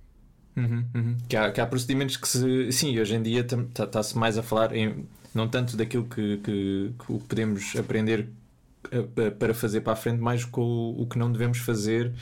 Uhum, 0.54 0.84
uhum. 0.94 1.16
Que, 1.26 1.36
há, 1.36 1.50
que, 1.50 1.60
há, 1.60 1.66
procedimentos 1.66 2.18
que 2.18 2.28
se. 2.28 2.70
Sim, 2.70 2.98
hoje 3.00 3.14
em 3.14 3.22
dia 3.22 3.40
está-se 3.40 4.12
tá, 4.12 4.20
mais 4.20 4.36
a 4.36 4.42
falar 4.42 4.76
em, 4.76 5.06
não 5.34 5.48
tanto 5.48 5.74
daquilo 5.74 6.04
que, 6.04 6.36
que, 6.38 6.92
que 6.98 7.18
podemos 7.26 7.74
aprender 7.76 8.28
para 9.38 9.54
fazer 9.54 9.80
para 9.80 9.94
a 9.94 9.96
frente, 9.96 10.20
mais 10.20 10.44
com 10.44 10.60
o, 10.60 11.02
o 11.02 11.06
que 11.06 11.18
não 11.18 11.32
devemos 11.32 11.58
fazer. 11.58 12.12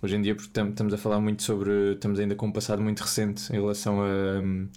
Hoje 0.00 0.14
em 0.14 0.22
dia 0.22 0.34
estamos 0.34 0.94
a 0.94 0.96
falar 0.96 1.20
muito 1.20 1.42
sobre. 1.42 1.94
Estamos 1.94 2.20
ainda 2.20 2.36
com 2.36 2.46
um 2.46 2.52
passado 2.52 2.80
muito 2.80 3.00
recente 3.00 3.52
em 3.52 3.56
relação 3.56 4.00
a. 4.00 4.40
Um, 4.40 4.68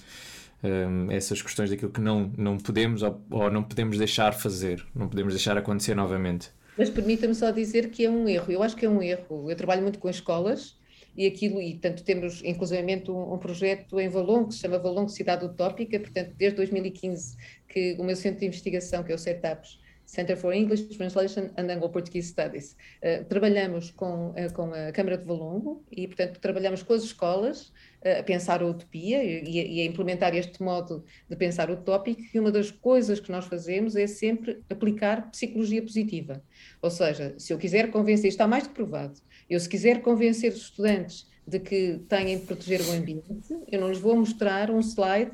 um, 0.64 1.12
essas 1.12 1.40
questões 1.40 1.70
daquilo 1.70 1.92
que 1.92 2.02
não, 2.02 2.32
não 2.36 2.58
podemos 2.58 3.04
ou, 3.04 3.22
ou 3.30 3.52
não 3.52 3.62
podemos 3.62 4.00
deixar 4.00 4.34
fazer, 4.34 4.84
não 4.96 5.08
podemos 5.08 5.36
deixar 5.36 5.56
acontecer 5.56 5.96
novamente. 5.96 6.50
Mas 6.78 6.90
permita-me 6.90 7.34
só 7.34 7.52
dizer 7.52 7.90
que 7.90 8.06
é 8.06 8.10
um 8.10 8.30
erro. 8.30 8.52
Eu 8.52 8.62
acho 8.62 8.76
que 8.76 8.86
é 8.86 8.90
um 8.90 9.02
erro. 9.02 9.50
Eu 9.50 9.56
trabalho 9.56 9.82
muito 9.82 10.00
com 10.00 10.10
escolas 10.10 10.78
e 11.16 11.26
aquilo, 11.26 11.60
e 11.60 11.74
tanto 11.80 12.04
temos 12.04 12.44
inclusivamente 12.44 13.10
um, 13.10 13.34
um, 13.34 13.38
projeto 13.40 14.00
em 14.00 14.08
Valongo 14.08 14.50
que 14.50 14.54
se 14.54 14.60
chama 14.62 14.78
Valongo 14.78 15.10
Cidade 15.10 15.44
Utópica, 15.44 16.00
portanto, 16.00 16.36
desde 16.38 16.58
2015 16.58 17.36
que 17.68 17.96
o 17.98 18.04
meu 18.04 18.16
centro 18.16 18.42
de 18.42 18.46
investigação, 18.46 19.04
que 19.04 19.12
é 19.12 19.16
o 19.16 19.18
CETAPS, 19.18 19.80
Center 20.06 20.38
for 20.38 20.54
English 20.54 20.96
Translation 20.96 21.50
and 21.58 21.70
Anglo-Portuguese 21.70 22.30
Studies. 22.30 22.78
Uh, 23.04 23.26
trabalhamos 23.26 23.92
com, 23.92 24.30
uh, 24.30 24.54
com 24.54 24.72
a 24.74 24.92
Câmara 24.92 25.18
de 25.18 25.26
Valongo 25.26 25.84
e, 25.92 26.08
portanto, 26.08 26.40
trabalhamos 26.40 26.82
com 26.84 26.94
as 26.94 27.04
escolas 27.04 27.74
a 28.04 28.24
pensar 28.24 28.62
a 28.62 28.66
utopia 28.66 29.24
e, 29.24 29.82
a 29.82 29.86
implementar 29.86 30.36
este 30.36 30.62
modo 30.62 31.04
de 31.30 31.36
pensar 31.36 31.70
utópico 31.70 32.22
e 32.34 32.40
uma 32.40 32.52
das 32.52 32.72
coisas 32.72 33.20
que 33.20 33.32
nós 33.32 33.46
fazemos 33.46 33.96
é 33.96 34.08
sempre 34.08 34.62
aplicar 34.70 35.32
psicologia 35.32 35.82
positiva. 35.82 36.42
Ou 36.82 36.92
seja, 36.92 37.34
se 37.38 37.52
eu 37.54 37.58
quiser 37.58 37.90
convencer, 37.90 38.30
está 38.30 38.48
mais 38.48 38.68
que 38.68 38.74
provado, 38.74 39.20
eu 39.50 39.60
se 39.60 39.68
quiser 39.68 40.02
convencer 40.02 40.52
os 40.52 40.62
estudantes 40.62 41.28
de 41.48 41.60
que 41.60 42.00
têm 42.10 42.38
de 42.38 42.46
proteger 42.46 42.82
o 42.82 42.92
ambiente, 42.92 43.56
eu 43.72 43.80
não 43.80 43.90
lhes 43.90 44.00
vou 44.00 44.16
mostrar 44.16 44.70
um 44.70 44.80
slide 44.80 45.32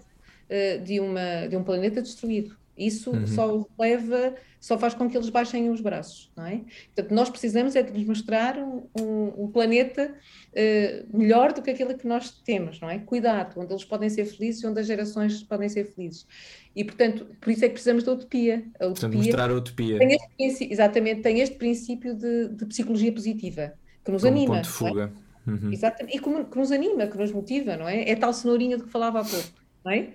de, 0.84 1.00
uma, 1.00 1.48
de 1.48 1.58
um 1.58 1.64
planeta 1.64 2.02
destruído. 2.02 2.56
Isso 2.78 3.12
uhum. 3.12 3.28
só 3.28 3.68
leva 3.78 4.36
só 4.64 4.78
faz 4.78 4.94
com 4.94 5.10
que 5.10 5.18
eles 5.18 5.28
baixem 5.28 5.70
os 5.70 5.82
braços, 5.82 6.32
não 6.38 6.46
é? 6.46 6.62
Portanto, 6.96 7.14
nós 7.14 7.30
precisamos 7.30 7.76
é 7.76 7.84
de 7.84 7.92
lhes 7.92 8.08
mostrar 8.08 8.58
um, 8.58 8.88
um, 8.98 9.44
um 9.44 9.52
planeta 9.52 10.16
uh, 10.54 11.18
melhor 11.18 11.52
do 11.52 11.62
que 11.62 11.70
aquele 11.70 11.96
que 11.96 12.08
nós 12.08 12.32
temos, 12.32 12.80
não 12.80 12.90
é? 12.90 12.98
Cuidado, 13.00 13.60
onde 13.60 13.74
eles 13.74 13.84
podem 13.84 14.10
ser 14.10 14.24
felizes 14.24 14.64
e 14.64 14.68
onde 14.68 14.80
as 14.80 14.88
gerações 14.88 15.44
podem 15.44 15.68
ser 15.68 15.94
felizes. 15.94 16.26
E, 16.74 16.82
portanto, 16.86 17.28
por 17.42 17.52
isso 17.52 17.66
é 17.66 17.68
que 17.68 17.74
precisamos 17.74 18.06
da 18.06 18.14
utopia. 18.14 18.64
A 18.80 18.88
utopia 18.88 19.18
mostrar 19.18 19.50
a 19.50 19.54
utopia. 19.54 20.00
Tem 20.00 20.18
este, 20.40 20.72
exatamente, 20.72 21.22
tem 21.22 21.42
este 21.42 21.58
princípio 21.58 22.16
de, 22.16 22.48
de 22.48 22.66
psicologia 22.66 23.12
positiva, 23.12 23.74
que 24.02 24.12
nos 24.12 24.22
Como 24.22 24.34
anima. 24.34 24.56
ponto 24.56 24.64
de 24.64 24.70
fuga. 24.70 25.14
É? 25.46 25.52
Uhum. 25.52 25.74
Exatamente, 25.74 26.16
e 26.16 26.22
que, 26.22 26.44
que 26.46 26.58
nos 26.58 26.72
anima, 26.72 27.08
que 27.08 27.18
nos 27.18 27.34
motiva, 27.34 27.76
não 27.76 27.90
é? 27.90 28.10
É 28.10 28.16
tal 28.16 28.32
cenourinha 28.32 28.78
de 28.78 28.84
que 28.84 28.90
falava 28.90 29.20
há 29.20 29.26
pouco, 29.26 29.50
não 29.84 29.92
é? 29.92 30.08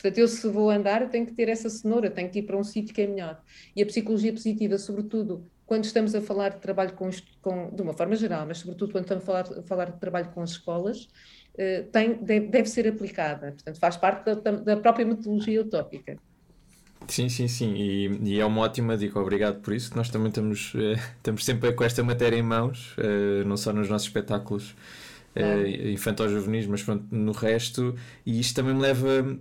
Portanto, 0.00 0.16
eu 0.16 0.26
se 0.26 0.48
vou 0.48 0.70
andar, 0.70 1.02
eu 1.02 1.10
tenho 1.10 1.26
que 1.26 1.32
ter 1.34 1.50
essa 1.50 1.68
cenoura, 1.68 2.10
tenho 2.10 2.30
que 2.30 2.38
ir 2.38 2.42
para 2.44 2.56
um 2.56 2.64
sítio 2.64 2.94
que 2.94 3.02
é 3.02 3.06
melhor. 3.06 3.38
E 3.76 3.82
a 3.82 3.86
psicologia 3.86 4.32
positiva, 4.32 4.78
sobretudo, 4.78 5.44
quando 5.66 5.84
estamos 5.84 6.14
a 6.14 6.22
falar 6.22 6.48
de 6.48 6.58
trabalho 6.58 6.94
com, 6.94 7.10
com 7.42 7.70
de 7.70 7.82
uma 7.82 7.92
forma 7.92 8.16
geral, 8.16 8.46
mas 8.46 8.58
sobretudo 8.58 8.92
quando 8.92 9.04
estamos 9.04 9.22
a 9.22 9.26
falar, 9.26 9.58
a 9.58 9.62
falar 9.62 9.84
de 9.90 10.00
trabalho 10.00 10.30
com 10.30 10.40
as 10.40 10.52
escolas, 10.52 11.02
uh, 11.04 11.84
tem, 11.92 12.14
deve, 12.14 12.46
deve, 12.46 12.66
ser 12.66 12.88
aplicada. 12.88 13.52
Portanto, 13.52 13.78
faz 13.78 13.98
parte 13.98 14.24
da, 14.24 14.50
da, 14.52 14.76
própria 14.78 15.04
metodologia 15.04 15.60
utópica. 15.60 16.16
Sim, 17.06 17.28
sim, 17.28 17.46
sim, 17.46 17.74
e, 17.74 18.06
e, 18.22 18.40
é 18.40 18.46
uma 18.46 18.62
ótima 18.62 18.96
dica, 18.96 19.20
obrigado 19.20 19.60
por 19.60 19.74
isso. 19.74 19.94
Nós 19.94 20.08
também 20.08 20.28
estamos, 20.28 20.72
uh, 20.74 20.78
estamos 21.18 21.44
sempre 21.44 21.74
com 21.74 21.84
esta 21.84 22.02
matéria 22.02 22.38
em 22.38 22.42
mãos, 22.42 22.96
uh, 22.96 23.46
não 23.46 23.58
só 23.58 23.70
nos 23.70 23.90
nossos 23.90 24.08
espetáculos 24.08 24.74
uh, 25.36 25.88
infantil-juvenis, 25.88 26.66
mas 26.66 26.82
pronto, 26.82 27.04
no 27.10 27.32
resto, 27.32 27.94
e 28.24 28.40
isto 28.40 28.54
também 28.54 28.74
me 28.74 28.80
leva. 28.80 29.38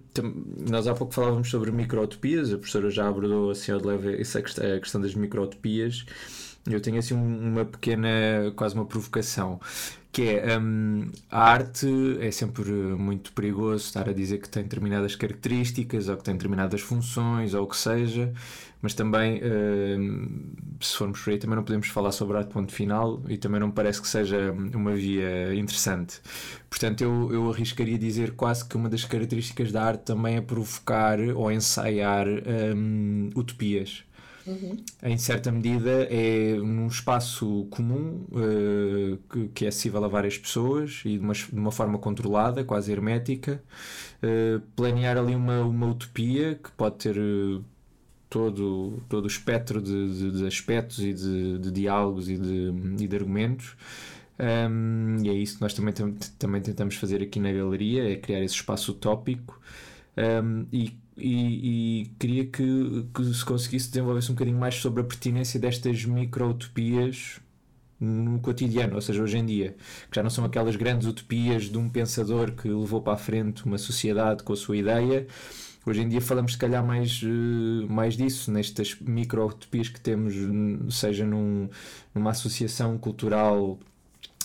Nós 0.70 0.88
há 0.88 0.94
pouco 0.94 1.14
falávamos 1.14 1.50
sobre 1.50 1.72
microtopias, 1.72 2.54
a 2.54 2.58
professora 2.58 2.90
já 2.90 3.08
abordou 3.08 3.52
assim 3.52 3.72
ao 3.72 3.80
de 3.80 3.88
leve 3.88 4.22
essa 4.22 4.42
questão, 4.42 4.76
a 4.76 4.80
questão 4.80 5.02
das 5.02 5.16
microtopias. 5.16 6.06
Eu 6.70 6.82
tenho 6.82 7.00
assim 7.00 7.16
uma 7.16 7.66
pequena, 7.66 8.10
quase 8.56 8.76
uma 8.76 8.86
provocação, 8.86 9.60
que 10.12 10.24
é 10.24 10.60
um, 10.60 11.10
a 11.30 11.52
arte 11.52 11.88
é 12.20 12.32
sempre 12.32 12.72
muito 12.72 13.32
perigoso 13.32 13.86
estar 13.86 14.10
a 14.10 14.14
dizer 14.14 14.40
que 14.40 14.50
tem 14.50 14.64
determinadas 14.64 15.16
características 15.16 16.10
ou 16.10 16.18
que 16.18 16.24
tem 16.24 16.34
determinadas 16.34 16.82
funções 16.82 17.54
ou 17.54 17.64
o 17.64 17.68
que 17.68 17.78
seja, 17.78 18.34
mas 18.82 18.94
também, 18.94 19.38
uh, 19.38 20.84
se 20.84 20.96
formos 20.96 21.22
por 21.22 21.32
aí, 21.32 21.38
também 21.38 21.56
não 21.56 21.64
podemos 21.64 21.88
falar 21.88 22.12
sobre 22.12 22.38
arte 22.38 22.52
ponto 22.52 22.72
final 22.72 23.22
e 23.28 23.38
também 23.38 23.60
não 23.60 23.68
me 23.68 23.74
parece 23.74 24.02
que 24.02 24.08
seja 24.08 24.52
uma 24.52 24.94
via 24.94 25.54
interessante. 25.54 26.22
Portanto, 26.70 27.02
eu, 27.02 27.34
eu 27.34 27.50
arriscaria 27.52 27.98
dizer 27.98 28.32
quase 28.32 28.66
que 28.66 28.78
uma 28.78 28.88
das 28.88 29.04
características 29.04 29.72
da 29.72 29.84
arte 29.84 30.04
também 30.04 30.38
é 30.38 30.42
provocar 30.42 31.20
ou 31.20 31.52
ensaiar 31.52 32.26
um, 32.28 33.30
utopias. 33.36 34.04
Uhum. 34.48 34.78
Em 35.04 35.18
certa 35.18 35.52
medida, 35.52 36.08
é 36.10 36.56
num 36.56 36.88
espaço 36.88 37.68
comum 37.70 38.26
uh, 38.32 39.18
que, 39.30 39.48
que, 39.50 39.66
é 39.66 39.68
acessível 39.68 40.04
a 40.04 40.08
várias 40.08 40.38
pessoas 40.38 41.02
e 41.06 41.18
de 41.18 41.20
uma, 41.20 41.34
de 41.34 41.54
uma 41.54 41.72
forma 41.72 42.00
controlada, 42.00 42.64
quase 42.64 42.92
hermética, 42.92 43.62
uh, 44.24 44.60
planear 44.76 45.18
ali 45.18 45.36
uma, 45.36 45.62
uma 45.62 45.88
utopia 45.88 46.56
que 46.56 46.72
pode 46.72 46.96
ter 46.96 47.18
uh, 47.18 47.64
todo, 48.30 49.02
todo 49.10 49.26
o 49.26 49.28
espectro 49.28 49.82
de, 49.82 50.14
de, 50.14 50.32
de 50.32 50.48
aspectos 50.48 51.00
e 51.00 51.14
de, 51.14 51.58
de, 51.58 51.72
diálogos 51.72 52.30
e 52.30 52.38
de, 52.38 52.74
e 53.04 53.08
de 53.08 53.16
argumentos. 53.16 53.76
Um, 54.40 55.18
e 55.24 55.30
é 55.30 55.34
isso 55.34 55.56
que 55.56 55.62
nós 55.62 55.74
também, 55.74 55.94
também 56.38 56.62
tentamos 56.62 56.96
fazer 56.96 57.22
aqui 57.22 57.40
na 57.40 57.52
galeria, 57.52 58.10
é 58.10 58.16
criar 58.16 58.42
esse 58.42 58.56
espaço 58.56 58.92
utópico 58.92 59.60
um, 60.18 60.66
e, 60.72 60.98
e, 61.18 62.02
e, 62.04 62.06
queria 62.20 62.46
que, 62.46 63.06
que 63.14 63.34
se 63.34 63.44
conseguisse 63.44 63.90
desenvolver-se 63.90 64.32
um 64.32 64.36
bocadinho 64.36 64.58
mais 64.58 64.76
sobre 64.76 65.02
a 65.02 65.04
pertinência 65.04 65.60
destas 65.60 66.06
micro-utopias 66.06 67.42
no 68.00 68.40
cotidiano, 68.40 68.96
ou 68.96 69.02
seja, 69.02 69.22
hoje 69.22 69.38
em 69.38 69.46
dia, 69.46 69.76
que 70.10 70.16
já 70.16 70.24
não 70.24 70.30
são 70.30 70.46
aquelas 70.46 70.76
grandes 70.78 71.06
utopias 71.06 71.64
de 71.64 71.78
um 71.78 71.90
pensador 71.90 72.54
que 72.54 72.68
levou 72.70 73.02
para 73.02 73.14
a 73.14 73.18
frente 73.18 73.66
uma 73.66 73.78
sociedade 73.78 74.44
com 74.44 74.54
a 74.54 74.56
sua 74.56 74.78
ideia. 74.78 75.28
Hoje 75.90 76.04
em 76.04 76.08
dia 76.08 76.22
falamos 76.22 76.52
se 76.52 76.58
calhar 76.60 76.86
mais, 76.86 77.20
eh, 77.24 77.88
mais 77.92 78.16
disso, 78.16 78.52
nestas 78.52 78.96
micro-utopias 79.02 79.90
que 79.90 80.00
temos, 80.00 80.36
seja 80.94 81.26
num, 81.26 81.68
numa 82.14 82.30
associação 82.30 82.96
cultural 82.96 83.80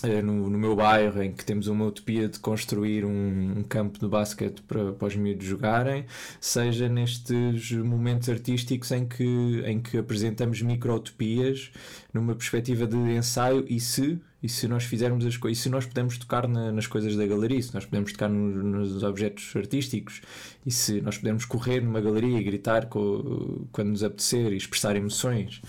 eh, 0.01 0.23
no, 0.23 0.49
no, 0.49 0.57
meu 0.57 0.75
bairro, 0.75 1.21
em 1.21 1.31
que 1.31 1.45
temos 1.45 1.67
uma 1.67 1.85
utopia 1.85 2.27
de 2.27 2.39
construir 2.39 3.05
um, 3.05 3.59
um, 3.59 3.63
campo 3.63 3.99
de 3.99 4.07
basquete 4.07 4.63
para, 4.63 4.93
para 4.93 5.07
os 5.07 5.15
miúdos 5.15 5.45
jogarem, 5.45 6.07
seja 6.41 6.89
nestes 6.89 7.71
momentos 7.73 8.27
artísticos 8.27 8.91
em 8.91 9.05
que, 9.05 9.61
em 9.67 9.79
que 9.79 9.99
apresentamos 9.99 10.63
micro-utopias 10.63 11.71
numa 12.11 12.33
perspectiva 12.33 12.87
de 12.87 12.97
ensaio 12.97 13.63
e 13.69 13.79
se, 13.79 14.19
e 14.45 14.49
se 14.49 14.67
nós 14.67 14.83
fizermos 14.83 15.25
as 15.25 15.37
coisas, 15.37 15.61
se 15.61 15.69
nós 15.69 15.85
podemos 15.85 16.17
tocar 16.17 16.47
na, 16.47 16.71
nas 16.71 16.85
coisas 16.85 17.15
da 17.15 17.25
galeria, 17.25 17.61
se 17.61 17.73
nós 17.73 17.83
podemos 17.83 18.11
tocar 18.11 18.29
no, 18.29 18.63
nos 18.63 19.01
objetos 19.01 19.55
artísticos, 19.55 20.21
e 20.65 20.71
se 20.71 21.01
nós 21.01 21.17
podemos 21.17 21.45
correr 21.45 21.81
numa 21.81 21.99
galeria 21.99 22.39
e 22.39 22.43
gritar 22.43 22.87
co, 22.87 23.67
quando 23.71 23.89
nos 23.89 24.03
apetecer 24.03 24.53
e 24.53 24.57
expressar 24.57 24.95
emoções. 24.95 25.61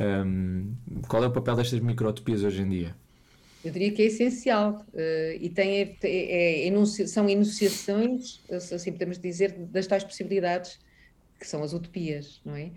Um, 0.00 0.72
qual 1.08 1.22
é 1.22 1.26
o 1.26 1.30
papel 1.30 1.56
destas 1.56 1.80
micro-utopias 1.80 2.42
hoje 2.42 2.62
em 2.62 2.68
dia? 2.68 2.96
eu 3.64 3.70
diria 3.70 3.92
que 3.92 4.02
é 4.02 4.06
essencial 4.06 4.84
uh, 4.92 5.36
e 5.40 5.48
tem, 5.48 5.80
é, 5.80 5.96
é, 6.02 6.66
enunci, 6.66 7.06
são 7.06 7.28
enunciações, 7.28 8.40
assim 8.50 8.90
podemos 8.90 9.18
dizer, 9.18 9.52
das 9.52 9.86
tais 9.86 10.02
possibilidades 10.02 10.80
que 11.42 11.48
são 11.48 11.60
as 11.64 11.72
utopias, 11.72 12.40
não 12.44 12.54
é? 12.54 12.70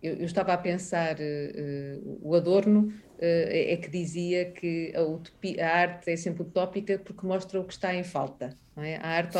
Eu, 0.00 0.14
eu, 0.14 0.24
estava 0.24 0.52
a 0.52 0.56
pensar, 0.56 1.16
uh, 1.16 2.18
o 2.22 2.36
Adorno 2.36 2.92
é 3.18 3.76
que 3.76 3.88
dizia 3.88 4.50
que 4.50 4.92
a, 4.96 5.02
utopia, 5.02 5.64
a, 5.64 5.76
arte 5.76 6.10
é 6.10 6.16
sempre 6.16 6.42
utópica 6.42 6.98
porque 6.98 7.26
mostra 7.26 7.60
o 7.60 7.64
que 7.64 7.72
está 7.72 7.94
em 7.94 8.02
falta, 8.02 8.56
não 8.76 8.82
é? 8.82 8.96
A 8.96 9.08
arte 9.08 9.36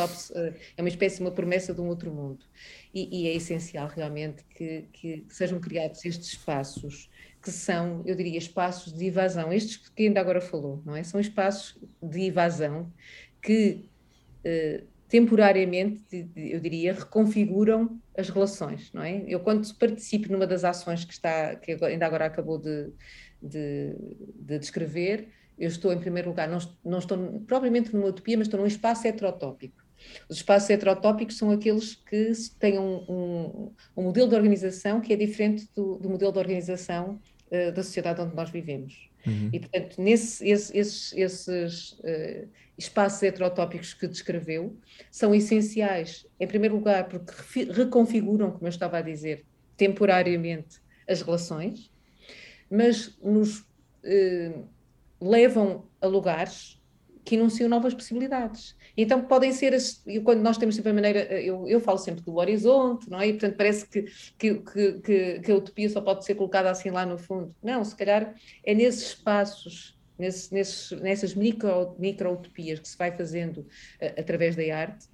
é 0.77 0.81
uma 0.81 0.87
espécie 0.89 1.21
uma 1.21 1.31
promessa 1.31 1.73
de 1.73 1.79
um 1.81 1.87
outro 1.87 2.13
mundo 2.13 2.45
e, 2.93 3.23
e 3.23 3.27
é 3.27 3.35
essencial 3.35 3.87
realmente 3.87 4.43
que, 4.55 4.85
que 4.91 5.25
sejam 5.29 5.59
criados 5.59 6.03
estes 6.05 6.29
espaços 6.29 7.09
que 7.41 7.51
são, 7.51 8.03
eu 8.05 8.15
diria, 8.15 8.37
espaços 8.37 8.93
de 8.93 9.05
evasão, 9.05 9.51
estes 9.51 9.89
que 9.89 10.07
ainda 10.07 10.19
agora 10.19 10.39
falou, 10.39 10.81
não 10.85 10.95
é? 10.95 11.03
São 11.03 11.19
espaços 11.19 11.77
de 12.01 12.21
evasão 12.21 12.91
que 13.41 13.89
eh, 14.45 14.83
temporariamente, 15.13 16.27
eu 16.35 16.59
diria, 16.59 16.91
reconfiguram 16.91 18.01
as 18.17 18.29
relações, 18.29 18.91
não 18.91 19.03
é? 19.03 19.23
Eu 19.27 19.41
quando 19.41 19.71
participo 19.75 20.31
numa 20.31 20.47
das 20.47 20.63
ações 20.63 21.05
que 21.05 21.13
está, 21.13 21.55
que 21.55 21.71
ainda 21.85 22.07
agora 22.07 22.25
acabou 22.25 22.57
de, 22.57 22.89
de, 23.39 23.95
de 24.33 24.57
descrever, 24.57 25.29
eu 25.55 25.67
estou 25.67 25.93
em 25.93 25.99
primeiro 25.99 26.29
lugar, 26.29 26.49
não, 26.49 26.57
não 26.83 26.97
estou 26.97 27.39
propriamente 27.41 27.93
numa 27.93 28.07
utopia, 28.07 28.35
mas 28.35 28.47
estou 28.47 28.59
num 28.59 28.65
espaço 28.65 29.07
heterotópico. 29.07 29.83
Os 30.27 30.37
espaços 30.37 30.67
heterotópicos 30.71 31.37
são 31.37 31.51
aqueles 31.51 31.93
que 31.93 32.31
têm 32.57 32.79
um, 32.79 33.05
um, 33.07 33.71
um 33.95 34.01
modelo 34.01 34.27
de 34.27 34.35
organização 34.35 34.99
que 34.99 35.13
é 35.13 35.15
diferente 35.15 35.69
do, 35.75 35.99
do 35.99 36.09
modelo 36.09 36.31
de 36.31 36.39
organização 36.39 37.19
uh, 37.51 37.71
da 37.71 37.83
sociedade 37.83 38.19
onde 38.19 38.35
nós 38.35 38.49
vivemos. 38.49 39.11
Uhum. 39.25 39.49
E, 39.53 39.59
portanto, 39.59 40.01
nesse, 40.01 40.47
esse, 40.47 40.77
esses, 40.77 41.13
esses 41.13 41.91
uh, 41.93 42.49
espaços 42.77 43.23
heterotópicos 43.23 43.93
que 43.93 44.07
descreveu 44.07 44.77
são 45.09 45.33
essenciais, 45.33 46.25
em 46.39 46.47
primeiro 46.47 46.75
lugar, 46.75 47.07
porque 47.07 47.63
reconfiguram, 47.71 48.51
como 48.51 48.65
eu 48.65 48.69
estava 48.69 48.97
a 48.97 49.01
dizer, 49.01 49.45
temporariamente 49.77 50.81
as 51.07 51.21
relações, 51.21 51.91
mas 52.69 53.17
nos 53.21 53.59
uh, 53.59 54.67
levam 55.21 55.87
a 56.01 56.07
lugares 56.07 56.81
que 57.23 57.35
enunciam 57.35 57.69
novas 57.69 57.93
possibilidades. 57.93 58.75
Então 58.97 59.21
podem 59.21 59.51
ser, 59.51 59.73
as, 59.73 60.03
quando 60.23 60.41
nós 60.41 60.57
temos 60.57 60.75
sempre 60.75 60.91
a 60.91 60.93
maneira, 60.93 61.19
eu, 61.41 61.67
eu 61.67 61.79
falo 61.79 61.97
sempre 61.97 62.21
do 62.21 62.35
horizonte, 62.35 63.09
não 63.09 63.19
é? 63.19 63.27
E 63.27 63.33
portanto 63.33 63.55
parece 63.55 63.87
que, 63.87 64.03
que, 64.37 64.55
que, 65.01 65.39
que, 65.39 65.51
a 65.51 65.55
utopia 65.55 65.89
só 65.89 66.01
pode 66.01 66.25
ser 66.25 66.35
colocada 66.35 66.69
assim 66.69 66.89
lá 66.89 67.05
no 67.05 67.17
fundo. 67.17 67.55
Não, 67.63 67.83
se 67.83 67.95
calhar 67.95 68.35
é 68.63 68.73
nesses 68.73 69.09
espaços, 69.09 69.97
nesses, 70.17 70.51
nesses, 70.51 70.91
nessas 71.01 71.33
micro, 71.33 71.95
micro-utopias 71.97 72.79
que 72.79 72.87
se 72.87 72.97
vai 72.97 73.11
fazendo 73.15 73.59
uh, 73.59 74.19
através 74.19 74.55
da 74.55 74.63
arte, 74.75 75.07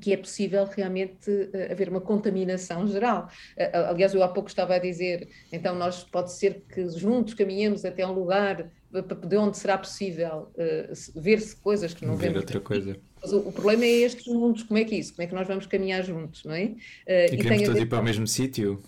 que 0.00 0.12
é 0.12 0.16
possível 0.16 0.64
realmente 0.64 1.30
uh, 1.30 1.72
haver 1.72 1.88
uma 1.88 2.00
contaminação 2.00 2.86
geral. 2.86 3.28
Uh, 3.56 3.90
aliás, 3.90 4.12
eu 4.12 4.22
há 4.22 4.28
pouco 4.28 4.48
estava 4.48 4.74
a 4.74 4.78
dizer, 4.78 5.28
então 5.50 5.74
nós 5.74 6.04
pode 6.04 6.32
ser 6.32 6.62
que 6.72 6.88
juntos 6.90 7.34
caminhemos 7.34 7.84
até 7.84 8.06
um 8.06 8.12
lugar 8.12 8.70
de 9.00 9.36
onde 9.36 9.56
será 9.56 9.78
possível 9.78 10.50
uh, 10.54 11.20
ver-se 11.20 11.56
coisas 11.56 11.94
que 11.94 12.04
não 12.04 12.16
ver 12.16 12.26
vemos. 12.26 12.40
outra 12.40 12.60
coisa. 12.60 12.96
Mas 13.20 13.32
o, 13.32 13.38
o, 13.38 13.52
problema 13.52 13.84
é 13.84 13.88
estes 13.88 14.26
mundos, 14.26 14.62
como 14.64 14.78
é 14.78 14.84
que 14.84 14.94
é 14.94 14.98
isso? 14.98 15.14
Como 15.14 15.24
é 15.24 15.26
que 15.26 15.34
nós 15.34 15.48
vamos 15.48 15.66
caminhar 15.66 16.02
juntos, 16.02 16.44
não 16.44 16.54
é? 16.54 16.64
Uh, 16.64 16.76
e, 17.06 17.24
e 17.34 17.36
queremos 17.38 17.64
todos 17.64 17.80
ir 17.80 17.86
para 17.86 18.00
o 18.00 18.04
mesmo 18.04 18.26
sítio? 18.26 18.82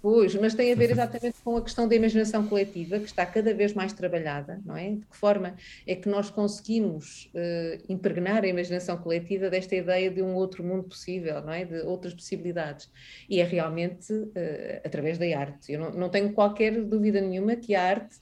Pois, 0.00 0.32
mas 0.36 0.54
tem 0.54 0.72
a 0.72 0.76
ver 0.76 0.90
exatamente 0.92 1.36
com 1.42 1.56
a 1.56 1.62
questão 1.62 1.88
da 1.88 1.94
imaginação 1.94 2.46
coletiva, 2.46 2.98
que 2.98 3.06
está 3.06 3.26
cada 3.26 3.52
vez 3.52 3.74
mais 3.74 3.92
trabalhada, 3.92 4.60
não 4.64 4.76
é? 4.76 4.90
De 4.90 5.06
que 5.06 5.16
forma 5.16 5.56
é 5.86 5.94
que 5.94 6.08
nós 6.08 6.30
conseguimos 6.30 7.30
uh, 7.34 7.82
impregnar 7.88 8.44
a 8.44 8.48
imaginação 8.48 8.96
coletiva 8.98 9.50
desta 9.50 9.74
ideia 9.74 10.10
de 10.10 10.22
um 10.22 10.34
outro 10.34 10.62
mundo 10.62 10.84
possível, 10.84 11.40
não 11.40 11.52
é? 11.52 11.64
De 11.64 11.80
outras 11.80 12.14
possibilidades. 12.14 12.90
E 13.28 13.40
é 13.40 13.44
realmente 13.44 14.12
uh, 14.12 14.80
através 14.84 15.18
da 15.18 15.24
arte. 15.38 15.72
Eu 15.72 15.80
não, 15.80 15.90
não 15.92 16.08
tenho 16.08 16.32
qualquer 16.32 16.80
dúvida 16.84 17.20
nenhuma 17.20 17.56
que 17.56 17.74
a 17.74 17.82
arte 17.82 18.16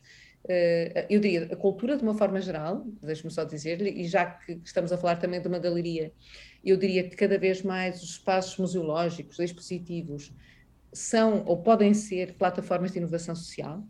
eu 1.08 1.20
diria, 1.20 1.48
a 1.52 1.56
cultura 1.56 1.96
de 1.96 2.02
uma 2.02 2.14
forma 2.14 2.40
geral, 2.40 2.84
deixe-me 3.02 3.30
só 3.30 3.44
dizer-lhe, 3.44 3.90
e 3.90 4.06
já 4.06 4.26
que 4.26 4.60
estamos 4.64 4.92
a 4.92 4.98
falar 4.98 5.16
também 5.16 5.40
de 5.40 5.48
uma 5.48 5.58
galeria, 5.58 6.12
eu 6.64 6.76
diria 6.76 7.08
que 7.08 7.16
cada 7.16 7.38
vez 7.38 7.62
mais 7.62 8.02
os 8.02 8.10
espaços 8.10 8.56
museológicos, 8.58 9.38
expositivos, 9.38 10.32
são 10.92 11.44
ou 11.44 11.62
podem 11.62 11.92
ser 11.94 12.34
plataformas 12.34 12.92
de 12.92 12.98
inovação 12.98 13.34
social, 13.34 13.84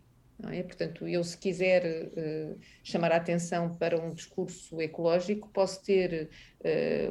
é? 0.51 0.61
Portanto, 0.61 1.07
eu 1.07 1.23
se 1.23 1.35
quiser 1.35 2.11
uh, 2.15 2.59
chamar 2.83 3.11
a 3.11 3.15
atenção 3.15 3.75
para 3.75 3.99
um 3.99 4.13
discurso 4.13 4.79
ecológico, 4.79 5.49
posso 5.49 5.83
ter 5.83 6.29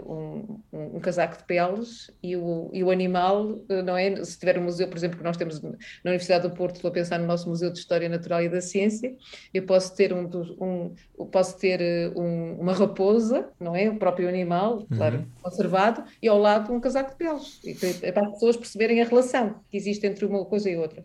um, 0.07 0.61
um, 0.73 0.97
um, 0.97 1.01
casaco 1.01 1.39
de 1.39 1.45
peles 1.45 2.11
e 2.23 2.37
o, 2.37 2.71
e 2.73 2.83
o 2.83 2.91
animal, 2.91 3.47
uh, 3.47 3.83
não 3.85 3.97
é? 3.97 4.25
Se 4.25 4.39
tiver 4.39 4.59
um 4.59 4.65
museu, 4.65 4.89
por 4.89 4.97
exemplo, 4.97 5.19
que 5.19 5.25
nós 5.25 5.37
temos 5.37 5.63
na 5.63 5.71
Universidade 6.05 6.49
do 6.49 6.55
Porto, 6.55 6.77
estou 6.77 6.89
a 6.89 6.93
pensar 6.93 7.19
no 7.19 7.27
nosso 7.27 7.49
Museu 7.49 7.71
de 7.71 7.79
História 7.79 8.09
Natural 8.09 8.43
e 8.43 8.49
da 8.49 8.61
Ciência, 8.61 9.15
eu 9.55 9.65
posso 9.65 9.95
ter, 9.95 10.13
um, 10.13 10.29
um 10.61 10.95
posso 11.27 11.59
ter 11.59 11.81
uma 12.15 12.73
raposa, 12.73 13.49
não 13.59 13.75
é? 13.75 13.89
O 13.89 13.97
próprio 13.97 14.29
animal, 14.29 14.79
uhum. 14.79 14.87
claro, 14.97 15.27
conservado, 15.43 16.05
e 16.21 16.29
ao 16.29 16.39
lado 16.39 16.73
um 16.73 16.81
casaco 16.81 17.11
de 17.11 17.17
peles, 17.17 17.61
e, 17.65 18.13
para 18.13 18.27
as 18.27 18.33
pessoas 18.33 18.57
perceberem 18.57 19.01
a 19.01 19.05
relação 19.05 19.61
que 19.71 19.77
existe 19.77 20.07
entre 20.07 20.25
uma 20.25 20.45
coisa 20.45 20.69
e 20.69 20.77
outra. 20.77 21.05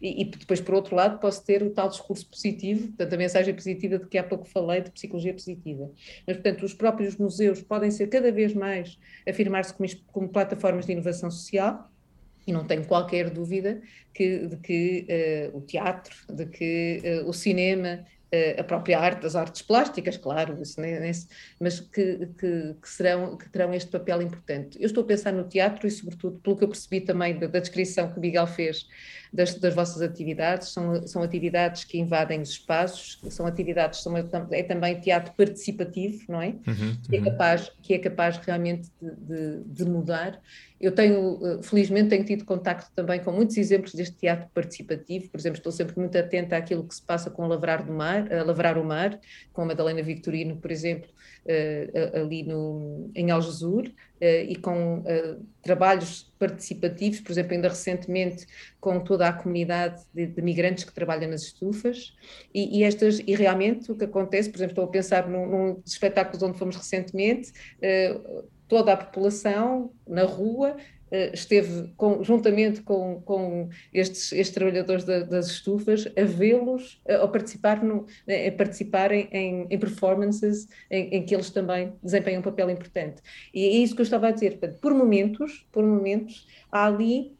E, 0.00 0.22
e, 0.22 0.24
depois, 0.24 0.60
por 0.60 0.74
outro 0.74 0.96
lado, 0.96 1.20
posso 1.20 1.44
ter 1.44 1.62
o 1.62 1.70
tal 1.70 1.88
discurso 1.88 2.28
positivo, 2.28 2.88
portanto, 2.88 3.12
a 3.12 3.16
mensagem 3.16 3.54
positiva 3.54 3.98
de 3.98 4.06
que 4.08 4.18
há 4.18 4.24
pouco 4.24 4.46
falei, 4.46 4.80
de 4.80 4.90
psicologia 4.90 5.32
positiva. 5.32 5.90
Mas, 6.26 6.36
portanto, 6.36 6.64
os 6.64 6.74
próprios 6.74 7.16
museus 7.16 7.62
podem 7.62 7.81
ser 7.90 8.08
cada 8.08 8.30
vez 8.30 8.54
mais 8.54 8.98
afirmar-se 9.28 9.74
como, 9.74 9.88
como, 10.12 10.28
plataformas 10.28 10.86
de 10.86 10.92
inovação 10.92 11.30
social. 11.30 11.90
E 12.46 12.52
não 12.52 12.66
tenho 12.66 12.84
qualquer 12.84 13.30
dúvida 13.30 13.80
que, 14.12 14.46
de 14.48 14.56
que 14.56 15.06
uh, 15.52 15.56
o 15.56 15.60
teatro, 15.60 16.14
de 16.28 16.46
que 16.46 17.00
uh, 17.04 17.28
o 17.28 17.32
cinema, 17.32 18.04
a 18.58 18.64
própria 18.64 18.98
arte, 18.98 19.26
as 19.26 19.36
artes 19.36 19.60
plásticas, 19.60 20.16
claro, 20.16 20.60
isso, 20.62 20.80
mas 21.60 21.80
que, 21.80 22.26
que, 22.38 22.74
que, 22.80 22.88
serão, 22.88 23.36
que 23.36 23.48
terão 23.50 23.74
este 23.74 23.90
papel 23.90 24.22
importante. 24.22 24.78
Eu 24.80 24.86
estou 24.86 25.04
a 25.04 25.06
pensar 25.06 25.32
no 25.32 25.44
teatro 25.44 25.86
e, 25.86 25.90
sobretudo, 25.90 26.38
pelo 26.38 26.56
que 26.56 26.64
eu 26.64 26.68
percebi 26.68 27.02
também 27.02 27.38
da, 27.38 27.46
da 27.46 27.58
descrição 27.58 28.10
que 28.10 28.18
o 28.18 28.20
Miguel 28.20 28.46
fez 28.46 28.86
das, 29.32 29.54
das 29.54 29.74
vossas 29.74 30.00
atividades. 30.00 30.68
São, 30.68 31.06
são 31.06 31.22
atividades 31.22 31.84
que 31.84 31.98
invadem 31.98 32.40
os 32.40 32.50
espaços, 32.50 33.20
são 33.30 33.46
atividades, 33.46 34.02
são, 34.02 34.14
é 34.16 34.62
também 34.62 35.00
teatro 35.00 35.32
participativo, 35.36 36.24
não 36.28 36.40
é? 36.40 36.48
Uhum, 36.66 36.96
que, 37.08 37.16
é 37.16 37.18
uhum. 37.18 37.24
capaz, 37.24 37.72
que 37.82 37.94
é 37.94 37.98
capaz 37.98 38.38
realmente 38.38 38.90
de, 39.00 39.14
de, 39.16 39.64
de 39.64 39.84
mudar. 39.84 40.40
Eu 40.82 40.90
tenho, 40.90 41.38
eh, 41.46 41.62
felizmente, 41.62 42.08
tenho 42.08 42.24
tido 42.24 42.44
contacto 42.44 42.90
também 42.92 43.22
com 43.22 43.30
muitos 43.30 43.56
exemplos 43.56 43.94
deste 43.94 44.16
teatro 44.16 44.48
participativo. 44.52 45.30
Por 45.30 45.38
exemplo, 45.38 45.58
estou 45.58 45.70
sempre 45.70 45.96
muito 45.96 46.18
atenta 46.18 46.56
àquilo 46.56 46.82
que 46.82 46.92
se 46.92 47.02
passa 47.02 47.30
com 47.30 47.46
Lavrar 47.46 47.86
do 47.86 47.92
Mar, 47.92 48.30
a 48.32 48.42
lavrar 48.42 48.76
o 48.76 48.84
mar, 48.84 49.16
com 49.52 49.62
a 49.62 49.64
Madalena 49.66 50.02
Victorino, 50.02 50.56
por 50.56 50.72
exemplo, 50.72 51.08
uh, 51.46 52.20
ali 52.20 52.42
no, 52.42 53.08
em 53.14 53.30
Algesur, 53.30 53.92
e 54.24 54.54
com 54.54 55.02
trabalhos 55.62 56.32
participativos, 56.38 57.18
por 57.18 57.32
exemplo, 57.32 57.54
ainda 57.54 57.68
recentemente 57.68 58.46
com 58.80 59.00
toda 59.00 59.26
a 59.26 59.32
comunidade 59.32 60.00
de, 60.14 60.28
de 60.28 60.40
migrantes 60.40 60.84
que 60.84 60.92
trabalha 60.92 61.26
nas 61.26 61.42
estufas, 61.42 62.14
e, 62.54 62.78
e, 62.78 62.84
estas, 62.84 63.18
e 63.18 63.34
realmente 63.34 63.90
o 63.90 63.96
que 63.96 64.04
acontece, 64.04 64.48
por 64.48 64.58
exemplo, 64.58 64.74
estou 64.74 64.84
a 64.84 64.88
pensar 64.88 65.28
num, 65.28 65.46
num 65.46 65.74
dos 65.74 65.92
espetáculos 65.92 66.40
onde 66.40 66.56
fomos 66.56 66.76
recentemente, 66.76 67.52
toda 68.72 68.94
a 68.94 68.96
população 68.96 69.92
na 70.08 70.24
rua 70.24 70.78
eh, 71.10 71.30
esteve 71.34 71.92
com, 71.94 72.24
juntamente 72.24 72.80
com, 72.80 73.20
com 73.20 73.68
estes, 73.92 74.32
estes 74.32 74.54
trabalhadores 74.54 75.04
da, 75.04 75.20
das 75.24 75.48
estufas 75.48 76.08
a 76.16 76.24
vê-los 76.24 76.98
a, 77.06 77.28
participar, 77.28 77.84
no, 77.84 78.06
a 78.26 78.52
participarem 78.56 79.28
em, 79.30 79.66
em 79.68 79.78
performances 79.78 80.66
em, 80.90 81.16
em, 81.16 81.22
que 81.22 81.34
eles 81.34 81.50
também 81.50 81.92
desempenham 82.02 82.40
um 82.40 82.42
papel 82.42 82.70
importante. 82.70 83.20
E 83.52 83.62
é 83.62 83.70
isso 83.72 83.94
que 83.94 84.00
eu 84.00 84.04
estava 84.04 84.28
a 84.28 84.30
dizer. 84.30 84.58
Por 84.80 84.94
momentos, 84.94 85.66
por 85.70 85.84
momentos 85.84 86.46
há 86.70 86.86
ali 86.86 87.36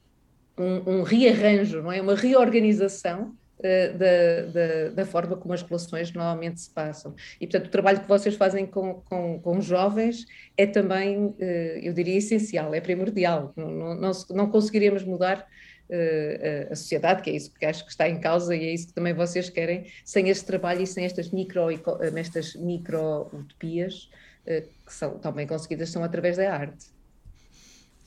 um, 0.59 0.97
um 0.99 1.03
rearranjo, 1.03 1.81
não 1.81 1.91
é? 1.91 2.03
uma 2.03 2.15
reorganização 2.15 3.35
da, 3.63 4.43
da, 4.53 4.89
da, 4.91 5.07
forma 5.07 5.37
como 5.37 5.55
as 5.55 5.63
relações 5.63 6.13
normalmente 6.13 6.61
se 6.61 6.71
passam. 6.71 7.15
E, 7.41 7.47
portanto, 7.47 7.67
o 7.67 7.71
trabalho 7.71 8.01
que 8.01 8.09
vocês 8.09 8.35
fazem 8.35 8.67
com, 8.67 8.95
com, 8.95 9.39
com 9.41 9.61
jovens 9.61 10.27
é 10.57 10.67
também, 10.67 11.27
uh, 11.27 11.37
eu 11.83 11.93
diria, 11.93 12.19
essencial, 12.19 12.75
é 12.75 12.81
primordial. 12.81 13.53
Não, 13.57 13.95
não, 13.95 14.13
não, 14.31 14.51
conseguiríamos 14.51 15.05
mudar 15.05 15.47
uh, 15.89 16.73
a 16.73 16.75
sociedade, 16.75 17.23
que 17.23 17.31
é 17.31 17.35
isso 17.35 17.53
que 17.53 17.65
acho 17.65 17.85
que 17.85 17.91
está 17.91 18.09
em 18.09 18.19
causa 18.19 18.55
e 18.57 18.65
é 18.65 18.75
isso 18.75 18.89
que 18.89 18.95
também 18.95 19.15
vocês 19.15 19.49
querem, 19.49 19.87
sem 20.05 20.29
este 20.29 20.45
trabalho 20.45 20.83
e 20.83 20.87
sem 20.87 21.05
estas 21.05 21.31
micro, 21.31 21.69
estas 22.17 22.55
micro 22.57 23.29
utopias 23.33 24.11
que 24.45 24.93
são 24.93 25.19
também 25.19 25.47
conseguidas 25.47 25.91
são 25.91 26.03
através 26.03 26.37
da 26.37 26.53
arte. 26.53 26.87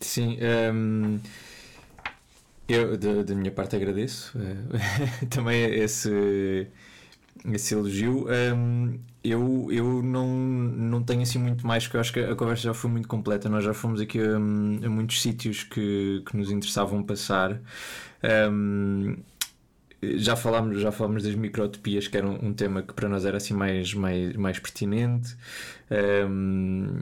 Sim, 0.01 0.37
um, 0.37 1.15
ehm, 1.15 1.19
eu, 2.67 2.97
da, 2.97 3.35
minha 3.35 3.51
parte, 3.51 3.75
agradeço 3.75 4.37
uh, 4.37 5.27
também 5.29 5.63
esse, 5.75 6.67
esse 7.53 7.73
elogio. 7.73 8.27
Eu 9.23 9.67
eu 9.71 10.03
não, 10.03 10.27
não 10.27 11.03
tenho 11.03 11.23
assim 11.23 11.39
muito 11.39 11.65
mais, 11.65 11.83
porque 11.85 11.97
eu 11.97 12.01
acho 12.01 12.13
que 12.13 12.19
a 12.19 12.35
conversa 12.35 12.63
já 12.63 12.73
foi 12.73 12.91
muito 12.91 13.07
completa. 13.07 13.49
Nós 13.49 13.63
já 13.63 13.73
fomos 13.73 13.99
aqui 13.99 14.19
a, 14.19 14.35
a 14.35 14.39
muitos 14.39 15.21
sítios 15.21 15.63
que, 15.63 16.23
que 16.25 16.37
nos 16.37 16.51
interessavam 16.51 17.03
passar. 17.03 17.59
Um, 18.51 19.17
já 20.01 20.35
falámos, 20.35 20.81
já 20.81 20.91
falámos 20.91 21.23
das 21.23 21.35
microtopias, 21.35 22.07
que 22.07 22.17
era 22.17 22.27
um, 22.27 22.47
um, 22.47 22.53
tema 22.53 22.81
que 22.81 22.93
para 22.93 23.09
nós 23.09 23.25
era 23.25 23.37
assim 23.37 23.53
mais, 23.53 23.93
mais, 23.93 24.35
mais 24.35 24.59
pertinente. 24.59 25.35
Um, 26.29 26.99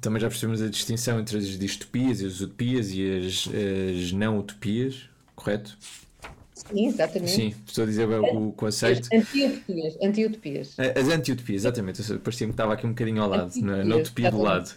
também 0.00 0.20
já 0.20 0.28
percebemos 0.28 0.62
a 0.62 0.68
distinção 0.68 1.18
entre 1.20 1.38
as 1.38 1.58
distopias 1.58 2.20
e 2.20 2.26
as 2.26 2.40
utopias 2.40 2.92
e 2.92 3.18
as, 3.18 3.48
as 3.48 4.12
não 4.12 4.38
utopias, 4.38 5.08
correto? 5.34 5.76
Sim, 6.54 6.86
exatamente. 6.86 7.30
Sim, 7.30 7.54
estou 7.66 7.84
a 7.84 7.86
dizer 7.86 8.08
o, 8.08 8.52
conceito. 8.52 9.08
Anti-utopias. 9.12 9.96
Anti 10.78 10.98
as 10.98 11.08
anti-utopias, 11.08 11.62
exatamente. 11.62 12.02
Parecia-me 12.18 12.52
que 12.52 12.54
estava 12.54 12.72
aqui 12.72 12.86
um 12.86 12.90
bocadinho 12.90 13.22
ao 13.22 13.28
lado, 13.28 13.52
na, 13.60 13.84
na 13.84 13.96
utopia 13.96 14.30
do 14.30 14.40
lado. 14.40 14.72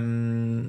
Um, 0.00 0.68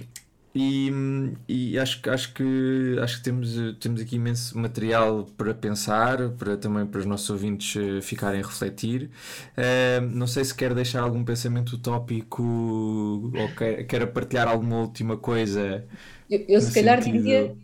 e, 0.57 1.33
e 1.47 1.79
acho, 1.79 2.01
acho 2.09 2.33
que, 2.33 2.97
acho 3.01 3.17
que 3.17 3.23
temos, 3.23 3.55
temos 3.79 4.01
aqui 4.01 4.15
imenso 4.15 4.57
material 4.57 5.27
para 5.37 5.53
pensar, 5.53 6.29
para 6.31 6.57
também 6.57 6.85
para 6.85 6.99
os 6.99 7.05
nossos 7.05 7.29
ouvintes 7.29 7.75
eh, 7.75 8.01
ficarem 8.01 8.41
a 8.41 8.43
refletir. 8.43 9.11
Uh, 9.57 10.01
não 10.01 10.25
sei 10.25 10.43
se 10.43 10.55
quer 10.55 10.73
deixar 10.73 11.01
algum 11.01 11.23
pensamento 11.23 11.73
utópico 11.73 12.41
ou 12.43 13.55
quer, 13.55 13.83
quer 13.85 14.07
partilhar 14.07 14.47
alguma 14.47 14.79
última 14.79 15.15
coisa. 15.15 15.85
Eu, 16.29 16.43
eu 16.47 16.61
se 16.61 16.73
calhar 16.73 17.03
sentido... 17.03 17.23
diria 17.23 17.55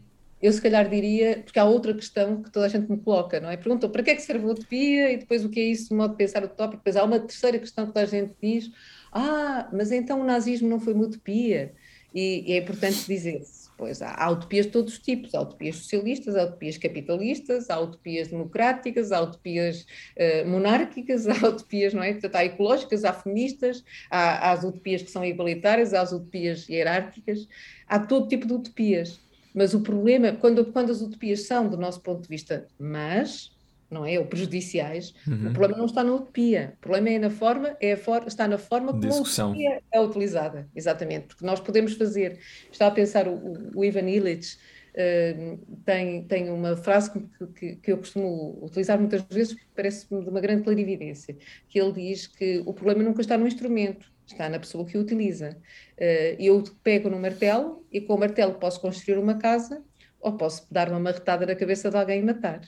eu 0.44 0.52
se 0.52 0.62
calhar 0.62 0.90
diria, 0.90 1.42
porque 1.42 1.58
há 1.58 1.64
outra 1.64 1.94
questão 1.94 2.44
que 2.44 2.52
toda 2.52 2.66
a 2.66 2.70
gente 2.70 2.92
me 2.92 2.98
coloca, 2.98 3.40
não 3.40 3.50
é? 3.50 3.56
Perguntam 3.56 3.90
para 3.90 4.04
que 4.04 4.10
é 4.10 4.16
que 4.16 4.22
serve 4.22 4.46
a 4.46 4.50
utopia 4.50 5.14
e 5.14 5.18
depois 5.18 5.46
o 5.46 5.50
que 5.50 5.58
é 5.58 5.64
isso, 5.64 5.94
o 5.94 5.98
modo 5.98 6.12
de 6.12 6.18
pensar 6.18 6.44
utópico. 6.44 6.80
Depois 6.80 6.98
há 6.98 7.04
uma 7.06 7.18
terceira 7.18 7.58
questão 7.58 7.86
que 7.88 7.94
toda 7.94 8.06
a 8.06 8.10
gente 8.10 8.34
diz: 8.42 8.70
ah, 9.14 9.70
mas 9.72 9.90
então 9.90 10.20
o 10.20 10.26
nazismo 10.26 10.68
não 10.68 10.82
foi 10.82 10.94
uma 10.94 11.06
utopia. 11.06 11.74
E, 12.14 12.44
e 12.48 12.54
é 12.54 12.58
importante 12.58 13.08
dizer-se, 13.08 13.70
pois 13.78 14.02
há, 14.02 14.14
há, 14.14 14.30
utopias 14.30 14.68
de 14.68 14.72
todos 14.72 14.94
os 14.94 15.00
tipos, 15.00 15.34
há 15.34 15.42
utopias 15.42 15.78
socialistas, 15.78 16.36
há 16.36 16.44
utopias 16.44 16.78
capitalistas, 16.78 17.70
há 17.70 17.80
utopias 17.80 18.28
democráticas, 18.28 19.12
há 19.12 19.22
utopias 19.22 19.86
uh, 20.18 20.48
monárquicas, 20.48 21.26
há 21.28 21.48
utopias, 21.48 21.94
não 21.94 22.04
é? 22.04 22.12
Portanto, 22.14 22.36
há 22.36 22.46
ecológicas, 22.46 23.04
há 23.04 23.14
feministas, 23.14 23.84
há, 24.10 24.50
há 24.50 24.52
as 24.52 24.64
utopias 24.64 25.02
que 25.02 25.12
são 25.12 25.26
igualitárias, 25.26 25.94
há 25.94 26.02
as 26.02 26.12
utopias 26.12 26.70
hierárquicas, 26.70 27.48
há 27.88 28.00
todo 28.00 28.28
tipo 28.28 28.46
de 28.46 28.54
utopias. 28.54 29.20
Mas 29.54 29.74
o 29.74 29.82
problema, 29.82 30.34
quando, 30.34 30.66
quando 30.66 30.92
as 30.92 31.02
utopias 31.02 31.46
são, 31.46 31.70
do 31.70 31.78
nosso 31.78 32.02
ponto 32.02 32.24
de 32.24 32.28
vista, 32.28 32.68
mas, 32.80 33.52
não 33.94 34.06
é? 34.06 34.20
Ou 34.20 34.26
prejudiciais, 34.26 35.14
uhum. 35.28 35.50
o 35.50 35.54
problema 35.54 35.78
não 35.78 35.86
está 35.86 36.04
na 36.04 36.14
utopia. 36.14 36.74
O 36.78 36.82
problema 36.82 37.10
é 37.10 37.20
na 37.20 37.30
forma, 37.30 37.78
é 37.80 37.96
for, 37.96 38.24
está 38.28 38.48
na 38.48 38.58
forma 38.58 38.88
como 38.88 39.00
Discussão. 39.00 39.48
a 39.48 39.50
utopia 39.52 39.82
é 39.92 40.02
utilizada. 40.02 40.68
Exatamente. 40.76 41.28
Porque 41.28 41.46
nós 41.46 41.60
podemos 41.60 41.94
fazer. 41.94 42.40
Estava 42.72 42.92
a 42.92 42.96
pensar, 42.96 43.28
o, 43.28 43.72
o 43.76 43.86
Ivan 43.86 44.10
Illich 44.10 44.58
uh, 44.94 45.58
tem, 45.86 46.24
tem 46.24 46.50
uma 46.50 46.76
frase 46.76 47.12
que, 47.12 47.48
que, 47.48 47.76
que, 47.78 47.92
eu 47.92 47.98
costumo 47.98 48.60
utilizar 48.62 49.00
muitas 49.00 49.22
vezes, 49.24 49.54
que 49.54 49.66
parece-me 49.76 50.24
de 50.24 50.30
uma 50.30 50.42
grande 50.42 50.64
clarividência, 50.64 51.38
que 51.70 51.80
ele 51.80 51.94
diz 51.94 52.28
que 52.28 52.64
o 52.66 52.74
problema 52.74 53.04
nunca 53.04 53.22
está 53.22 53.38
no 53.38 53.48
instrumento, 53.48 54.12
está 54.26 54.50
na 54.50 54.60
pessoa 54.60 54.86
que 54.86 54.98
o 54.98 55.02
utiliza. 55.02 55.58
Uh, 55.98 56.36
eu 56.40 56.64
pego 56.84 57.10
no 57.10 57.20
martelo 57.20 57.86
e 57.92 58.02
com 58.02 58.16
o 58.16 58.20
martelo 58.20 58.56
posso 58.56 58.82
construir 58.82 59.18
uma 59.18 59.38
casa 59.38 59.84
ou 60.20 60.34
posso 60.38 60.66
dar 60.72 60.90
uma 60.90 61.00
marretada 61.00 61.46
na 61.46 61.54
cabeça 61.54 61.92
de 61.92 61.98
alguém 61.98 62.22
e 62.22 62.24
matar. 62.24 62.62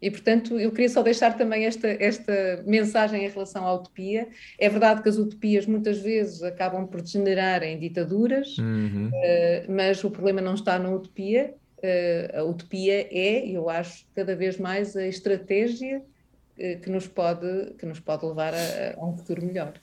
E, 0.00 0.10
portanto, 0.10 0.58
eu 0.58 0.70
queria 0.70 0.88
só 0.88 1.02
deixar 1.02 1.36
também 1.36 1.64
esta, 1.64 1.88
esta 1.88 2.62
mensagem 2.66 3.24
em 3.24 3.28
relação 3.28 3.66
à 3.66 3.74
utopia. 3.74 4.28
É 4.58 4.68
verdade 4.68 5.02
que 5.02 5.08
as 5.08 5.16
utopias 5.16 5.66
muitas 5.66 5.98
vezes 5.98 6.42
acabam 6.42 6.86
por 6.86 7.00
degenerar 7.00 7.62
em 7.62 7.78
ditaduras, 7.78 8.56
uhum. 8.58 9.08
uh, 9.08 9.72
mas 9.72 10.02
o 10.04 10.10
problema 10.10 10.40
não 10.40 10.54
está 10.54 10.78
na 10.78 10.90
utopia. 10.90 11.54
Uh, 11.78 12.38
a 12.38 12.44
utopia 12.44 13.08
é, 13.10 13.46
eu 13.48 13.68
acho, 13.68 14.06
cada 14.14 14.34
vez 14.34 14.58
mais 14.58 14.96
a 14.96 15.06
estratégia 15.06 15.98
uh, 15.98 16.80
que, 16.80 16.90
nos 16.90 17.06
pode, 17.06 17.74
que 17.78 17.86
nos 17.86 18.00
pode 18.00 18.24
levar 18.24 18.54
a, 18.54 18.94
a 18.96 19.06
um 19.06 19.16
futuro 19.16 19.44
melhor. 19.44 19.74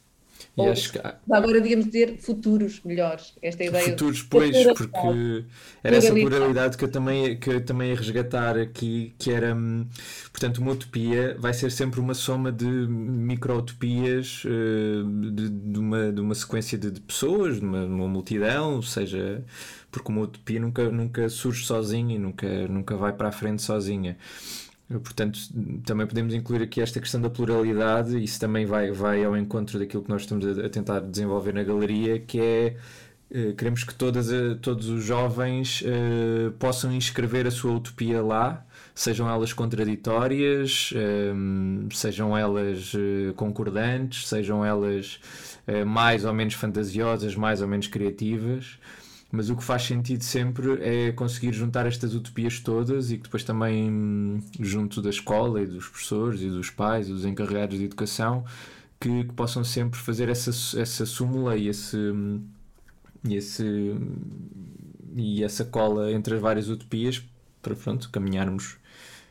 E 0.57 0.61
Ou, 0.61 0.71
acho 0.71 0.91
que... 0.91 0.99
Agora 1.31 1.61
digamos 1.61 1.85
dizer 1.85 2.17
futuros 2.19 2.81
melhores, 2.83 3.33
esta 3.41 3.63
ideia. 3.63 3.83
Futuros, 3.85 4.23
pois, 4.23 4.63
porque 4.73 5.45
era 5.83 5.97
essa 5.97 6.13
pluralidade 6.13 6.77
que 6.77 6.83
eu 6.83 6.91
também, 6.91 7.37
que 7.37 7.49
eu 7.49 7.65
também 7.65 7.89
ia 7.89 7.95
resgatar 7.95 8.57
aqui, 8.57 9.13
que 9.17 9.31
era, 9.31 9.55
hum, 9.55 9.87
portanto, 10.31 10.59
uma 10.59 10.71
utopia 10.71 11.35
vai 11.39 11.53
ser 11.53 11.71
sempre 11.71 11.99
uma 11.99 12.13
soma 12.13 12.51
de 12.51 12.65
micro-utopias 12.65 14.43
eh, 14.45 15.31
de, 15.31 15.49
de, 15.49 15.79
uma, 15.79 16.11
de 16.11 16.21
uma 16.21 16.35
sequência 16.35 16.77
de, 16.77 16.91
de 16.91 17.01
pessoas, 17.01 17.59
de 17.59 17.65
uma, 17.65 17.85
uma 17.85 18.07
multidão, 18.07 18.81
seja 18.81 19.43
porque 19.91 20.09
uma 20.11 20.21
utopia 20.21 20.59
nunca, 20.59 20.89
nunca 20.89 21.29
surge 21.29 21.65
sozinha 21.65 22.15
e 22.15 22.19
nunca, 22.19 22.67
nunca 22.67 22.95
vai 22.95 23.11
para 23.13 23.27
a 23.27 23.31
frente 23.31 23.61
sozinha. 23.61 24.17
Portanto, 24.99 25.39
também 25.85 26.05
podemos 26.05 26.33
incluir 26.33 26.63
aqui 26.63 26.81
esta 26.81 26.99
questão 26.99 27.21
da 27.21 27.29
pluralidade, 27.29 28.21
isso 28.21 28.39
também 28.39 28.65
vai, 28.65 28.91
vai 28.91 29.23
ao 29.23 29.37
encontro 29.37 29.79
daquilo 29.79 30.03
que 30.03 30.09
nós 30.09 30.21
estamos 30.21 30.59
a, 30.59 30.69
tentar 30.69 30.99
desenvolver 30.99 31.53
na 31.53 31.63
galeria, 31.63 32.19
que 32.19 32.39
é 32.39 32.75
uh, 33.31 33.53
queremos 33.55 33.83
que 33.83 33.93
todas, 33.93 34.29
uh, 34.31 34.55
todos 34.55 34.89
os 34.89 35.03
jovens 35.03 35.81
uh, 35.81 36.51
possam 36.53 36.93
inscrever 36.93 37.47
a 37.47 37.51
sua 37.51 37.73
utopia 37.73 38.21
lá, 38.21 38.65
sejam 38.93 39.29
elas 39.29 39.53
contraditórias, 39.53 40.93
sejam 41.93 42.37
elas 42.37 42.91
concordantes, 43.37 44.27
sejam 44.27 44.65
elas 44.65 45.19
mais 45.87 46.25
ou 46.25 46.33
menos 46.33 46.55
fantasiosas, 46.55 47.33
mais 47.33 47.61
ou 47.61 47.67
menos 47.69 47.87
criativas 47.87 48.77
mas 49.31 49.49
o 49.49 49.55
que 49.55 49.63
faz 49.63 49.83
sentido 49.83 50.23
sempre 50.23 50.81
é 50.81 51.11
conseguir 51.11 51.53
juntar 51.53 51.85
estas 51.85 52.13
utopias 52.13 52.59
todas 52.59 53.11
e 53.11 53.17
que 53.17 53.23
depois 53.23 53.43
também 53.43 54.43
junto 54.59 55.01
da 55.01 55.09
escola 55.09 55.61
e 55.61 55.65
dos 55.65 55.87
professores 55.87 56.41
e 56.41 56.49
dos 56.49 56.69
pais 56.69 57.07
e 57.07 57.13
dos 57.13 57.25
encarregados 57.25 57.77
de 57.79 57.85
educação 57.85 58.43
que, 58.99 59.23
que 59.23 59.33
possam 59.33 59.63
sempre 59.63 59.99
fazer 59.99 60.29
essa, 60.29 60.51
essa 60.79 61.05
súmula 61.05 61.55
e 61.55 61.67
esse, 61.67 61.97
e 63.23 63.35
esse 63.35 63.95
e 65.15 65.43
essa 65.43 65.65
cola 65.65 66.11
entre 66.11 66.35
as 66.35 66.41
várias 66.41 66.69
utopias 66.69 67.23
para 67.61 67.75
pronto, 67.75 68.09
caminharmos 68.09 68.77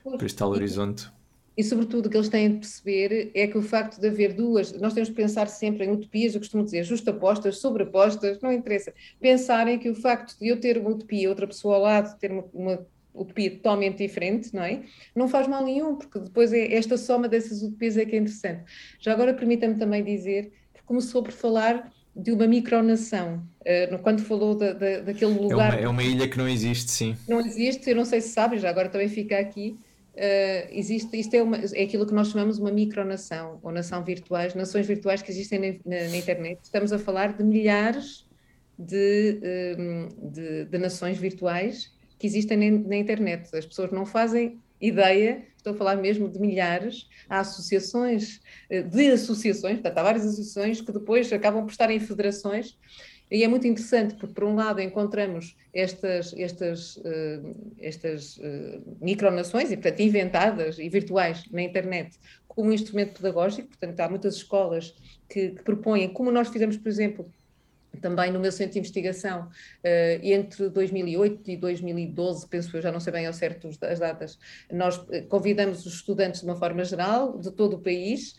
para 0.02 0.26
este 0.26 0.38
tal 0.38 0.50
horizonte. 0.50 1.08
E, 1.56 1.64
sobretudo, 1.64 2.06
o 2.06 2.10
que 2.10 2.16
eles 2.16 2.28
têm 2.28 2.52
de 2.52 2.58
perceber 2.58 3.30
é 3.34 3.46
que 3.46 3.58
o 3.58 3.62
facto 3.62 4.00
de 4.00 4.06
haver 4.06 4.32
duas, 4.32 4.72
nós 4.80 4.94
temos 4.94 5.08
de 5.08 5.14
pensar 5.14 5.46
sempre 5.48 5.84
em 5.84 5.90
utopias, 5.90 6.34
eu 6.34 6.40
costumo 6.40 6.64
dizer 6.64 6.84
justapostas, 6.84 7.58
sobrepostas, 7.58 8.40
não 8.40 8.52
interessa. 8.52 8.94
Pensarem 9.20 9.78
que 9.78 9.90
o 9.90 9.94
facto 9.94 10.38
de 10.38 10.48
eu 10.48 10.58
ter 10.58 10.78
uma 10.78 10.90
utopia, 10.90 11.28
outra 11.28 11.46
pessoa 11.46 11.76
ao 11.76 11.82
lado 11.82 12.18
ter 12.18 12.30
uma, 12.30 12.44
uma 12.54 12.86
utopia 13.14 13.50
totalmente 13.50 13.98
diferente, 13.98 14.54
não 14.54 14.62
é? 14.62 14.82
Não 15.14 15.28
faz 15.28 15.46
mal 15.48 15.64
nenhum, 15.64 15.96
porque 15.96 16.18
depois 16.20 16.52
é 16.52 16.74
esta 16.74 16.96
soma 16.96 17.28
dessas 17.28 17.62
utopias 17.62 17.96
é 17.96 18.04
que 18.04 18.16
é 18.16 18.18
interessante. 18.18 18.64
Já 18.98 19.12
agora 19.12 19.34
permita-me 19.34 19.74
também 19.74 20.02
dizer 20.02 20.52
que 20.72 20.82
começou 20.84 21.22
por 21.22 21.32
falar 21.32 21.92
de 22.14 22.32
uma 22.32 22.46
micronação, 22.46 23.42
uh, 23.60 23.98
quando 24.02 24.20
falou 24.22 24.54
da, 24.54 24.72
da, 24.72 25.00
daquele 25.00 25.32
lugar... 25.32 25.74
É 25.74 25.76
uma, 25.76 25.84
é 25.84 25.88
uma 25.88 26.02
ilha 26.02 26.28
que 26.28 26.36
não 26.36 26.48
existe, 26.48 26.90
sim. 26.90 27.16
Não 27.28 27.40
existe, 27.40 27.88
eu 27.88 27.96
não 27.96 28.04
sei 28.04 28.20
se 28.20 28.30
sabe, 28.30 28.58
já 28.58 28.68
agora 28.68 28.88
também 28.88 29.08
fica 29.08 29.38
aqui, 29.38 29.76
Uh, 30.14 30.68
existe, 30.70 31.18
isto 31.18 31.34
é, 31.34 31.42
uma, 31.42 31.56
é 31.56 31.82
aquilo 31.82 32.04
que 32.04 32.12
nós 32.12 32.28
chamamos 32.28 32.58
uma 32.58 32.70
micronação, 32.70 33.60
ou 33.62 33.70
nação 33.70 34.04
virtuais, 34.04 34.54
nações 34.54 34.86
virtuais 34.86 35.22
que 35.22 35.30
existem 35.30 35.58
na, 35.58 35.96
na, 35.96 36.08
na 36.08 36.16
internet. 36.16 36.58
Estamos 36.62 36.92
a 36.92 36.98
falar 36.98 37.32
de 37.36 37.44
milhares 37.44 38.28
de, 38.80 39.38
um, 39.78 40.30
de, 40.30 40.64
de, 40.64 40.78
nações 40.78 41.18
virtuais 41.18 41.92
que 42.18 42.26
existem 42.26 42.56
na, 42.56 42.88
na, 42.88 42.96
internet. 42.96 43.54
As 43.54 43.66
pessoas 43.66 43.90
não 43.90 44.06
fazem 44.06 44.58
ideia, 44.80 45.44
estou 45.56 45.74
a 45.74 45.76
falar 45.76 45.96
mesmo 45.96 46.28
de 46.28 46.38
milhares. 46.40 47.06
Há 47.28 47.40
associações, 47.40 48.40
eh, 48.70 48.82
de 48.82 49.12
associações, 49.12 49.74
portanto, 49.74 49.98
há 49.98 50.02
várias 50.02 50.24
associações 50.24 50.80
que 50.80 50.92
depois 50.92 51.30
acabam 51.32 51.64
por 51.64 51.70
estar 51.70 51.90
em 51.90 52.00
federações 52.00 52.78
e 53.30 53.44
é 53.44 53.48
muito 53.48 53.66
interessante 53.66 54.14
porque, 54.16 54.34
por 54.34 54.44
um 54.44 54.56
lado, 54.56 54.80
encontramos 54.80 55.56
estas, 55.72 56.34
estas, 56.36 56.96
uh, 56.96 57.74
estas 57.78 58.36
uh, 58.38 58.96
micronações, 59.00 59.70
e, 59.70 59.76
portanto, 59.76 60.00
inventadas 60.00 60.78
e 60.78 60.88
virtuais 60.88 61.44
na 61.50 61.62
internet, 61.62 62.18
como 62.48 62.70
um 62.70 62.72
instrumento 62.72 63.14
pedagógico. 63.14 63.68
Portanto, 63.68 64.00
há 64.00 64.08
muitas 64.08 64.34
escolas 64.34 64.94
que, 65.28 65.50
que 65.50 65.62
propõem, 65.62 66.08
como 66.12 66.32
nós 66.32 66.48
fizemos, 66.48 66.76
por 66.76 66.88
exemplo, 66.88 67.32
também 68.00 68.32
no 68.32 68.40
meu 68.40 68.50
centro 68.50 68.72
de 68.72 68.78
investigação, 68.80 69.46
uh, 69.46 70.20
entre 70.24 70.68
2008 70.68 71.52
e 71.52 71.56
2012, 71.56 72.48
penso 72.48 72.76
eu, 72.76 72.82
já 72.82 72.90
não 72.90 72.98
sei 72.98 73.12
bem 73.12 73.26
ao 73.26 73.32
certo 73.32 73.68
as 73.82 74.00
datas, 74.00 74.40
nós 74.72 75.00
convidamos 75.28 75.86
os 75.86 75.94
estudantes 75.94 76.40
de 76.40 76.46
uma 76.46 76.56
forma 76.56 76.82
geral, 76.84 77.38
de 77.38 77.52
todo 77.52 77.76
o 77.76 77.78
país, 77.78 78.34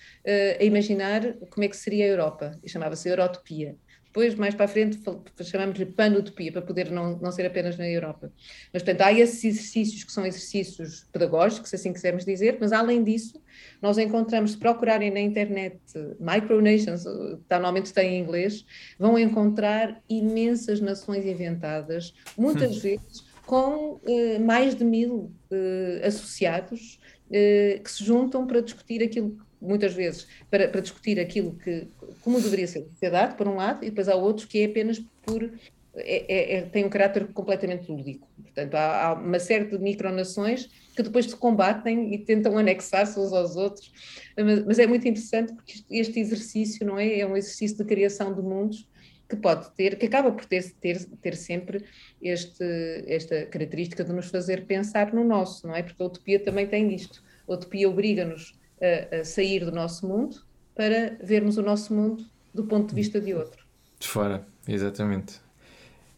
a 0.59 0.63
imaginar 0.63 1.33
como 1.49 1.63
é 1.63 1.67
que 1.69 1.77
seria 1.77 2.05
a 2.05 2.09
Europa, 2.09 2.59
e 2.61 2.69
chamava-se 2.69 3.07
Eurotopia. 3.07 3.77
Depois, 4.11 4.35
mais 4.35 4.53
para 4.53 4.65
a 4.65 4.67
frente, 4.67 4.99
chamamos-lhe 5.41 5.85
panutopia, 5.85 6.51
para 6.51 6.61
poder 6.61 6.91
não, 6.91 7.17
não 7.19 7.31
ser 7.31 7.45
apenas 7.45 7.77
na 7.77 7.87
Europa. 7.87 8.29
Mas, 8.73 8.83
portanto, 8.83 9.07
há 9.07 9.13
esses 9.13 9.41
exercícios 9.41 10.03
que 10.03 10.11
são 10.11 10.25
exercícios 10.25 11.07
pedagógicos, 11.13 11.69
se 11.69 11.77
assim 11.77 11.93
quisermos 11.93 12.25
dizer, 12.25 12.57
mas 12.59 12.73
além 12.73 13.05
disso, 13.05 13.41
nós 13.81 13.97
encontramos, 13.97 14.51
se 14.51 14.57
procurarem 14.57 15.11
na 15.11 15.21
internet 15.21 15.79
micronations, 16.19 17.05
tá, 17.47 17.55
normalmente 17.55 17.93
tem 17.93 18.15
em 18.17 18.21
inglês, 18.21 18.65
vão 18.99 19.17
encontrar 19.17 20.03
imensas 20.09 20.81
nações 20.81 21.25
inventadas, 21.25 22.13
muitas 22.37 22.75
hum. 22.75 22.79
vezes 22.81 23.31
com 23.45 24.01
eh, 24.05 24.39
mais 24.39 24.75
de 24.75 24.83
mil 24.83 25.31
eh, 25.49 26.01
associados 26.05 26.99
eh, 27.31 27.79
que 27.81 27.89
se 27.89 28.03
juntam 28.03 28.45
para 28.45 28.61
discutir 28.61 29.01
aquilo 29.01 29.37
muitas 29.61 29.93
vezes 29.93 30.27
para, 30.49 30.67
para 30.67 30.81
discutir 30.81 31.19
aquilo 31.19 31.53
que 31.55 31.87
como 32.21 32.41
deveria 32.41 32.67
ser 32.67 32.79
a 32.79 32.85
sociedade, 32.85 33.35
por 33.35 33.47
um 33.47 33.55
lado, 33.55 33.83
e 33.83 33.89
depois 33.89 34.09
há 34.09 34.15
outros 34.15 34.45
que 34.45 34.61
é 34.61 34.65
apenas 34.65 34.99
por 35.23 35.51
é, 35.93 36.33
é, 36.33 36.57
é, 36.57 36.61
tem 36.61 36.85
um 36.85 36.89
caráter 36.89 37.27
completamente 37.33 37.91
lúdico. 37.91 38.27
Portanto, 38.41 38.75
há, 38.75 39.07
há, 39.07 39.13
uma 39.13 39.39
série 39.39 39.65
de 39.65 39.77
micronações 39.77 40.69
que 40.95 41.03
depois 41.03 41.25
se 41.25 41.35
combatem 41.35 42.13
e 42.13 42.17
tentam 42.17 42.57
anexar-se 42.57 43.19
uns 43.19 43.33
aos 43.33 43.55
outros. 43.57 43.91
Mas, 44.37 44.65
mas, 44.65 44.79
é 44.79 44.87
muito 44.87 45.07
interessante 45.07 45.53
porque 45.53 45.83
este 45.89 46.19
exercício, 46.19 46.85
não 46.85 46.97
é? 46.97 47.19
É 47.19 47.27
um 47.27 47.35
exercício 47.35 47.77
de 47.77 47.83
criação 47.83 48.33
de 48.33 48.41
mundos 48.41 48.87
que 49.27 49.35
pode 49.35 49.69
ter, 49.71 49.97
que 49.97 50.05
acaba 50.05 50.31
por 50.31 50.45
ter, 50.45 50.71
ter, 50.73 51.05
ter 51.21 51.35
sempre 51.35 51.85
este, 52.21 52.63
esta 53.07 53.45
característica 53.45 54.03
de 54.03 54.11
nos 54.11 54.27
fazer 54.27 54.65
pensar 54.65 55.13
no 55.13 55.23
nosso, 55.23 55.67
não 55.67 55.75
é? 55.75 55.83
Porque 55.83 56.01
a 56.01 56.05
utopia 56.05 56.39
também 56.39 56.67
tem 56.67 56.93
isto. 56.93 57.21
A 57.47 57.53
utopia 57.53 57.89
obriga-nos 57.89 58.53
a, 58.81 59.17
a 59.17 59.25
sair 59.25 59.65
do 59.65 59.71
nosso 59.71 60.07
mundo 60.07 60.37
para 60.75 61.17
vermos 61.23 61.57
o 61.57 61.61
nosso 61.61 61.93
mundo 61.93 62.25
do 62.53 62.63
ponto 62.63 62.89
de 62.89 62.95
vista 62.95 63.19
de 63.19 63.33
outro. 63.33 63.63
De 63.99 64.07
fora, 64.07 64.45
exatamente. 64.67 65.39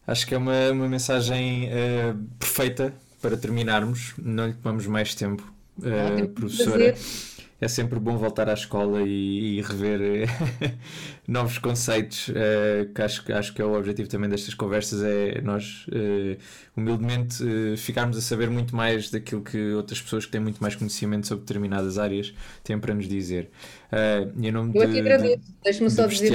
Acho 0.05 0.27
que 0.27 0.35
é 0.35 0.37
uma, 0.37 0.71
uma 0.71 0.87
mensagem 0.87 1.69
uh, 1.69 2.17
perfeita 2.39 2.93
para 3.21 3.37
terminarmos. 3.37 4.13
Não 4.17 4.47
lhe 4.47 4.53
tomamos 4.53 4.85
mais 4.87 5.15
tempo, 5.15 5.53
uh, 5.79 6.27
professora. 6.29 6.93
Prazer 6.93 7.32
é 7.63 7.67
sempre 7.67 7.97
bom 7.97 8.17
voltar 8.17 8.49
à 8.49 8.53
escola 8.53 9.01
e, 9.01 9.57
e 9.57 9.61
rever 9.61 10.01
eh, 10.01 10.73
novos 11.27 11.57
conceitos, 11.57 12.27
uh, 12.27 12.91
que 12.93 13.01
acho, 13.01 13.33
acho 13.33 13.53
que 13.53 13.61
é 13.61 13.65
o 13.65 13.73
objetivo 13.77 14.09
também 14.09 14.29
destas 14.29 14.53
conversas, 14.53 15.01
é 15.01 15.39
nós 15.41 15.85
uh, 15.87 16.37
humildemente 16.75 17.41
uh, 17.41 17.77
ficarmos 17.77 18.17
a 18.17 18.21
saber 18.21 18.49
muito 18.49 18.75
mais 18.75 19.09
daquilo 19.09 19.41
que 19.41 19.71
outras 19.73 20.01
pessoas 20.01 20.25
que 20.25 20.31
têm 20.31 20.41
muito 20.41 20.61
mais 20.61 20.75
conhecimento 20.75 21.25
sobre 21.25 21.45
determinadas 21.45 21.97
áreas 21.97 22.33
têm 22.63 22.77
para 22.77 22.93
nos 22.93 23.07
dizer. 23.07 23.49
Uh, 23.91 24.45
em 24.45 24.51
nome 24.51 24.71
eu 24.75 24.81
aqui 24.81 24.99
agradeço, 24.99 25.43
deixe-me 25.63 25.89
só 25.89 26.05
dizer, 26.05 26.33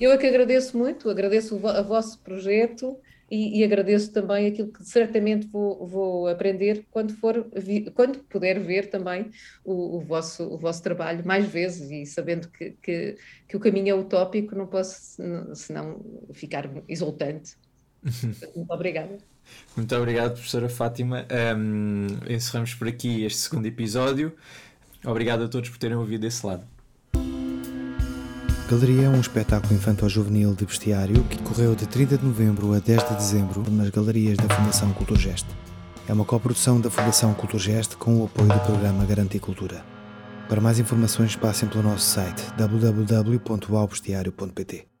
eu, 0.00 0.10
é 0.10 0.16
que 0.16 0.26
agradeço 0.26 0.76
muito, 0.76 1.08
agradeço 1.10 1.56
o, 1.56 1.68
a 1.68 1.82
vosso 1.82 2.18
projeto, 2.20 2.96
e, 3.34 3.58
e, 3.58 3.64
agradeço 3.64 4.12
também 4.12 4.46
aquilo 4.46 4.72
que 4.72 4.84
certamente 4.84 5.46
vou, 5.48 5.86
vou 5.86 6.28
aprender 6.28 6.86
quando 6.90 7.12
for 7.14 7.46
quando 7.94 8.18
puder 8.20 8.60
ver 8.60 8.90
também 8.90 9.30
o, 9.64 9.96
o, 9.96 10.00
vosso, 10.00 10.44
o 10.44 10.56
vosso 10.56 10.82
trabalho 10.82 11.26
mais 11.26 11.46
vezes 11.46 11.90
e 11.90 12.06
sabendo 12.06 12.48
que, 12.48 12.76
que, 12.82 13.16
que 13.48 13.56
o 13.56 13.60
caminho 13.60 13.90
é 13.90 13.94
utópico, 13.94 14.54
não 14.54 14.66
posso 14.66 15.20
senão 15.54 16.00
ficar 16.32 16.70
exultante. 16.88 17.56
Muito 18.54 18.72
obrigada. 18.72 19.18
Muito 19.76 19.94
obrigado, 19.96 20.32
professora 20.34 20.68
Fátima. 20.68 21.26
Um, 21.56 22.06
encerramos 22.28 22.74
por 22.74 22.88
aqui 22.88 23.24
este 23.24 23.40
segundo 23.40 23.66
episódio. 23.66 24.34
Obrigado 25.04 25.44
a 25.44 25.48
todos 25.48 25.68
por 25.68 25.78
terem 25.78 25.96
ouvido 25.96 26.24
esse 26.24 26.46
lado. 26.46 26.73
Galeria 28.68 29.04
é 29.04 29.08
um 29.10 29.20
espetáculo 29.20 29.72
infantil-juvenil 29.74 30.54
de 30.54 30.64
bestiário 30.64 31.22
que 31.24 31.36
decorreu 31.36 31.74
de 31.74 31.86
30 31.86 32.16
de 32.16 32.24
novembro 32.24 32.72
a 32.72 32.78
10 32.78 33.10
de 33.10 33.16
dezembro 33.16 33.62
nas 33.70 33.90
galerias 33.90 34.38
da 34.38 34.48
Fundação 34.48 34.90
Culturgest. 34.94 35.44
É 36.08 36.14
uma 36.14 36.24
coprodução 36.24 36.80
da 36.80 36.88
Fundação 36.88 37.34
Culturgest 37.34 37.96
com 37.96 38.22
o 38.22 38.24
apoio 38.24 38.48
do 38.48 38.60
programa 38.60 39.04
Garantir 39.04 39.40
Cultura. 39.40 39.84
Para 40.48 40.62
mais 40.62 40.78
informações 40.78 41.36
passem 41.36 41.68
pelo 41.68 41.82
nosso 41.82 42.06
site 42.06 42.42
www.aubestiario.pt 42.56 44.93